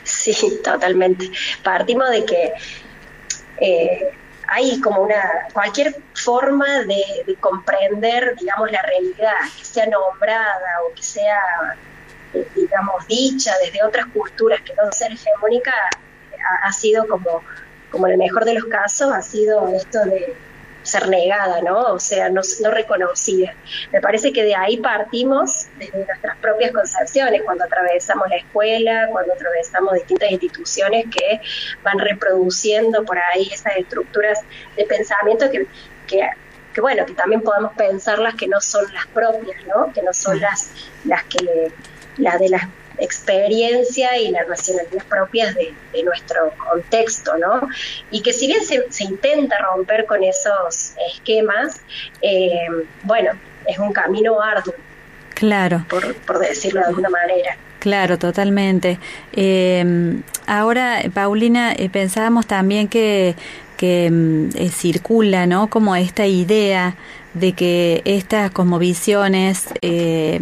Sí, 0.05 0.35
totalmente. 0.63 1.31
Partimos 1.63 2.11
de 2.11 2.25
que 2.25 2.53
eh, 3.61 4.11
hay 4.49 4.81
como 4.81 5.03
una, 5.03 5.49
cualquier 5.53 5.97
forma 6.15 6.83
de, 6.85 7.37
comprender, 7.41 8.37
digamos, 8.37 8.71
la 8.71 8.83
realidad, 8.83 9.35
que 9.57 9.65
sea 9.65 9.87
nombrada 9.87 10.83
o 10.89 10.95
que 10.95 11.03
sea, 11.03 11.41
eh, 12.35 12.47
digamos, 12.55 13.07
dicha 13.07 13.53
desde 13.65 13.83
otras 13.83 14.07
culturas 14.07 14.61
que 14.63 14.75
no 14.75 14.91
sea 14.93 15.09
hegemónica, 15.09 15.73
ha, 15.73 16.69
ha 16.69 16.73
sido 16.73 17.07
como, 17.09 17.43
como 17.91 18.07
el 18.07 18.17
mejor 18.19 18.45
de 18.45 18.55
los 18.55 18.65
casos, 18.67 19.13
ha 19.13 19.23
sido 19.23 19.69
esto 19.75 20.05
de 20.05 20.37
ser 20.87 21.09
negada, 21.09 21.61
¿no? 21.63 21.81
O 21.93 21.99
sea, 21.99 22.29
no, 22.29 22.41
no 22.63 22.71
reconocida. 22.71 23.55
Me 23.93 24.01
parece 24.01 24.33
que 24.33 24.45
de 24.45 24.55
ahí 24.55 24.79
partimos 24.79 25.67
desde 25.79 26.05
nuestras 26.05 26.37
propias 26.39 26.73
concepciones, 26.73 27.43
cuando 27.45 27.65
atravesamos 27.65 28.29
la 28.29 28.37
escuela, 28.37 29.09
cuando 29.11 29.35
atravesamos 29.35 29.95
distintas 29.95 30.31
instituciones 30.31 31.07
que 31.11 31.41
van 31.83 31.99
reproduciendo 31.99 33.05
por 33.05 33.19
ahí 33.19 33.51
esas 33.53 33.77
estructuras 33.77 34.41
de 34.77 34.85
pensamiento 34.85 35.51
que, 35.51 35.67
que, 36.07 36.81
bueno, 36.81 37.07
que 37.07 37.15
también 37.15 37.41
podemos 37.43 37.73
pensarlas 37.75 38.35
que 38.35 38.47
no 38.47 38.61
son 38.61 38.93
las 38.93 39.07
propias, 39.07 39.65
¿no? 39.67 39.93
Que 39.93 40.03
no 40.03 40.13
son 40.13 40.41
las, 40.41 40.71
las 41.05 41.25
que 41.25 41.73
las 42.19 42.39
de 42.39 42.49
las 42.49 42.63
experiencia 42.99 44.17
y 44.19 44.31
las 44.31 44.49
nacionalidades 44.49 45.05
propias 45.05 45.55
de, 45.55 45.75
nuestro 46.05 46.53
contexto, 46.71 47.39
¿no? 47.39 47.69
Y 48.11 48.21
que 48.21 48.33
si 48.33 48.47
bien 48.47 48.61
se, 48.63 49.05
intenta 49.05 49.57
romper 49.59 50.05
con 50.05 50.23
esos 50.23 50.93
esquemas, 51.13 51.81
eh, 52.21 52.67
bueno, 53.03 53.33
es 53.67 53.79
un 53.79 53.93
camino 53.93 54.41
arduo. 54.41 54.75
Claro. 55.35 55.85
Por, 55.89 56.39
decirlo 56.39 56.81
de 56.81 56.87
alguna 56.87 57.09
manera. 57.09 57.57
Claro, 57.79 58.19
totalmente. 58.19 58.99
Eh, 59.33 60.21
ahora, 60.47 61.03
Paulina, 61.13 61.73
eh, 61.73 61.89
pensábamos 61.89 62.47
también 62.47 62.89
que, 62.89 63.37
que 63.77 64.11
mm, 64.11 64.51
circula, 64.71 65.47
¿no? 65.47 65.69
Como 65.69 65.97
esta 65.97 66.27
idea 66.27 66.97
de 67.39 67.53
que 67.53 68.03
estas 68.05 68.51
cosmovisiones 68.51 69.67
eh, 69.83 70.41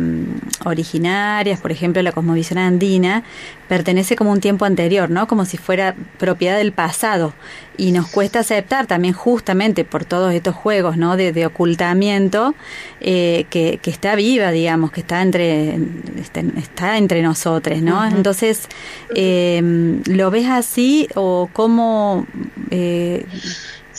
originarias, 0.64 1.60
por 1.60 1.72
ejemplo 1.72 2.00
la 2.02 2.12
cosmovisión 2.12 2.58
andina, 2.58 3.24
pertenece 3.68 4.14
como 4.14 4.30
un 4.30 4.40
tiempo 4.40 4.64
anterior, 4.64 5.10
¿no? 5.10 5.26
Como 5.26 5.44
si 5.44 5.56
fuera 5.56 5.96
propiedad 6.18 6.56
del 6.56 6.72
pasado. 6.72 7.32
Y 7.76 7.90
nos 7.90 8.06
cuesta 8.08 8.40
aceptar 8.40 8.86
también 8.86 9.14
justamente 9.14 9.84
por 9.84 10.04
todos 10.04 10.32
estos 10.32 10.54
juegos, 10.54 10.96
¿no? 10.96 11.16
De, 11.16 11.46
ocultamiento, 11.46 12.54
eh, 13.00 13.46
que, 13.50 13.80
está 13.84 14.14
viva, 14.14 14.52
digamos, 14.52 14.92
que 14.92 15.00
está 15.00 15.22
entre, 15.22 15.76
este, 16.20 16.44
está, 16.56 16.96
entre 16.98 17.22
nosotros, 17.22 17.82
¿no? 17.82 18.04
Entonces, 18.04 18.68
eh, 19.16 20.00
¿lo 20.06 20.30
ves 20.30 20.48
así 20.48 21.08
o 21.14 21.48
cómo... 21.52 22.26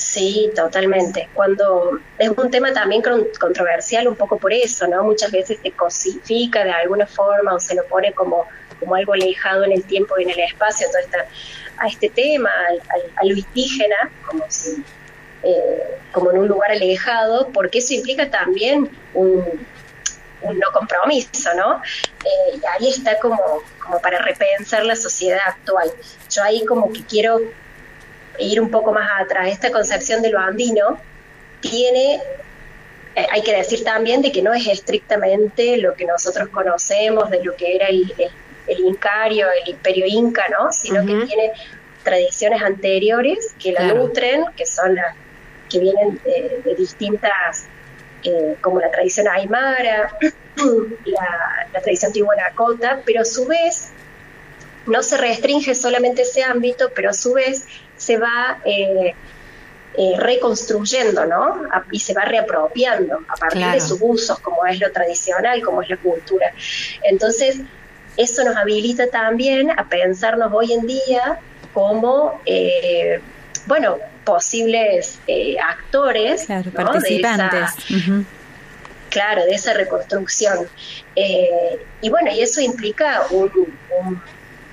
Sí, 0.05 0.51
totalmente. 0.55 1.29
Cuando 1.33 1.99
es 2.19 2.29
un 2.29 2.51
tema 2.51 2.71
también 2.71 3.01
controversial 3.39 4.07
un 4.07 4.15
poco 4.15 4.37
por 4.37 4.53
eso, 4.53 4.85
¿no? 4.85 5.03
Muchas 5.03 5.31
veces 5.31 5.57
se 5.63 5.71
cosifica 5.71 6.63
de 6.63 6.69
alguna 6.69 7.07
forma 7.07 7.55
o 7.55 7.59
se 7.59 7.73
lo 7.73 7.83
pone 7.87 8.13
como, 8.13 8.45
como 8.79 8.93
algo 8.93 9.13
alejado 9.13 9.63
en 9.63 9.71
el 9.71 9.83
tiempo 9.83 10.13
y 10.19 10.23
en 10.23 10.29
el 10.29 10.41
espacio 10.41 10.85
todo 10.91 11.23
a 11.79 11.87
este 11.87 12.09
tema, 12.09 12.51
a 13.15 13.25
lo 13.25 13.35
indígena, 13.35 14.11
como 14.27 14.45
si 14.47 14.83
eh, 15.41 15.97
como 16.11 16.29
en 16.31 16.37
un 16.37 16.47
lugar 16.49 16.71
alejado, 16.71 17.49
porque 17.51 17.79
eso 17.79 17.95
implica 17.95 18.29
también 18.29 18.87
un, 19.15 19.43
no 20.43 20.71
compromiso, 20.71 21.49
¿no? 21.55 21.81
Eh, 22.23 22.59
y 22.61 22.61
ahí 22.67 22.89
está 22.91 23.17
como, 23.17 23.63
como 23.79 23.99
para 24.01 24.19
repensar 24.19 24.85
la 24.85 24.95
sociedad 24.95 25.39
actual. 25.47 25.91
Yo 26.29 26.43
ahí 26.43 26.63
como 26.63 26.93
que 26.93 27.03
quiero 27.03 27.41
ir 28.39 28.61
un 28.61 28.69
poco 28.69 28.91
más 28.91 29.09
atrás, 29.21 29.49
esta 29.49 29.71
concepción 29.71 30.21
de 30.21 30.29
lo 30.29 30.39
andino 30.39 30.99
tiene, 31.61 32.21
eh, 33.15 33.27
hay 33.31 33.41
que 33.41 33.55
decir 33.55 33.83
también 33.83 34.21
de 34.21 34.31
que 34.31 34.41
no 34.41 34.53
es 34.53 34.67
estrictamente 34.67 35.77
lo 35.77 35.93
que 35.95 36.05
nosotros 36.05 36.49
conocemos 36.49 37.29
de 37.29 37.43
lo 37.43 37.55
que 37.55 37.75
era 37.75 37.87
el, 37.87 38.13
el, 38.67 38.79
incario, 38.79 39.47
el 39.63 39.69
imperio 39.69 40.05
inca, 40.07 40.45
¿no? 40.49 40.71
Sino 40.71 41.05
que 41.05 41.25
tiene 41.25 41.51
tradiciones 42.03 42.61
anteriores 42.61 43.55
que 43.61 43.71
la 43.71 43.93
nutren, 43.93 44.45
que 44.55 44.65
son 44.65 44.95
las 44.95 45.15
que 45.69 45.79
vienen 45.79 46.21
de, 46.23 46.75
distintas, 46.77 47.67
eh, 48.23 48.55
como 48.61 48.79
la 48.79 48.91
tradición 48.91 49.27
aymara, 49.27 50.15
la, 51.05 51.67
la 51.73 51.81
tradición 51.81 52.11
tihuanacota, 52.11 53.01
pero 53.05 53.21
a 53.21 53.25
su 53.25 53.45
vez 53.47 53.91
no 54.85 55.03
se 55.03 55.17
restringe 55.17 55.75
solamente 55.75 56.23
ese 56.23 56.43
ámbito, 56.43 56.91
pero 56.95 57.09
a 57.09 57.13
su 57.13 57.33
vez 57.33 57.65
se 57.97 58.17
va 58.17 58.59
eh, 58.65 59.15
eh, 59.97 60.13
reconstruyendo, 60.17 61.25
¿no? 61.25 61.63
y 61.91 61.99
se 61.99 62.13
va 62.13 62.25
reapropiando 62.25 63.19
a 63.27 63.35
partir 63.35 63.65
de 63.65 63.81
sus 63.81 63.97
usos, 64.01 64.39
como 64.39 64.65
es 64.65 64.79
lo 64.79 64.91
tradicional, 64.91 65.61
como 65.63 65.81
es 65.81 65.89
la 65.89 65.97
cultura. 65.97 66.53
Entonces, 67.03 67.59
eso 68.17 68.43
nos 68.43 68.55
habilita 68.55 69.07
también 69.07 69.71
a 69.71 69.87
pensarnos 69.89 70.51
hoy 70.53 70.73
en 70.73 70.85
día 70.85 71.39
como, 71.73 72.41
eh, 72.45 73.19
bueno, 73.65 73.97
posibles 74.23 75.19
actores, 75.63 76.47
participantes. 76.73 77.71
Claro, 79.09 79.45
de 79.45 79.53
esa 79.53 79.73
reconstrucción. 79.73 80.67
y 81.15 82.09
bueno, 82.09 82.31
y 82.31 82.41
eso 82.41 82.59
implica 82.59 83.23
un 83.31 84.21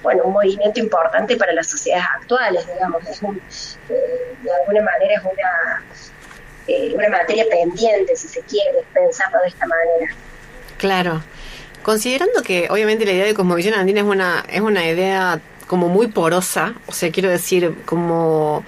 bueno, 0.03 0.25
un 0.25 0.33
movimiento 0.33 0.81
importante 0.81 1.37
para 1.37 1.53
las 1.53 1.69
sociedades 1.69 2.07
actuales, 2.17 2.67
digamos, 2.67 3.03
es 3.09 3.23
eh, 3.89 4.35
de 4.43 4.51
alguna 4.61 4.83
manera 4.83 5.15
es 5.15 5.23
una, 5.23 5.85
eh, 6.67 6.93
una 6.95 7.09
materia 7.09 7.45
pendiente, 7.51 8.17
si 8.17 8.29
se 8.29 8.41
quiere, 8.43 8.85
pensarlo 8.93 9.41
de 9.41 9.49
esta 9.49 9.67
manera. 9.67 10.15
Claro. 10.79 11.23
Considerando 11.83 12.43
que 12.43 12.69
obviamente 12.71 13.05
la 13.05 13.13
idea 13.13 13.25
de 13.25 13.35
cosmovisión 13.35 13.75
andina 13.75 14.01
es 14.01 14.07
una, 14.07 14.45
es 14.49 14.61
una 14.61 14.87
idea 14.87 15.41
como 15.67 15.89
muy 15.89 16.09
porosa, 16.09 16.75
o 16.87 16.93
sea, 16.93 17.11
quiero 17.11 17.29
decir, 17.29 17.75
como 17.87 18.65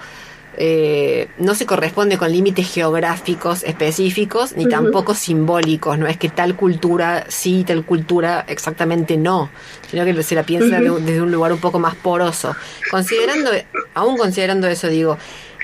eh, 0.57 1.27
no 1.37 1.53
se 1.53 1.65
corresponde 1.65 2.17
con 2.17 2.31
límites 2.31 2.71
geográficos 2.71 3.63
específicos 3.63 4.55
ni 4.55 4.67
tampoco 4.67 5.13
simbólicos. 5.13 5.99
No 5.99 6.07
es 6.07 6.17
que 6.17 6.29
tal 6.29 6.55
cultura 6.55 7.25
sí, 7.27 7.63
tal 7.65 7.85
cultura 7.85 8.45
exactamente 8.47 9.17
no, 9.17 9.49
sino 9.89 10.05
que 10.05 10.23
se 10.23 10.35
la 10.35 10.43
piensa 10.43 10.79
desde 10.79 11.21
un 11.21 11.31
lugar 11.31 11.51
un 11.51 11.59
poco 11.59 11.79
más 11.79 11.95
poroso. 11.95 12.55
Considerando, 12.89 13.51
aún 13.93 14.17
considerando 14.17 14.67
eso, 14.67 14.87
digo, 14.87 15.17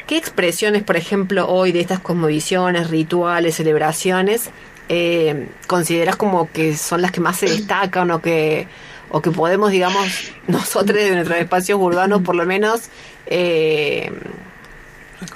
¿qué 0.07 0.17
expresiones, 0.17 0.83
por 0.83 0.97
ejemplo, 0.97 1.47
hoy 1.47 1.71
de 1.71 1.79
estas 1.79 1.99
cosmovisiones, 1.99 2.89
rituales, 2.89 3.55
celebraciones, 3.55 4.49
eh, 4.89 5.47
consideras 5.67 6.17
como 6.17 6.51
que 6.51 6.75
son 6.75 7.01
las 7.01 7.11
que 7.11 7.21
más 7.21 7.37
se 7.37 7.45
destacan 7.45 8.11
o 8.11 8.21
que 8.21 8.67
o 9.11 9.21
que 9.21 9.31
podemos, 9.31 9.71
digamos, 9.71 10.31
nosotros 10.47 10.97
de 10.97 11.11
nuestros 11.11 11.39
espacios 11.39 11.79
urbanos, 11.79 12.21
por 12.21 12.35
lo 12.35 12.45
menos, 12.45 12.89
eh, 13.27 14.11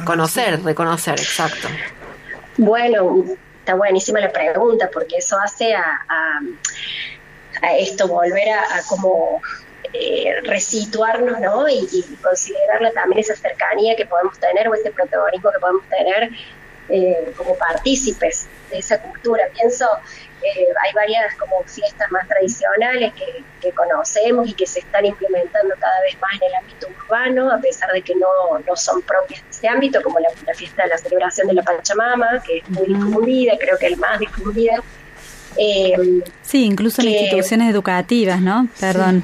Conocer, 0.03 0.63
reconocer, 0.63 1.19
exacto. 1.19 1.67
Bueno, 2.57 3.23
está 3.59 3.75
buenísima 3.75 4.19
la 4.19 4.31
pregunta, 4.31 4.89
porque 4.91 5.17
eso 5.17 5.38
hace 5.38 5.73
a, 5.73 6.41
esto, 7.79 8.07
volver 8.07 8.49
a, 8.49 8.81
como 8.88 9.41
eh, 9.93 10.36
resituarnos, 10.43 11.39
¿no? 11.39 11.67
Y, 11.67 11.88
y, 11.91 12.03
considerarla 12.21 12.91
también 12.91 13.19
esa 13.19 13.36
cercanía 13.36 13.95
que 13.95 14.05
podemos 14.05 14.38
tener 14.39 14.67
o 14.67 14.73
ese 14.75 14.91
protagonismo 14.91 15.51
que 15.51 15.59
podemos 15.59 15.83
tener 15.89 16.31
eh, 16.88 17.33
como 17.36 17.55
partícipes 17.55 18.47
de 18.69 18.77
esa 18.77 19.01
cultura. 19.01 19.45
Pienso, 19.53 19.88
eh, 20.41 20.67
hay 20.83 20.93
varias 20.93 21.36
como 21.36 21.63
fiestas 21.63 22.11
más 22.11 22.27
tradicionales 22.27 23.13
que, 23.13 23.43
conocemos 23.73 24.47
y 24.47 24.53
que 24.53 24.67
se 24.67 24.77
están 24.77 25.03
implementando 25.07 25.73
cada 25.79 25.99
vez 26.01 26.15
más 26.21 26.33
en 26.36 26.49
el 26.49 26.55
ámbito 26.55 26.88
urbano, 26.88 27.51
a 27.51 27.59
pesar 27.59 27.91
de 27.91 28.03
que 28.03 28.13
no, 28.13 28.59
no 28.59 28.75
son 28.75 29.01
propias 29.01 29.41
de 29.41 29.49
ese 29.49 29.67
ámbito, 29.67 30.03
como 30.03 30.19
la, 30.19 30.29
fiesta 30.53 30.83
de 30.83 30.89
la 30.89 30.97
celebración 30.99 31.47
de 31.47 31.55
la 31.55 31.63
Pachamama, 31.63 32.43
que 32.45 32.59
es 32.59 32.69
muy 32.69 32.86
difundida, 32.86 33.53
creo 33.59 33.75
que 33.79 33.88
el 33.88 33.97
más 33.97 34.19
difundida. 34.19 34.83
Eh, 35.57 36.21
sí, 36.43 36.63
incluso 36.63 37.01
en 37.01 37.09
instituciones 37.09 37.71
educativas, 37.71 38.39
¿no? 38.39 38.67
Perdón. 38.79 39.23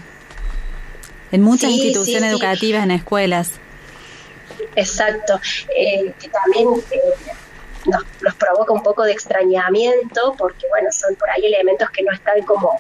En 1.32 1.44
muchas 1.44 1.70
instituciones 1.70 2.32
educativas, 2.32 2.84
en 2.84 2.92
escuelas. 2.92 3.60
Exacto, 4.76 5.40
eh, 5.76 6.14
que 6.20 6.30
también 6.30 6.68
nos, 7.86 8.36
provoca 8.36 8.74
un 8.74 8.84
poco 8.84 9.04
de 9.04 9.12
extrañamiento 9.12 10.36
porque, 10.38 10.68
bueno, 10.70 10.90
son 10.92 11.16
por 11.16 11.30
ahí 11.30 11.46
elementos 11.46 11.90
que 11.90 12.04
no 12.04 12.12
están 12.12 12.42
como 12.44 12.80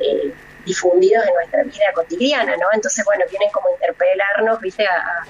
eh, 0.00 0.32
difundidos 0.64 1.26
en 1.26 1.34
nuestra 1.34 1.62
vida 1.64 1.92
cotidiana, 1.94 2.56
¿no? 2.56 2.66
Entonces, 2.72 3.04
bueno, 3.04 3.24
vienen 3.30 3.50
como 3.50 3.68
a 3.68 3.72
interpelarnos, 3.72 4.60
¿viste? 4.60 4.86
A, 4.86 5.24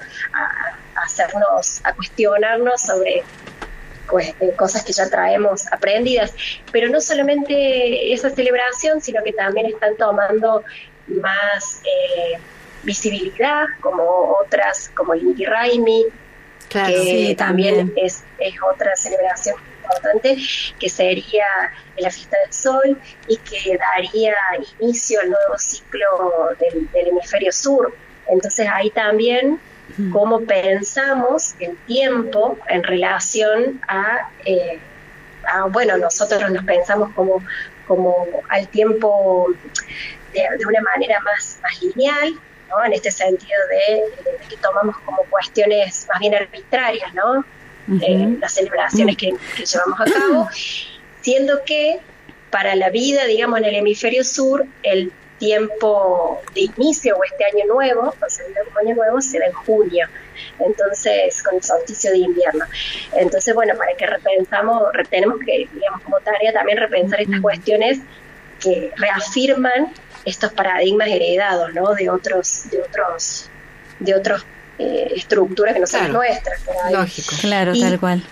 hacernos, 0.95 1.81
a 1.83 1.93
cuestionarnos 1.93 2.81
sobre 2.81 3.23
pues, 4.07 4.35
eh, 4.39 4.53
cosas 4.55 4.83
que 4.83 4.93
ya 4.93 5.09
traemos 5.09 5.71
aprendidas. 5.71 6.33
Pero 6.71 6.89
no 6.89 7.01
solamente 7.01 8.13
esa 8.13 8.29
celebración, 8.29 9.01
sino 9.01 9.23
que 9.23 9.33
también 9.33 9.67
están 9.67 9.95
tomando 9.95 10.63
más 11.07 11.81
eh, 11.85 12.39
visibilidad, 12.83 13.65
como 13.79 14.37
otras, 14.41 14.89
como 14.89 15.13
el 15.13 15.23
Inti 15.23 15.45
Raimi, 15.45 16.05
que 16.71 17.35
también, 17.37 17.93
Es, 17.95 18.23
es 18.39 18.53
otra 18.61 18.95
celebración 18.95 19.55
importante, 19.81 20.37
que 20.79 20.89
sería 20.89 21.45
la 21.97 22.09
fiesta 22.09 22.37
del 22.43 22.53
sol 22.53 22.97
y 23.27 23.37
que 23.37 23.77
daría 23.77 24.33
inicio 24.79 25.19
al 25.21 25.29
nuevo 25.29 25.57
ciclo 25.57 26.07
del, 26.59 27.07
hemisferio 27.07 27.51
sur. 27.51 27.93
Entonces 28.27 28.67
ahí 28.71 28.89
también 28.91 29.59
cómo 30.11 30.41
pensamos 30.41 31.55
el 31.59 31.75
tiempo 31.85 32.57
en 32.69 32.83
relación 32.83 33.81
eh, 34.45 34.79
a, 35.45 35.65
bueno, 35.65 35.97
nosotros 35.97 36.49
nos 36.49 36.63
pensamos 36.63 37.11
como, 37.13 37.43
como 37.87 38.27
al 38.47 38.67
tiempo 38.69 39.47
de, 40.33 40.41
de 40.57 40.65
una 40.65 40.81
manera 40.81 41.19
más, 41.21 41.59
más 41.61 41.81
lineal, 41.81 42.39
en 42.85 42.93
este 42.93 43.11
sentido 43.11 43.59
de, 43.69 44.47
que 44.47 44.57
tomamos 44.57 44.97
como 44.99 45.23
cuestiones 45.29 46.07
más 46.09 46.19
bien 46.19 46.35
arbitrarias, 46.35 47.13
¿no? 47.13 47.45
las 48.39 48.53
celebraciones 48.53 49.17
que, 49.17 49.33
llevamos 49.57 49.99
a 49.99 50.05
cabo, 50.05 50.49
siendo 51.21 51.63
que 51.65 51.99
para 52.49 52.75
la 52.75 52.89
vida, 52.89 53.25
digamos, 53.25 53.59
en 53.59 53.65
el 53.65 53.75
hemisferio 53.75 54.23
sur, 54.23 54.65
el 54.83 55.11
tiempo 55.39 56.39
de 56.53 56.61
inicio 56.61 57.17
o 57.17 57.23
este 57.23 57.45
año 57.45 57.65
nuevo, 57.73 58.13
considerado 58.19 58.67
como 58.67 58.79
año 58.79 58.95
nuevo, 58.95 59.21
se 59.21 59.39
da 59.39 59.47
en 59.47 59.53
junio, 59.53 60.07
entonces 60.59 61.41
con 61.41 61.55
el 61.55 61.63
solsticio 61.63 62.11
de 62.11 62.19
invierno. 62.19 62.65
Entonces, 63.13 63.55
bueno, 63.55 63.73
para 63.75 63.93
que 63.95 64.05
repensamos, 64.05 64.83
tenemos 65.09 65.39
que, 65.39 65.67
digamos, 65.73 66.01
como 66.03 66.19
tarea 66.19 66.53
también 66.53 66.77
repensar 66.77 67.21
estas 67.21 67.41
cuestiones 67.41 67.99
que 68.59 68.91
reafirman 68.95 69.91
estos 70.25 70.51
paradigmas 70.53 71.07
heredados 71.07 71.73
¿no? 71.73 71.93
de 71.93 72.09
otros 72.09 72.69
de 72.69 72.81
otros 72.81 73.49
de 73.99 74.15
otros 74.15 74.45
eh, 74.77 75.13
estructuras 75.15 75.73
que 75.73 75.79
no 75.79 75.87
son 75.87 76.11
nuestras 76.11 76.61
lógico 76.91 77.35
claro 77.41 77.73
tal 77.79 77.99
cual 77.99 78.23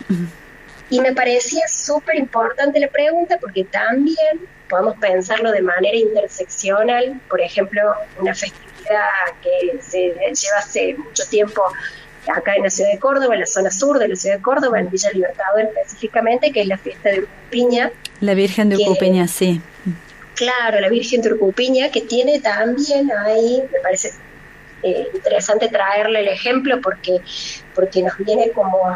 y 0.90 1.00
me 1.02 1.14
parecía 1.14 1.68
súper 1.68 2.16
importante 2.16 2.80
la 2.80 2.88
pregunta 2.88 3.38
porque 3.40 3.64
también 3.64 4.48
podemos 4.68 4.98
pensarlo 4.98 5.52
de 5.52 5.62
manera 5.62 5.96
interseccional 5.96 7.20
por 7.30 7.42
ejemplo 7.42 7.82
una 8.20 8.34
festividad 8.34 9.06
que 9.42 9.82
se 9.82 10.00
lleva 10.00 10.58
hace 10.58 10.96
mucho 10.96 11.24
tiempo 11.30 11.64
acá 12.28 12.56
en 12.56 12.64
la 12.64 12.70
ciudad 12.70 12.92
de 12.92 13.00
Córdoba, 13.00 13.34
en 13.34 13.42
la 13.42 13.46
zona 13.46 13.72
sur 13.72 14.00
de 14.00 14.08
la 14.08 14.16
ciudad 14.16 14.38
de 14.38 14.42
Córdoba, 14.42 14.80
en 14.80 14.90
Villa 14.90 15.10
Libertador 15.12 15.62
específicamente, 15.62 16.52
que 16.52 16.62
es 16.62 16.68
la 16.68 16.78
fiesta 16.78 17.10
de 17.10 17.22
Ucupiña. 17.22 17.92
La 18.22 18.34
Virgen 18.34 18.70
de 18.70 18.78
Ucupiña, 18.78 19.28
sí. 19.28 19.62
Claro, 20.40 20.80
la 20.80 20.88
Virgen 20.88 21.22
Turcupiña, 21.22 21.92
que 21.92 22.00
tiene 22.00 22.40
también 22.40 23.12
ahí, 23.12 23.62
me 23.74 23.80
parece 23.82 24.14
eh, 24.84 25.10
interesante 25.14 25.68
traerle 25.68 26.22
el 26.22 26.30
ejemplo 26.30 26.80
porque, 26.82 27.20
porque 27.76 28.02
nos 28.02 28.18
viene 28.20 28.50
como 28.52 28.88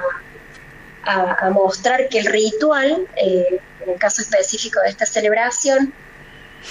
a, 1.04 1.50
mostrar 1.50 2.08
que 2.08 2.20
el 2.20 2.28
ritual, 2.28 3.06
eh, 3.18 3.60
en 3.82 3.90
el 3.90 4.00
caso 4.00 4.22
específico 4.22 4.80
de 4.80 4.92
esta 4.92 5.06
celebración, 5.06 5.94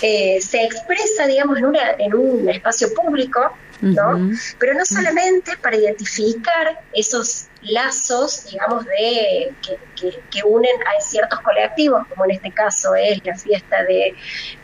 eh, 0.00 0.40
se 0.40 0.64
expresa, 0.64 1.26
digamos, 1.26 1.58
en, 1.58 1.66
una, 1.66 1.90
en 1.98 2.14
un 2.14 2.48
espacio 2.48 2.94
público, 2.94 3.54
¿no? 3.82 4.30
Pero 4.58 4.72
no 4.72 4.86
solamente 4.86 5.54
para 5.58 5.76
identificar 5.76 6.80
esos 6.94 7.48
lazos, 7.62 8.44
digamos, 8.50 8.84
de 8.84 9.52
que, 9.60 10.42
unen 10.44 10.74
a 10.82 11.00
ciertos 11.00 11.40
colectivos, 11.40 12.06
como 12.08 12.24
en 12.24 12.32
este 12.32 12.50
caso 12.50 12.94
es 12.94 13.24
la 13.24 13.36
fiesta 13.36 13.82
de, 13.84 14.14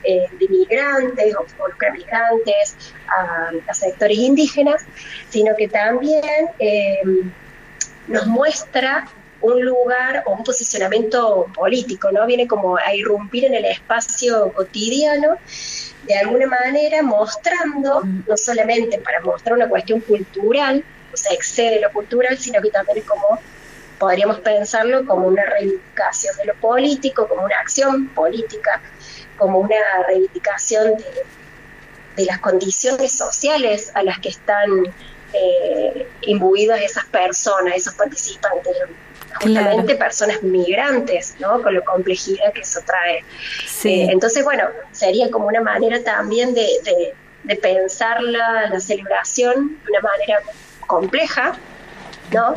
eh, 0.02 0.28
migrantes 0.48 1.34
o 1.36 1.92
migrantes 1.92 2.76
a, 3.08 3.74
sectores 3.74 4.18
indígenas, 4.18 4.84
sino 5.28 5.54
que 5.56 5.68
también 5.68 6.22
eh, 6.58 7.00
nos 8.08 8.26
muestra 8.26 9.08
un 9.40 9.64
lugar 9.64 10.24
o 10.26 10.32
un 10.32 10.42
posicionamiento 10.42 11.46
político, 11.54 12.10
¿no? 12.10 12.26
Viene 12.26 12.48
como 12.48 12.76
a 12.76 12.92
irrumpir 12.94 13.44
en 13.44 13.54
el 13.54 13.64
espacio 13.66 14.52
cotidiano, 14.52 15.36
de 16.04 16.16
alguna 16.16 16.46
manera 16.46 17.02
mostrando, 17.02 18.02
no 18.02 18.36
solamente 18.36 18.98
para 18.98 19.20
mostrar 19.20 19.54
una 19.54 19.68
cuestión 19.68 20.00
cultural, 20.00 20.84
o 21.12 21.16
sea, 21.16 21.32
excede 21.32 21.80
lo 21.80 21.92
cultural, 21.92 22.38
sino 22.38 22.60
que 22.60 22.70
también 22.70 22.98
es 22.98 23.04
como, 23.04 23.40
podríamos 23.98 24.40
pensarlo 24.40 25.06
como 25.06 25.26
una 25.26 25.44
reivindicación 25.44 26.36
de 26.36 26.46
lo 26.46 26.54
político, 26.54 27.26
como 27.28 27.44
una 27.44 27.56
acción 27.60 28.08
política, 28.08 28.80
como 29.36 29.58
una 29.60 29.76
reivindicación 30.06 30.96
de, 30.96 32.24
las 32.24 32.40
condiciones 32.40 33.12
sociales 33.12 33.92
a 33.94 34.02
las 34.02 34.18
que 34.18 34.30
están 34.30 34.68
eh, 35.32 36.08
imbuidas 36.22 36.80
esas 36.80 37.04
personas, 37.04 37.76
esos 37.76 37.94
participantes, 37.94 38.76
justamente 39.40 39.94
personas 39.94 40.42
migrantes, 40.42 41.36
¿no? 41.38 41.62
Con 41.62 41.74
la 41.74 41.80
complejidad 41.82 42.52
que 42.52 42.62
eso 42.62 42.80
trae. 42.84 43.24
Sí. 43.66 44.02
Eh, 44.02 44.08
entonces, 44.10 44.42
bueno, 44.42 44.64
sería 44.90 45.30
como 45.30 45.46
una 45.46 45.60
manera 45.60 46.02
también 46.02 46.54
de, 46.54 46.66
de, 46.82 47.14
de 47.44 47.56
pensar 47.56 48.20
la, 48.20 48.68
la, 48.68 48.80
celebración 48.80 49.78
de 49.84 49.90
una 49.90 50.00
manera 50.00 50.40
compleja, 50.88 51.56
¿no? 52.32 52.54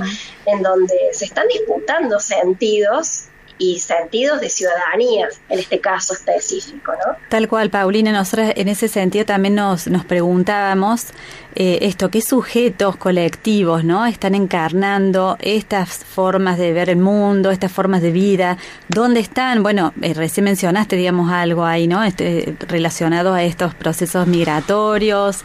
En 0.48 0.64
donde 0.64 0.96
se 1.14 1.26
están 1.26 1.48
disputando 1.48 2.20
sentidos 2.20 3.28
y 3.62 3.78
sentidos 3.78 4.42
de 4.42 4.50
ciudadanía, 4.50 5.30
en 5.48 5.60
este 5.60 5.80
caso 5.80 6.16
específico, 6.16 6.94
¿no? 6.94 7.16
Tal 7.30 7.48
cual, 7.48 7.70
Paulina, 7.70 8.12
nosotros 8.12 8.54
en 8.56 8.68
ese 8.68 8.88
sentido 8.88 9.24
también 9.24 9.54
nos, 9.54 9.86
nos 9.86 10.04
preguntábamos 10.04 11.10
eh, 11.54 11.78
esto, 11.84 12.10
qué 12.10 12.22
sujetos 12.22 12.96
colectivos, 12.96 13.84
¿no? 13.84 14.08
Están 14.08 14.34
encarnando 14.34 15.38
estas 15.40 16.04
formas 16.04 16.58
de 16.58 16.74
ver 16.74 16.90
el 16.90 16.98
mundo, 16.98 17.52
estas 17.52 17.72
formas 17.72 18.02
de 18.02 18.12
vida, 18.12 18.58
¿dónde 18.88 19.20
están? 19.20 19.62
Bueno, 19.62 19.94
eh, 20.02 20.16
recién 20.16 20.46
mencionaste, 20.46 20.96
digamos, 20.96 21.32
algo 21.32 21.64
ahí, 21.64 21.86
¿no? 21.86 22.04
Este, 22.04 22.56
relacionado 22.68 23.36
a 23.36 23.44
estos 23.44 23.76
procesos 23.76 24.26
migratorios, 24.26 25.42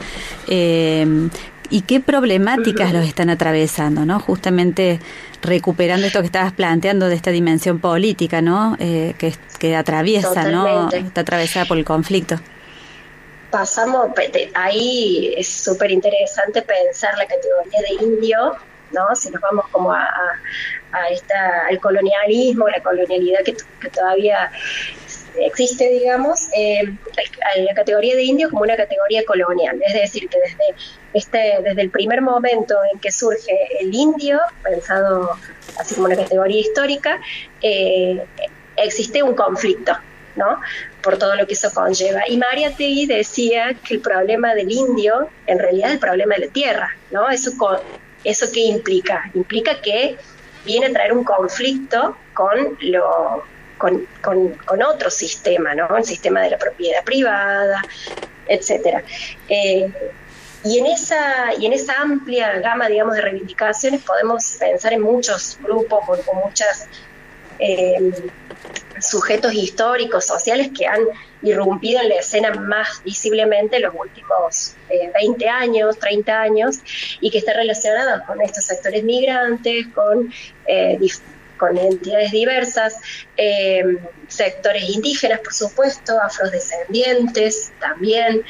eh, 0.48 1.28
y 1.70 1.82
qué 1.82 2.00
problemáticas 2.00 2.92
los 2.92 3.06
están 3.06 3.30
atravesando, 3.30 4.04
¿no? 4.04 4.20
Justamente 4.20 5.00
recuperando 5.42 6.06
esto 6.06 6.20
que 6.20 6.26
estabas 6.26 6.52
planteando 6.52 7.08
de 7.08 7.14
esta 7.14 7.30
dimensión 7.30 7.78
política, 7.78 8.42
¿no? 8.42 8.76
Eh, 8.78 9.14
que, 9.18 9.34
que 9.58 9.76
atraviesa, 9.76 10.50
¿no? 10.50 10.90
Está 10.90 11.22
atravesada 11.22 11.66
por 11.66 11.78
el 11.78 11.84
conflicto. 11.84 12.36
Pasamos, 13.50 14.10
ahí 14.54 15.34
es 15.36 15.48
súper 15.48 15.90
interesante 15.90 16.62
pensar 16.62 17.16
la 17.16 17.26
categoría 17.26 17.80
de 17.80 18.04
indio, 18.04 18.38
¿no? 18.92 19.14
Si 19.14 19.30
nos 19.30 19.40
vamos 19.40 19.66
como 19.70 19.92
a, 19.92 20.08
a, 20.92 21.08
esta, 21.10 21.66
al 21.68 21.78
colonialismo, 21.80 22.68
la 22.68 22.82
colonialidad 22.82 23.40
que, 23.44 23.56
que 23.80 23.88
todavía 23.90 24.50
existe, 25.40 25.88
digamos, 25.90 26.48
eh, 26.56 26.82
la 27.56 27.74
categoría 27.74 28.14
de 28.14 28.22
indio 28.22 28.50
como 28.50 28.62
una 28.62 28.76
categoría 28.76 29.24
colonial, 29.24 29.80
es 29.86 29.94
decir, 29.94 30.28
que 30.28 30.38
desde, 30.38 30.82
este, 31.14 31.62
desde 31.62 31.82
el 31.82 31.90
primer 31.90 32.22
momento 32.22 32.76
en 32.92 32.98
que 32.98 33.10
surge 33.10 33.56
el 33.80 33.94
indio, 33.94 34.38
pensado 34.62 35.30
así 35.78 35.94
como 35.94 36.06
una 36.06 36.16
categoría 36.16 36.60
histórica, 36.60 37.20
eh, 37.62 38.24
existe 38.76 39.22
un 39.22 39.34
conflicto, 39.34 39.92
¿no? 40.36 40.60
Por 41.02 41.18
todo 41.18 41.34
lo 41.36 41.46
que 41.46 41.54
eso 41.54 41.70
conlleva. 41.72 42.22
Y 42.28 42.36
María 42.36 42.70
Tegui 42.76 43.06
decía 43.06 43.74
que 43.86 43.94
el 43.94 44.00
problema 44.00 44.54
del 44.54 44.70
indio, 44.70 45.28
en 45.46 45.58
realidad, 45.58 45.88
es 45.88 45.94
el 45.94 46.00
problema 46.00 46.34
de 46.34 46.46
la 46.46 46.52
tierra, 46.52 46.96
¿no? 47.10 47.28
Eso, 47.30 47.52
¿Eso 48.24 48.46
qué 48.52 48.60
implica? 48.60 49.30
Implica 49.34 49.80
que 49.80 50.16
viene 50.64 50.86
a 50.86 50.92
traer 50.92 51.12
un 51.12 51.22
conflicto 51.22 52.16
con 52.34 52.76
lo 52.80 53.44
con, 53.78 54.06
con, 54.22 54.82
otro 54.82 55.10
sistema, 55.10 55.74
¿no? 55.74 55.96
El 55.96 56.04
sistema 56.04 56.42
de 56.42 56.50
la 56.50 56.58
propiedad 56.58 57.04
privada, 57.04 57.82
etcétera. 58.48 59.02
Eh, 59.48 59.90
y 60.64 60.78
en 60.78 60.86
esa, 60.86 61.54
y 61.58 61.66
en 61.66 61.72
esa 61.72 62.00
amplia 62.00 62.58
gama, 62.58 62.88
digamos, 62.88 63.14
de 63.14 63.22
reivindicaciones 63.22 64.02
podemos 64.02 64.56
pensar 64.58 64.92
en 64.92 65.02
muchos 65.02 65.58
grupos 65.62 66.00
o, 66.08 66.16
muchos 66.16 66.34
muchas 66.44 66.88
eh, 67.58 68.12
sujetos 69.00 69.52
históricos, 69.54 70.24
sociales 70.24 70.70
que 70.76 70.86
han 70.86 71.02
irrumpido 71.42 72.00
en 72.00 72.08
la 72.08 72.16
escena 72.16 72.52
más 72.54 73.02
visiblemente 73.04 73.76
en 73.76 73.82
los 73.82 73.94
últimos 73.94 74.74
20 74.88 75.44
eh, 75.44 75.48
años, 75.48 75.98
30 75.98 76.40
años, 76.40 76.78
y 77.20 77.30
que 77.30 77.38
está 77.38 77.52
relacionada 77.52 78.24
con 78.24 78.40
estos 78.40 78.64
sectores 78.64 79.04
migrantes, 79.04 79.86
con 79.94 80.32
eh, 80.66 80.98
con 81.56 81.76
entidades 81.78 82.30
diversas, 82.30 82.96
sectores 84.28 84.88
indígenas, 84.88 85.40
por 85.40 85.52
supuesto, 85.52 86.20
afrodescendientes 86.20 87.72
también, 87.80 88.44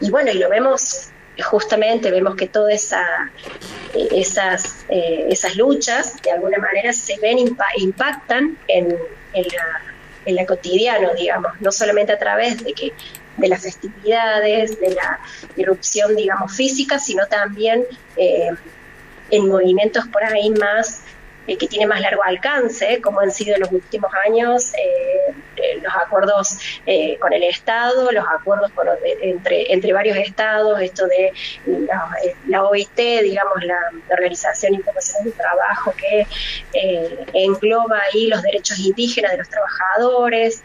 y 0.00 0.10
bueno, 0.10 0.30
y 0.30 0.34
lo 0.34 0.48
vemos 0.48 1.10
justamente, 1.42 2.10
vemos 2.10 2.36
que 2.36 2.48
todas 2.48 2.74
esa, 2.74 3.04
esas, 3.94 4.84
eh, 4.88 5.26
esas 5.30 5.56
luchas 5.56 6.20
de 6.22 6.32
alguna 6.32 6.58
manera 6.58 6.92
se 6.92 7.18
ven, 7.18 7.38
impactan 7.38 8.58
en, 8.66 8.96
en, 9.32 9.44
la, 9.44 9.82
en 10.24 10.34
la 10.34 10.46
cotidiano, 10.46 11.14
digamos, 11.14 11.52
no 11.60 11.70
solamente 11.72 12.12
a 12.12 12.18
través 12.18 12.62
de 12.64 12.72
que 12.72 12.92
de 13.36 13.48
las 13.48 13.62
festividades, 13.62 14.80
de 14.80 14.94
la 14.94 15.20
irrupción, 15.56 16.16
digamos, 16.16 16.54
física, 16.54 16.98
sino 16.98 17.26
también 17.26 17.84
eh, 18.16 18.50
en 19.30 19.48
movimientos 19.48 20.06
por 20.08 20.24
ahí 20.24 20.50
más 20.50 21.02
eh, 21.48 21.56
que 21.56 21.66
tiene 21.66 21.86
más 21.86 22.00
largo 22.00 22.22
alcance, 22.22 23.00
como 23.00 23.20
han 23.20 23.30
sido 23.30 23.54
en 23.54 23.62
los 23.62 23.72
últimos 23.72 24.12
años 24.26 24.74
eh, 24.74 25.34
los 25.82 25.94
acuerdos 25.94 26.58
con 27.20 27.32
el 27.32 27.42
Estado, 27.44 28.10
los 28.12 28.24
acuerdos 28.26 28.70
entre, 29.22 29.72
entre 29.72 29.92
varios 29.92 30.16
estados, 30.16 30.80
esto 30.80 31.06
de 31.06 31.32
la, 32.46 32.64
OIT, 32.64 32.96
digamos, 33.22 33.64
la, 33.64 33.78
Organización 34.10 34.74
Internacional 34.74 35.24
del 35.24 35.32
Trabajo, 35.34 35.94
que 35.96 36.26
engloba 37.32 38.00
ahí 38.12 38.28
los 38.28 38.42
derechos 38.42 38.78
indígenas 38.78 39.32
de 39.32 39.38
los 39.38 39.48
trabajadores, 39.48 40.62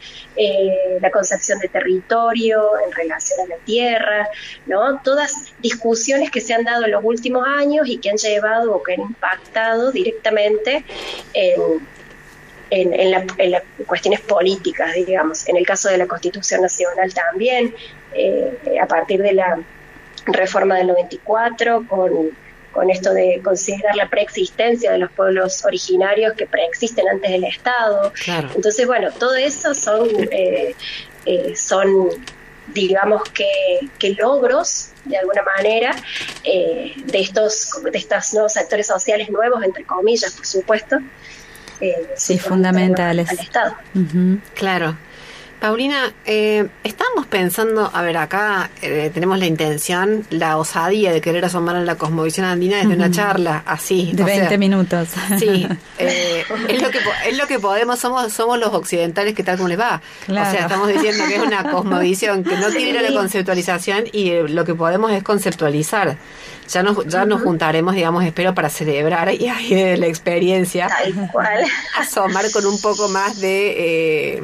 la 1.02 1.12
concepción 1.12 1.60
de 1.60 1.68
territorio 1.68 2.72
en 2.86 2.91
relación 2.91 3.39
a 3.41 3.56
la 3.56 3.58
tierra, 3.64 4.30
¿no? 4.66 5.02
Todas 5.04 5.54
discusiones 5.60 6.32
que 6.32 6.41
se 6.41 6.54
han 6.54 6.64
dado 6.64 6.86
en 6.86 6.91
los 6.91 7.04
últimos 7.04 7.46
años 7.48 7.88
y 7.88 7.98
que 7.98 8.10
han 8.10 8.18
llevado 8.18 8.76
o 8.76 8.84
que 8.84 8.94
han 8.94 9.02
impactado 9.02 9.91
directamente 9.91 10.84
en, 11.34 11.88
las 13.49 13.63
cuestiones 13.86 14.21
políticas, 14.21 14.93
digamos. 14.93 15.47
En 15.47 15.57
el 15.57 15.65
caso 15.65 15.89
de 15.89 15.97
la 15.97 16.07
Constitución 16.07 16.61
Nacional 16.61 17.13
también, 17.13 17.74
eh, 18.13 18.80
a 18.82 18.88
partir 18.88 19.21
de 19.21 19.34
la 19.34 19.59
reforma 20.26 20.78
del 20.78 20.88
94, 20.88 21.86
con, 21.88 22.32
con 22.74 22.89
esto 22.89 23.13
de 23.13 23.39
considerar 23.43 23.95
la 23.95 24.09
preexistencia 24.09 24.91
de 24.91 24.97
los 24.97 25.11
pueblos 25.11 25.63
originarios 25.63 26.34
que 26.34 26.47
preexisten 26.47 27.07
antes 27.07 27.32
del 27.32 27.43
Estado. 27.45 28.11
Entonces, 28.55 28.88
bueno, 28.88 29.11
todo 29.11 29.36
eso 29.36 29.74
son, 29.74 30.09
eh, 30.32 30.76
eh, 31.26 31.55
son 31.55 32.09
digamos 32.74 33.24
que, 33.30 33.80
que 33.99 34.11
logros 34.11 34.89
de 35.05 35.17
alguna 35.17 35.43
manera, 35.43 35.95
eh, 36.43 36.93
de 36.95 37.19
estos 37.19 37.69
de 37.84 37.97
estos 37.97 38.34
nuevos 38.34 38.57
actores 38.57 38.88
sociales 38.88 39.30
nuevos, 39.30 39.63
entre 39.63 39.84
comillas, 39.84 40.34
por 40.34 40.45
supuesto. 40.45 40.97
Eh, 41.84 41.96
sí, 42.16 42.40
fundamentales. 42.40 43.30
Al 43.30 43.40
Estado. 43.40 43.76
Claro. 44.54 44.98
Paulina, 45.64 46.14
eh, 46.26 46.68
estamos 46.84 47.26
pensando, 47.26 47.89
a 47.93 48.01
ver, 48.01 48.18
acá 48.18 48.70
eh, 48.82 49.09
tenemos 49.14 49.39
la 49.39 49.45
intención, 49.45 50.28
la 50.30 50.57
osadía 50.57 51.14
de 51.14 51.22
querer 51.22 51.45
asomar 51.45 51.78
a 51.78 51.80
la 51.80 51.95
cosmovisión 51.95 52.45
andina 52.45 52.80
desde 52.80 52.93
una 52.93 53.09
charla 53.09 53.64
así. 53.66 54.11
De 54.14 54.26
20 54.26 54.57
minutos. 54.57 55.07
Sí, 55.39 55.66
eh, 55.99 56.43
es, 56.68 56.82
lo 56.82 56.91
que, 56.91 56.99
es 57.30 57.38
lo 57.38 57.47
que 57.47 57.59
podemos, 57.59 57.97
somos 57.97 58.34
somos 58.34 58.59
los 58.59 58.74
occidentales 58.74 59.36
que 59.36 59.43
tal 59.45 59.55
como 59.55 59.70
les 59.70 59.80
va. 59.80 60.01
O 60.28 60.34
sea, 60.34 60.53
estamos 60.53 60.89
diciendo 60.89 61.24
que 61.30 61.36
es 61.36 61.41
una 61.41 61.72
cosmovisión 61.72 62.43
que 62.43 62.57
no 62.57 62.68
quiere 62.68 62.89
ir 62.89 62.97
a 62.97 63.01
la 63.01 63.14
conceptualización 63.14 64.03
y 64.11 64.32
eh, 64.32 64.43
lo 64.49 64.66
que 64.66 64.76
podemos 64.76 65.14
es 65.14 65.24
conceptualizar. 65.24 66.18
Ya 66.68 66.84
nos, 66.84 67.07
ya 67.07 67.24
nos 67.24 67.41
juntaremos, 67.41 67.95
digamos, 67.95 68.26
espero, 68.26 68.53
para 68.53 68.70
celebrar 68.70 69.34
y 69.34 69.47
ahí 69.47 69.74
de 69.74 69.95
la 69.95 70.07
experiencia. 70.07 70.89
Tal 70.89 71.32
cual. 71.32 71.64
Asomar 71.97 72.51
con 72.51 72.66
un 72.66 72.82
poco 72.82 73.07
más 73.07 73.39
de 73.39 74.43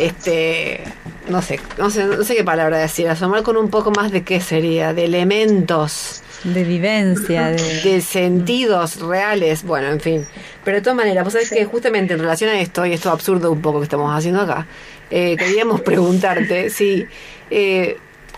este 0.00 0.82
no 1.28 1.42
sé, 1.42 1.60
no 1.78 1.90
sé, 1.90 2.04
no 2.04 2.22
sé 2.22 2.36
qué 2.36 2.44
palabra 2.44 2.78
decir, 2.78 3.08
asomar 3.08 3.42
con 3.42 3.56
un 3.56 3.68
poco 3.68 3.90
más 3.90 4.12
de 4.12 4.22
qué 4.22 4.40
sería, 4.40 4.92
de 4.94 5.04
elementos. 5.04 6.22
De 6.44 6.62
vivencia, 6.62 7.48
de, 7.48 8.00
sentidos 8.00 9.00
reales, 9.00 9.64
bueno, 9.64 9.88
en 9.88 10.00
fin. 10.00 10.26
Pero 10.64 10.76
de 10.76 10.82
todas 10.82 10.96
maneras, 10.96 11.24
vos 11.24 11.32
sabés 11.32 11.50
que 11.50 11.64
justamente 11.64 12.14
en 12.14 12.20
relación 12.20 12.50
a 12.50 12.60
esto, 12.60 12.86
y 12.86 12.92
esto 12.92 13.10
absurdo 13.10 13.50
un 13.50 13.60
poco 13.60 13.78
que 13.78 13.84
estamos 13.84 14.16
haciendo 14.16 14.42
acá, 14.42 14.66
eh, 15.10 15.36
queríamos 15.36 15.80
preguntarte 15.80 16.70
si 16.70 17.06
eh, 17.50 17.96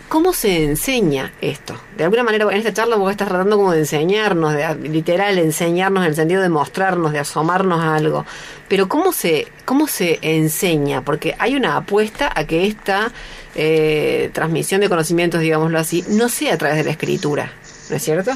¿Cómo 0.08 0.32
se 0.32 0.64
enseña 0.64 1.32
esto? 1.42 1.78
De 1.98 2.04
alguna 2.04 2.22
manera, 2.22 2.46
en 2.50 2.56
esta 2.56 2.72
charla 2.72 2.96
vos 2.96 3.10
estás 3.10 3.28
tratando 3.28 3.56
como 3.56 3.72
de 3.72 3.80
enseñarnos, 3.80 4.54
de 4.54 4.88
literal 4.88 5.38
enseñarnos 5.38 6.02
en 6.02 6.08
el 6.08 6.14
sentido 6.14 6.40
de 6.40 6.48
mostrarnos, 6.48 7.12
de 7.12 7.18
asomarnos 7.18 7.80
a 7.80 7.94
algo. 7.94 8.24
Pero 8.68 8.88
¿cómo 8.88 9.12
se, 9.12 9.48
cómo 9.66 9.86
se 9.86 10.18
enseña? 10.22 11.02
Porque 11.02 11.34
hay 11.38 11.56
una 11.56 11.76
apuesta 11.76 12.32
a 12.34 12.44
que 12.44 12.66
esta 12.66 13.12
eh, 13.54 14.30
transmisión 14.32 14.80
de 14.80 14.88
conocimientos, 14.88 15.40
digámoslo 15.40 15.78
así, 15.78 16.02
no 16.08 16.30
sea 16.30 16.54
a 16.54 16.58
través 16.58 16.78
de 16.78 16.84
la 16.84 16.90
escritura, 16.90 17.52
¿no 17.90 17.96
es 17.96 18.02
cierto? 18.02 18.32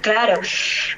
Claro. 0.00 0.40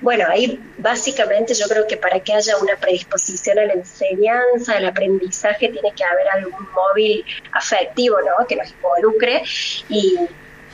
Bueno, 0.00 0.26
ahí 0.28 0.60
básicamente 0.78 1.54
yo 1.54 1.66
creo 1.68 1.86
que 1.86 1.96
para 1.96 2.20
que 2.20 2.34
haya 2.34 2.56
una 2.58 2.76
predisposición 2.76 3.58
a 3.58 3.64
la 3.64 3.72
enseñanza, 3.72 4.76
al 4.76 4.84
aprendizaje, 4.84 5.68
tiene 5.68 5.92
que 5.96 6.04
haber 6.04 6.28
algún 6.28 6.68
móvil 6.72 7.24
afectivo, 7.52 8.16
¿no? 8.20 8.46
Que 8.46 8.56
nos 8.56 8.70
involucre 8.70 9.42
y, 9.88 10.18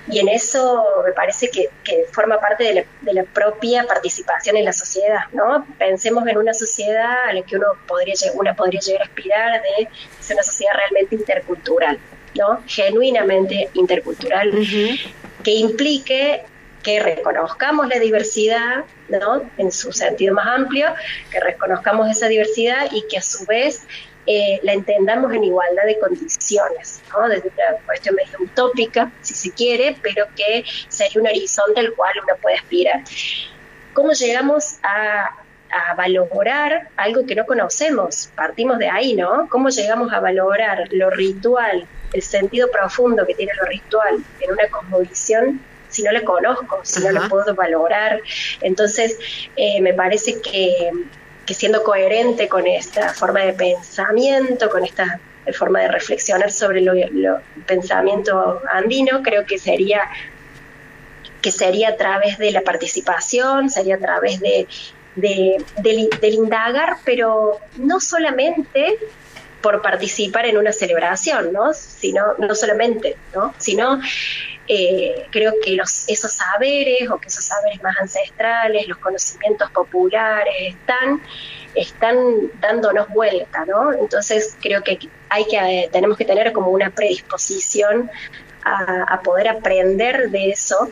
y 0.08 0.18
en 0.18 0.28
eso 0.28 0.84
me 1.04 1.12
parece 1.12 1.50
que, 1.50 1.68
forma 2.12 2.40
parte 2.40 2.64
de 2.64 2.74
la, 2.74 2.84
de 3.02 3.12
la, 3.12 3.24
propia 3.24 3.84
participación 3.86 4.56
en 4.56 4.64
la 4.64 4.72
sociedad, 4.72 5.20
¿no? 5.32 5.66
Pensemos 5.78 6.26
en 6.26 6.38
una 6.38 6.52
sociedad 6.52 7.28
a 7.28 7.32
la 7.32 7.42
que 7.42 7.56
uno 7.56 7.68
podría, 7.86 8.14
una 8.34 8.54
podría 8.54 8.80
llegar 8.80 9.02
a 9.02 9.04
aspirar 9.04 9.62
de 9.62 9.88
ser 10.20 10.34
una 10.34 10.42
sociedad 10.42 10.72
realmente 10.74 11.14
intercultural, 11.14 11.98
¿no? 12.34 12.60
Genuinamente 12.66 13.68
intercultural, 13.74 14.52
que 15.44 15.50
implique 15.52 16.44
que 16.86 17.00
reconozcamos 17.00 17.88
la 17.88 17.98
diversidad, 17.98 18.84
¿no? 19.08 19.42
En 19.58 19.72
su 19.72 19.90
sentido 19.90 20.32
más 20.34 20.46
amplio, 20.46 20.86
que 21.32 21.40
reconozcamos 21.40 22.08
esa 22.08 22.28
diversidad 22.28 22.86
y 22.92 23.02
que 23.08 23.18
a 23.18 23.22
su 23.22 23.44
vez 23.44 23.88
eh, 24.24 24.60
la 24.62 24.72
entendamos 24.72 25.32
en 25.34 25.42
igualdad 25.42 25.82
de 25.84 25.98
condiciones, 25.98 27.02
¿no? 27.12 27.28
desde 27.28 27.48
una 27.48 27.84
cuestión 27.84 28.14
medio 28.14 28.38
utópica, 28.38 29.10
si 29.20 29.34
se 29.34 29.50
quiere, 29.50 29.96
pero 30.00 30.26
que 30.36 30.64
sería 30.88 31.20
un 31.20 31.26
horizonte 31.26 31.80
al 31.80 31.92
cual 31.92 32.12
uno 32.22 32.36
puede 32.40 32.54
aspirar. 32.54 33.02
¿Cómo 33.92 34.12
llegamos 34.12 34.78
a, 34.84 35.30
a 35.70 35.94
valorar 35.96 36.88
algo 36.96 37.26
que 37.26 37.34
no 37.34 37.46
conocemos? 37.46 38.28
Partimos 38.36 38.78
de 38.78 38.88
ahí, 38.88 39.16
¿no? 39.16 39.48
¿Cómo 39.48 39.70
llegamos 39.70 40.12
a 40.12 40.20
valorar 40.20 40.84
lo 40.92 41.10
ritual, 41.10 41.84
el 42.12 42.22
sentido 42.22 42.70
profundo 42.70 43.26
que 43.26 43.34
tiene 43.34 43.50
lo 43.60 43.66
ritual 43.66 44.22
en 44.38 44.52
una 44.52 44.68
cosmovisión 44.68 45.60
si 45.88 46.02
no 46.02 46.12
le 46.12 46.24
conozco, 46.24 46.80
si 46.82 47.00
no 47.02 47.10
lo 47.12 47.28
puedo 47.28 47.54
valorar. 47.54 48.20
Entonces, 48.60 49.18
eh, 49.56 49.80
me 49.80 49.94
parece 49.94 50.40
que, 50.40 50.90
siendo 51.46 51.82
coherente 51.82 52.48
con 52.48 52.66
esta 52.66 53.12
forma 53.12 53.40
de 53.40 53.52
pensamiento, 53.52 54.68
con 54.68 54.84
esta 54.84 55.20
forma 55.52 55.80
de 55.80 55.88
reflexionar 55.88 56.50
sobre 56.50 56.80
lo, 56.80 56.92
pensamiento 57.66 58.60
andino, 58.72 59.22
creo 59.22 59.46
que 59.46 59.58
sería 59.58 60.02
que 61.40 61.52
sería 61.52 61.90
a 61.90 61.96
través 61.96 62.38
de 62.38 62.50
la 62.50 62.62
participación, 62.62 63.70
sería 63.70 63.94
a 63.94 63.98
través 63.98 64.40
de, 64.40 64.66
del, 65.14 66.34
indagar, 66.34 66.96
pero 67.04 67.60
no 67.76 68.00
solamente 68.00 68.98
por 69.60 69.82
participar 69.82 70.46
en 70.46 70.58
una 70.58 70.72
celebración, 70.72 71.52
¿no? 71.52 71.72
Sino, 71.72 72.34
no 72.38 72.54
solamente, 72.54 73.16
¿no? 73.34 73.54
Sino 73.58 74.00
eh, 74.68 75.26
creo 75.30 75.54
que 75.62 75.78
esos 76.08 76.32
saberes 76.32 77.08
o 77.10 77.18
que 77.18 77.28
esos 77.28 77.44
saberes 77.44 77.82
más 77.82 77.96
ancestrales, 78.00 78.88
los 78.88 78.98
conocimientos 78.98 79.70
populares 79.70 80.54
están, 80.60 81.22
están 81.74 82.16
dándonos 82.60 83.08
vuelta, 83.08 83.64
¿no? 83.64 83.92
Entonces 83.92 84.56
creo 84.60 84.82
que 84.82 84.98
hay 85.28 85.44
que 85.46 85.88
tenemos 85.92 86.16
que 86.16 86.24
tener 86.24 86.52
como 86.52 86.70
una 86.70 86.90
predisposición 86.90 88.10
a, 88.64 89.20
poder 89.22 89.48
aprender 89.48 90.30
de 90.30 90.50
eso 90.50 90.90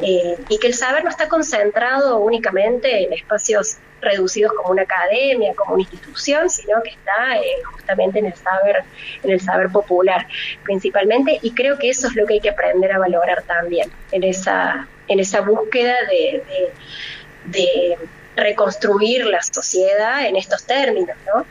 eh, 0.00 0.36
y 0.50 0.58
que 0.58 0.66
el 0.66 0.74
saber 0.74 1.04
no 1.04 1.08
está 1.08 1.28
concentrado 1.28 2.18
únicamente 2.18 3.04
en 3.04 3.14
espacios 3.14 3.78
reducidos 4.00 4.52
como 4.52 4.70
una 4.70 4.82
academia, 4.82 5.54
como 5.54 5.74
una 5.74 5.82
institución, 5.82 6.48
sino 6.50 6.82
que 6.82 6.90
está 6.90 7.36
eh, 7.36 7.62
justamente 7.72 8.18
en 8.18 8.26
el 8.26 8.34
saber, 8.34 8.84
en 9.22 9.30
el 9.30 9.40
saber 9.40 9.70
popular 9.70 10.26
principalmente, 10.62 11.38
y 11.42 11.52
creo 11.52 11.78
que 11.78 11.90
eso 11.90 12.08
es 12.08 12.14
lo 12.14 12.26
que 12.26 12.34
hay 12.34 12.40
que 12.40 12.50
aprender 12.50 12.92
a 12.92 12.98
valorar 12.98 13.42
también, 13.42 13.90
en 14.12 14.24
esa, 14.24 14.86
en 15.08 15.20
esa 15.20 15.40
búsqueda 15.40 15.94
de, 16.08 17.98
reconstruir 18.36 19.26
la 19.26 19.40
sociedad 19.42 20.26
en 20.26 20.34
estos 20.34 20.64
términos, 20.64 21.16
¿no? 21.24 21.46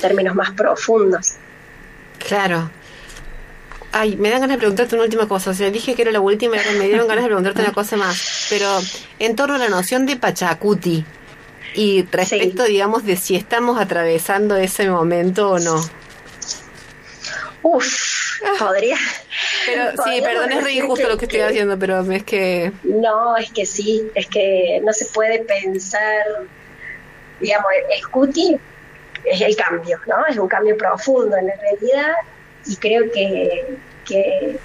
Términos 0.00 0.36
más 0.36 0.52
profundos. 0.52 1.34
Claro, 2.24 2.70
Ay, 3.90 4.16
me 4.16 4.28
dan 4.28 4.42
ganas 4.42 4.56
de 4.56 4.58
preguntarte 4.58 4.94
una 4.94 5.04
última 5.04 5.26
cosa. 5.26 5.50
O 5.50 5.54
sea, 5.54 5.70
dije 5.70 5.94
que 5.94 6.02
era 6.02 6.12
la 6.12 6.20
última 6.20 6.56
y 6.56 6.78
me 6.78 6.86
dieron 6.86 7.08
ganas 7.08 7.24
de 7.24 7.28
preguntarte 7.28 7.62
una 7.62 7.72
cosa 7.72 7.96
más. 7.96 8.46
Pero 8.50 8.78
en 9.18 9.34
torno 9.34 9.54
a 9.54 9.58
la 9.58 9.68
noción 9.68 10.04
de 10.06 10.16
Pachacuti, 10.16 11.04
y 11.74 12.02
respecto, 12.10 12.64
digamos, 12.64 13.04
de 13.04 13.16
si 13.16 13.36
estamos 13.36 13.80
atravesando 13.80 14.56
ese 14.56 14.88
momento 14.88 15.50
o 15.50 15.58
no. 15.58 15.80
Uf, 17.62 18.40
podría. 18.58 18.96
Pero 19.66 19.90
sí, 20.04 20.20
perdón, 20.22 20.52
es 20.52 20.64
re 20.64 20.72
injusto 20.72 21.08
lo 21.08 21.18
que 21.18 21.26
estoy 21.26 21.40
haciendo, 21.40 21.78
pero 21.78 22.00
es 22.10 22.24
que. 22.24 22.72
No, 22.84 23.36
es 23.36 23.50
que 23.50 23.66
sí, 23.66 24.08
es 24.14 24.26
que 24.26 24.80
no 24.82 24.92
se 24.92 25.06
puede 25.06 25.40
pensar, 25.40 26.24
digamos, 27.40 27.70
el 27.96 28.08
cuti 28.08 28.58
es 29.24 29.40
el 29.40 29.56
cambio, 29.56 30.00
¿no? 30.06 30.26
Es 30.26 30.38
un 30.38 30.48
cambio 30.48 30.76
profundo 30.76 31.36
en 31.36 31.48
la 31.48 31.54
realidad 31.56 32.12
y 32.66 32.76
creo 32.76 33.10
que, 33.12 33.76
que 34.06 34.58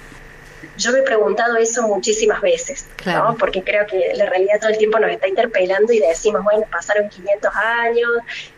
yo 0.76 0.92
me 0.92 1.00
he 1.00 1.02
preguntado 1.02 1.56
eso 1.56 1.82
muchísimas 1.86 2.40
veces, 2.40 2.86
¿no? 3.06 3.36
porque 3.38 3.62
creo 3.62 3.86
que 3.86 4.12
la 4.14 4.26
realidad 4.26 4.58
todo 4.60 4.70
el 4.70 4.78
tiempo 4.78 4.98
nos 4.98 5.10
está 5.10 5.28
interpelando 5.28 5.92
y 5.92 6.00
decimos, 6.00 6.42
bueno, 6.42 6.64
pasaron 6.70 7.08
500 7.08 7.50
años 7.54 8.10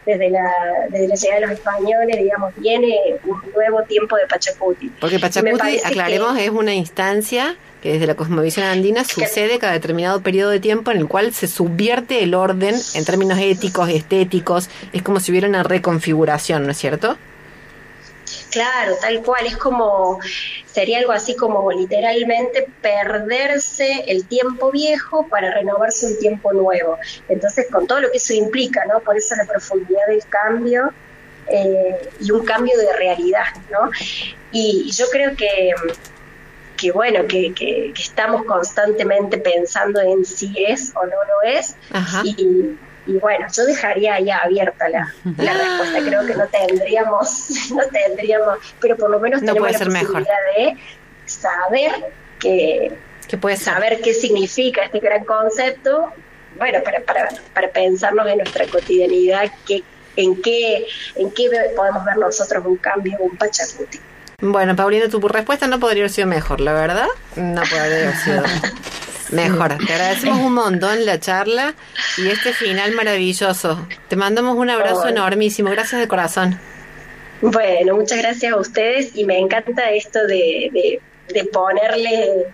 desde 0.05 0.31
la, 0.31 0.53
desde 0.89 1.09
la 1.09 1.15
llegada 1.15 1.41
de 1.41 1.47
los 1.47 1.59
españoles, 1.59 2.17
digamos, 2.17 2.55
viene 2.57 2.97
un 3.25 3.43
nuevo 3.55 3.83
tiempo 3.83 4.17
de 4.17 4.27
Pachacuti. 4.27 4.91
Porque 5.01 5.19
Pachacuti, 5.19 5.81
aclaremos, 5.85 6.39
es 6.39 6.51
una 6.51 6.75
instancia 6.75 7.57
que 7.83 7.93
desde 7.93 8.07
la 8.07 8.15
cosmovisión 8.15 8.67
andina 8.67 9.05
sucede 9.05 9.59
cada 9.59 9.75
determinado 9.75 10.21
periodo 10.23 10.51
de 10.51 10.61
tiempo 10.61 10.91
en 10.91 10.99
el 10.99 11.09
cual 11.09 11.35
se 11.35 11.47
subvierte 11.47 12.23
el 12.23 12.35
orden 12.35 12.75
en 12.95 13.05
términos 13.05 13.39
éticos, 13.39 13.91
estéticos, 13.91 14.71
es 14.93 15.03
como 15.03 15.21
si 15.21 15.31
hubiera 15.31 15.49
una 15.49 15.63
reconfiguración, 15.63 16.65
¿no 16.65 16.71
es 16.71 16.79
cierto? 16.79 17.19
Claro, 18.57 18.97
tal 18.99 19.23
cual, 19.23 19.45
es 19.45 19.59
como, 19.59 20.19
sería 20.65 21.01
algo 21.01 21.13
así 21.13 21.37
como 21.37 21.71
literalmente 21.71 22.67
perderse 22.81 24.05
el 24.07 24.27
tiempo 24.27 24.71
viejo 24.71 25.29
para 25.29 25.53
renovarse 25.53 26.07
un 26.07 26.19
tiempo 26.19 26.55
nuevo. 26.55 26.97
Entonces, 27.29 27.67
con 27.71 27.87
todo 27.87 28.01
lo 28.01 28.11
que 28.11 28.17
eso 28.17 28.33
implica, 28.33 28.83
¿no? 28.87 29.01
Por 29.01 29.19
eso 29.19 29.37
la 29.37 29.45
profundidad 29.45 30.07
del 30.09 30.25
cambio 30.31 30.91
eh, 31.49 32.09
y 32.19 32.31
un 32.31 32.47
cambio 32.47 32.79
de 32.79 32.97
realidad, 32.97 33.45
¿no? 33.71 33.91
Y, 34.51 34.91
yo 34.91 35.05
creo 35.11 35.37
que, 35.37 35.75
que 36.79 36.93
bueno, 36.93 37.27
que, 37.29 37.53
que, 37.53 37.93
estamos 37.95 38.47
constantemente 38.47 39.37
pensando 39.37 40.01
en 40.01 40.25
si 40.25 40.55
es 40.65 40.93
o 40.95 41.05
no 41.05 41.11
lo 41.11 41.51
es. 41.51 41.77
Y, 42.25 42.79
y 43.07 43.19
bueno, 43.19 43.47
yo 43.53 43.65
dejaría 43.65 44.15
ahí 44.15 44.31
abierta 44.31 44.89
la, 44.89 45.13
respuesta. 45.25 45.99
Creo 46.05 46.27
que 46.27 46.35
no 46.35 46.47
tendríamos, 46.49 47.49
no 47.71 47.83
tendríamos, 47.87 48.59
pero 48.81 48.97
por 48.97 49.11
lo 49.11 49.21
menos 49.21 49.41
tenemos 49.41 49.73
la 49.73 49.79
posibilidad 49.79 50.25
de 50.57 50.77
saber 51.25 52.13
que, 52.39 52.93
puede 53.41 53.57
saber 53.57 54.01
qué 54.01 54.13
significa 54.13 54.83
este 54.83 54.99
gran 55.01 55.25
concepto. 55.25 56.13
Bueno, 56.57 56.79
para, 56.83 57.01
para, 57.01 57.29
para 57.53 57.69
pensarnos 57.71 58.27
en 58.29 58.39
nuestra 58.39 58.67
cotidianidad, 58.67 59.51
que, 59.67 59.83
en 60.17 60.41
qué, 60.43 60.87
en 61.15 61.31
qué 61.31 61.51
podemos 61.77 62.05
ver 62.05 62.17
nosotros 62.17 62.65
un 62.65 62.77
cambio, 62.77 63.19
un 63.21 63.37
pachacuti. 63.37 64.01
Bueno, 64.41 64.77
Paulina, 64.77 65.09
tu 65.09 65.21
respuesta 65.29 65.67
no 65.67 65.81
podría 65.81 66.03
haber 66.03 66.11
sido 66.11 66.27
mejor, 66.27 66.61
la 66.61 66.73
verdad. 66.73 67.09
No 67.37 67.63
podría 67.63 67.85
haber 67.85 68.17
sido 68.17 68.43
Mejor, 69.31 69.77
te 69.85 69.93
agradecemos 69.93 70.39
un 70.39 70.55
montón 70.55 71.05
la 71.05 71.19
charla 71.19 71.75
y 72.17 72.29
este 72.29 72.53
final 72.53 72.93
maravilloso. 72.93 73.87
Te 74.09 74.17
mandamos 74.17 74.57
un 74.57 74.71
abrazo 74.71 75.09
enormísimo, 75.09 75.71
gracias 75.71 76.01
de 76.01 76.09
corazón. 76.09 76.59
Bueno, 77.43 77.97
muchas 77.97 78.19
gracias 78.19 78.53
a 78.53 78.57
ustedes 78.57 79.15
y 79.15 79.25
me 79.25 79.39
encanta 79.39 79.91
esto 79.91 80.27
de, 80.27 81.01
de, 81.29 81.45
ponerle, 81.45 82.47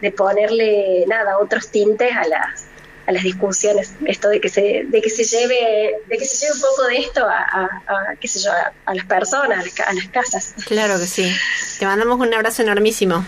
de 0.00 0.12
ponerle 0.12 1.04
nada, 1.06 1.38
otros 1.38 1.70
tintes 1.70 2.12
a 2.12 2.26
las 2.28 2.68
a 3.06 3.12
las 3.12 3.22
discusiones, 3.22 3.94
esto 4.04 4.28
de 4.28 4.38
que 4.38 4.50
se, 4.50 4.84
de 4.86 5.00
que 5.00 5.08
se 5.08 5.24
lleve, 5.24 5.94
de 6.08 6.18
que 6.18 6.26
se 6.26 6.44
lleve 6.44 6.52
un 6.56 6.60
poco 6.60 6.82
de 6.88 6.98
esto 6.98 7.26
a, 7.26 7.40
a, 7.86 8.16
qué 8.20 8.28
sé 8.28 8.38
yo, 8.38 8.50
a, 8.84 8.94
las 8.94 9.06
personas, 9.06 9.64
a 9.86 9.94
las 9.94 10.08
casas. 10.08 10.54
Claro 10.66 10.98
que 10.98 11.06
sí. 11.06 11.34
Te 11.78 11.86
mandamos 11.86 12.20
un 12.20 12.34
abrazo 12.34 12.60
enormísimo. 12.60 13.24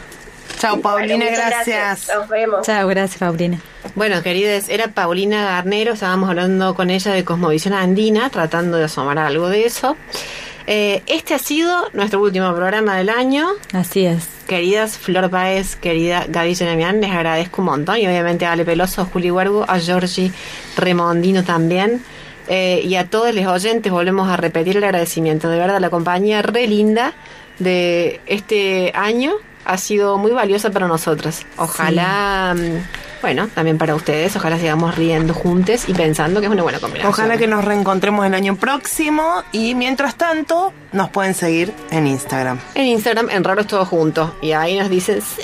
Chao, 0.61 0.79
Paulina, 0.79 1.25
gracias. 1.25 2.11
Nos 2.15 2.29
vemos. 2.29 2.67
Chao, 2.67 2.87
gracias, 2.87 3.19
Paulina. 3.19 3.59
Bueno, 3.95 4.23
queridas, 4.23 4.69
era 4.69 4.89
Paulina 4.89 5.43
Garnero, 5.43 5.95
estábamos 5.95 6.29
hablando 6.29 6.75
con 6.75 6.91
ella 6.91 7.13
de 7.13 7.25
Cosmovisión 7.25 7.73
Andina, 7.73 8.29
tratando 8.29 8.77
de 8.77 8.85
asomar 8.85 9.19
algo 9.19 9.49
de 9.49 9.65
eso. 9.65 9.97
Eh, 10.67 11.03
este 11.07 11.33
ha 11.33 11.39
sido 11.39 11.89
nuestro 11.95 12.21
último 12.21 12.55
programa 12.55 12.99
del 12.99 13.09
año. 13.09 13.49
Así 13.73 14.05
es. 14.05 14.29
Queridas 14.47 14.99
Flor 14.99 15.31
Paez, 15.31 15.77
querida 15.77 16.27
Gaby 16.29 16.55
Jeremian, 16.55 17.01
les 17.01 17.11
agradezco 17.11 17.63
un 17.63 17.67
montón. 17.67 17.97
Y 17.97 18.07
obviamente 18.07 18.45
a 18.45 18.53
Ale 18.53 18.67
Peloso, 18.67 19.01
a 19.01 19.05
Juli 19.07 19.31
Huergo, 19.31 19.65
a 19.67 19.79
Georgie 19.79 20.31
Remondino 20.77 21.43
también. 21.43 22.03
Eh, 22.49 22.83
y 22.85 22.97
a 22.97 23.09
todos 23.09 23.35
los 23.35 23.47
oyentes 23.47 23.91
volvemos 23.91 24.29
a 24.29 24.37
repetir 24.37 24.77
el 24.77 24.85
agradecimiento. 24.85 25.49
De 25.49 25.59
verdad, 25.59 25.81
la 25.81 25.89
compañía 25.89 26.43
re 26.43 26.67
linda 26.67 27.15
de 27.59 28.21
este 28.27 28.93
año 28.95 29.33
ha 29.71 29.77
sido 29.79 30.19
muy 30.19 30.33
valiosa 30.33 30.71
para 30.71 30.89
nosotras. 30.89 31.47
Ojalá, 31.57 32.55
mm, 32.57 33.21
bueno, 33.23 33.47
también 33.55 33.79
para 33.79 33.95
ustedes, 33.95 34.35
ojalá 34.35 34.59
sigamos 34.59 34.97
riendo 34.97 35.33
juntos 35.33 35.89
y 35.89 35.95
pensando 35.95 36.41
que 36.41 36.47
es 36.47 36.53
una 36.53 36.65
buena 36.65 36.81
combinación. 36.81 37.13
Ojalá 37.13 37.39
que 37.39 37.47
nos 37.47 37.65
reencontremos 37.65 38.27
el 38.27 38.35
año 38.35 38.57
próximo 38.57 39.45
y 39.53 39.77
mientras 39.77 40.17
tanto 40.17 40.73
nos 40.91 41.11
pueden 41.11 41.35
seguir 41.35 41.73
en 41.93 42.09
Instagram. 42.09 42.59
En 42.75 42.87
Instagram, 42.87 43.31
en 43.31 43.45
Raros 43.45 43.69
Todos 43.69 43.87
Juntos. 43.87 44.33
Y 44.43 44.53
ahí 44.53 44.77
nos 44.77 44.91
dicen, 44.91 45.23
sí, 45.23 45.43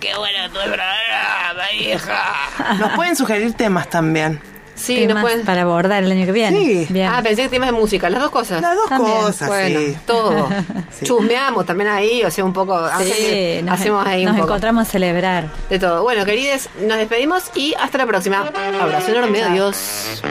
qué 0.00 0.16
bueno 0.16 0.48
tu 0.48 0.54
programa, 0.54 1.72
hija. 1.78 2.74
Nos 2.78 2.92
pueden 2.92 3.16
sugerir 3.16 3.52
temas 3.52 3.90
también 3.90 4.40
sí, 4.78 4.96
temas 5.06 5.16
no 5.16 5.20
pueden... 5.22 5.44
para 5.44 5.62
abordar 5.62 6.02
el 6.02 6.10
año 6.10 6.26
que 6.26 6.32
viene. 6.32 6.58
Sí. 6.58 6.86
Bien. 6.90 7.10
Ah, 7.12 7.20
pensé 7.22 7.42
que 7.42 7.48
temas 7.48 7.68
de 7.70 7.72
música, 7.78 8.08
las 8.08 8.20
dos 8.20 8.30
cosas. 8.30 8.62
Las 8.62 8.74
dos 8.74 8.88
cosas, 8.88 9.48
bueno, 9.48 9.80
sí. 9.80 9.96
todo. 10.06 10.48
Sí. 10.90 11.04
Chusmeamos 11.04 11.64
también 11.66 11.90
ahí, 11.90 12.24
o 12.24 12.30
sea, 12.30 12.44
un 12.44 12.52
poco. 12.52 12.74
Hacemos 12.74 14.06
ahí 14.06 14.24
nos 14.24 14.34
un 14.34 14.40
poco. 14.40 14.48
encontramos 14.48 14.88
a 14.88 14.90
celebrar. 14.90 15.48
De 15.68 15.78
todo. 15.78 16.02
Bueno, 16.02 16.24
querides, 16.24 16.68
nos 16.80 16.98
despedimos 16.98 17.50
y 17.54 17.74
hasta 17.78 17.98
la 17.98 18.06
próxima. 18.06 18.50
Abrazo 18.80 19.10
enorme, 19.12 19.42
adiós. 19.42 20.22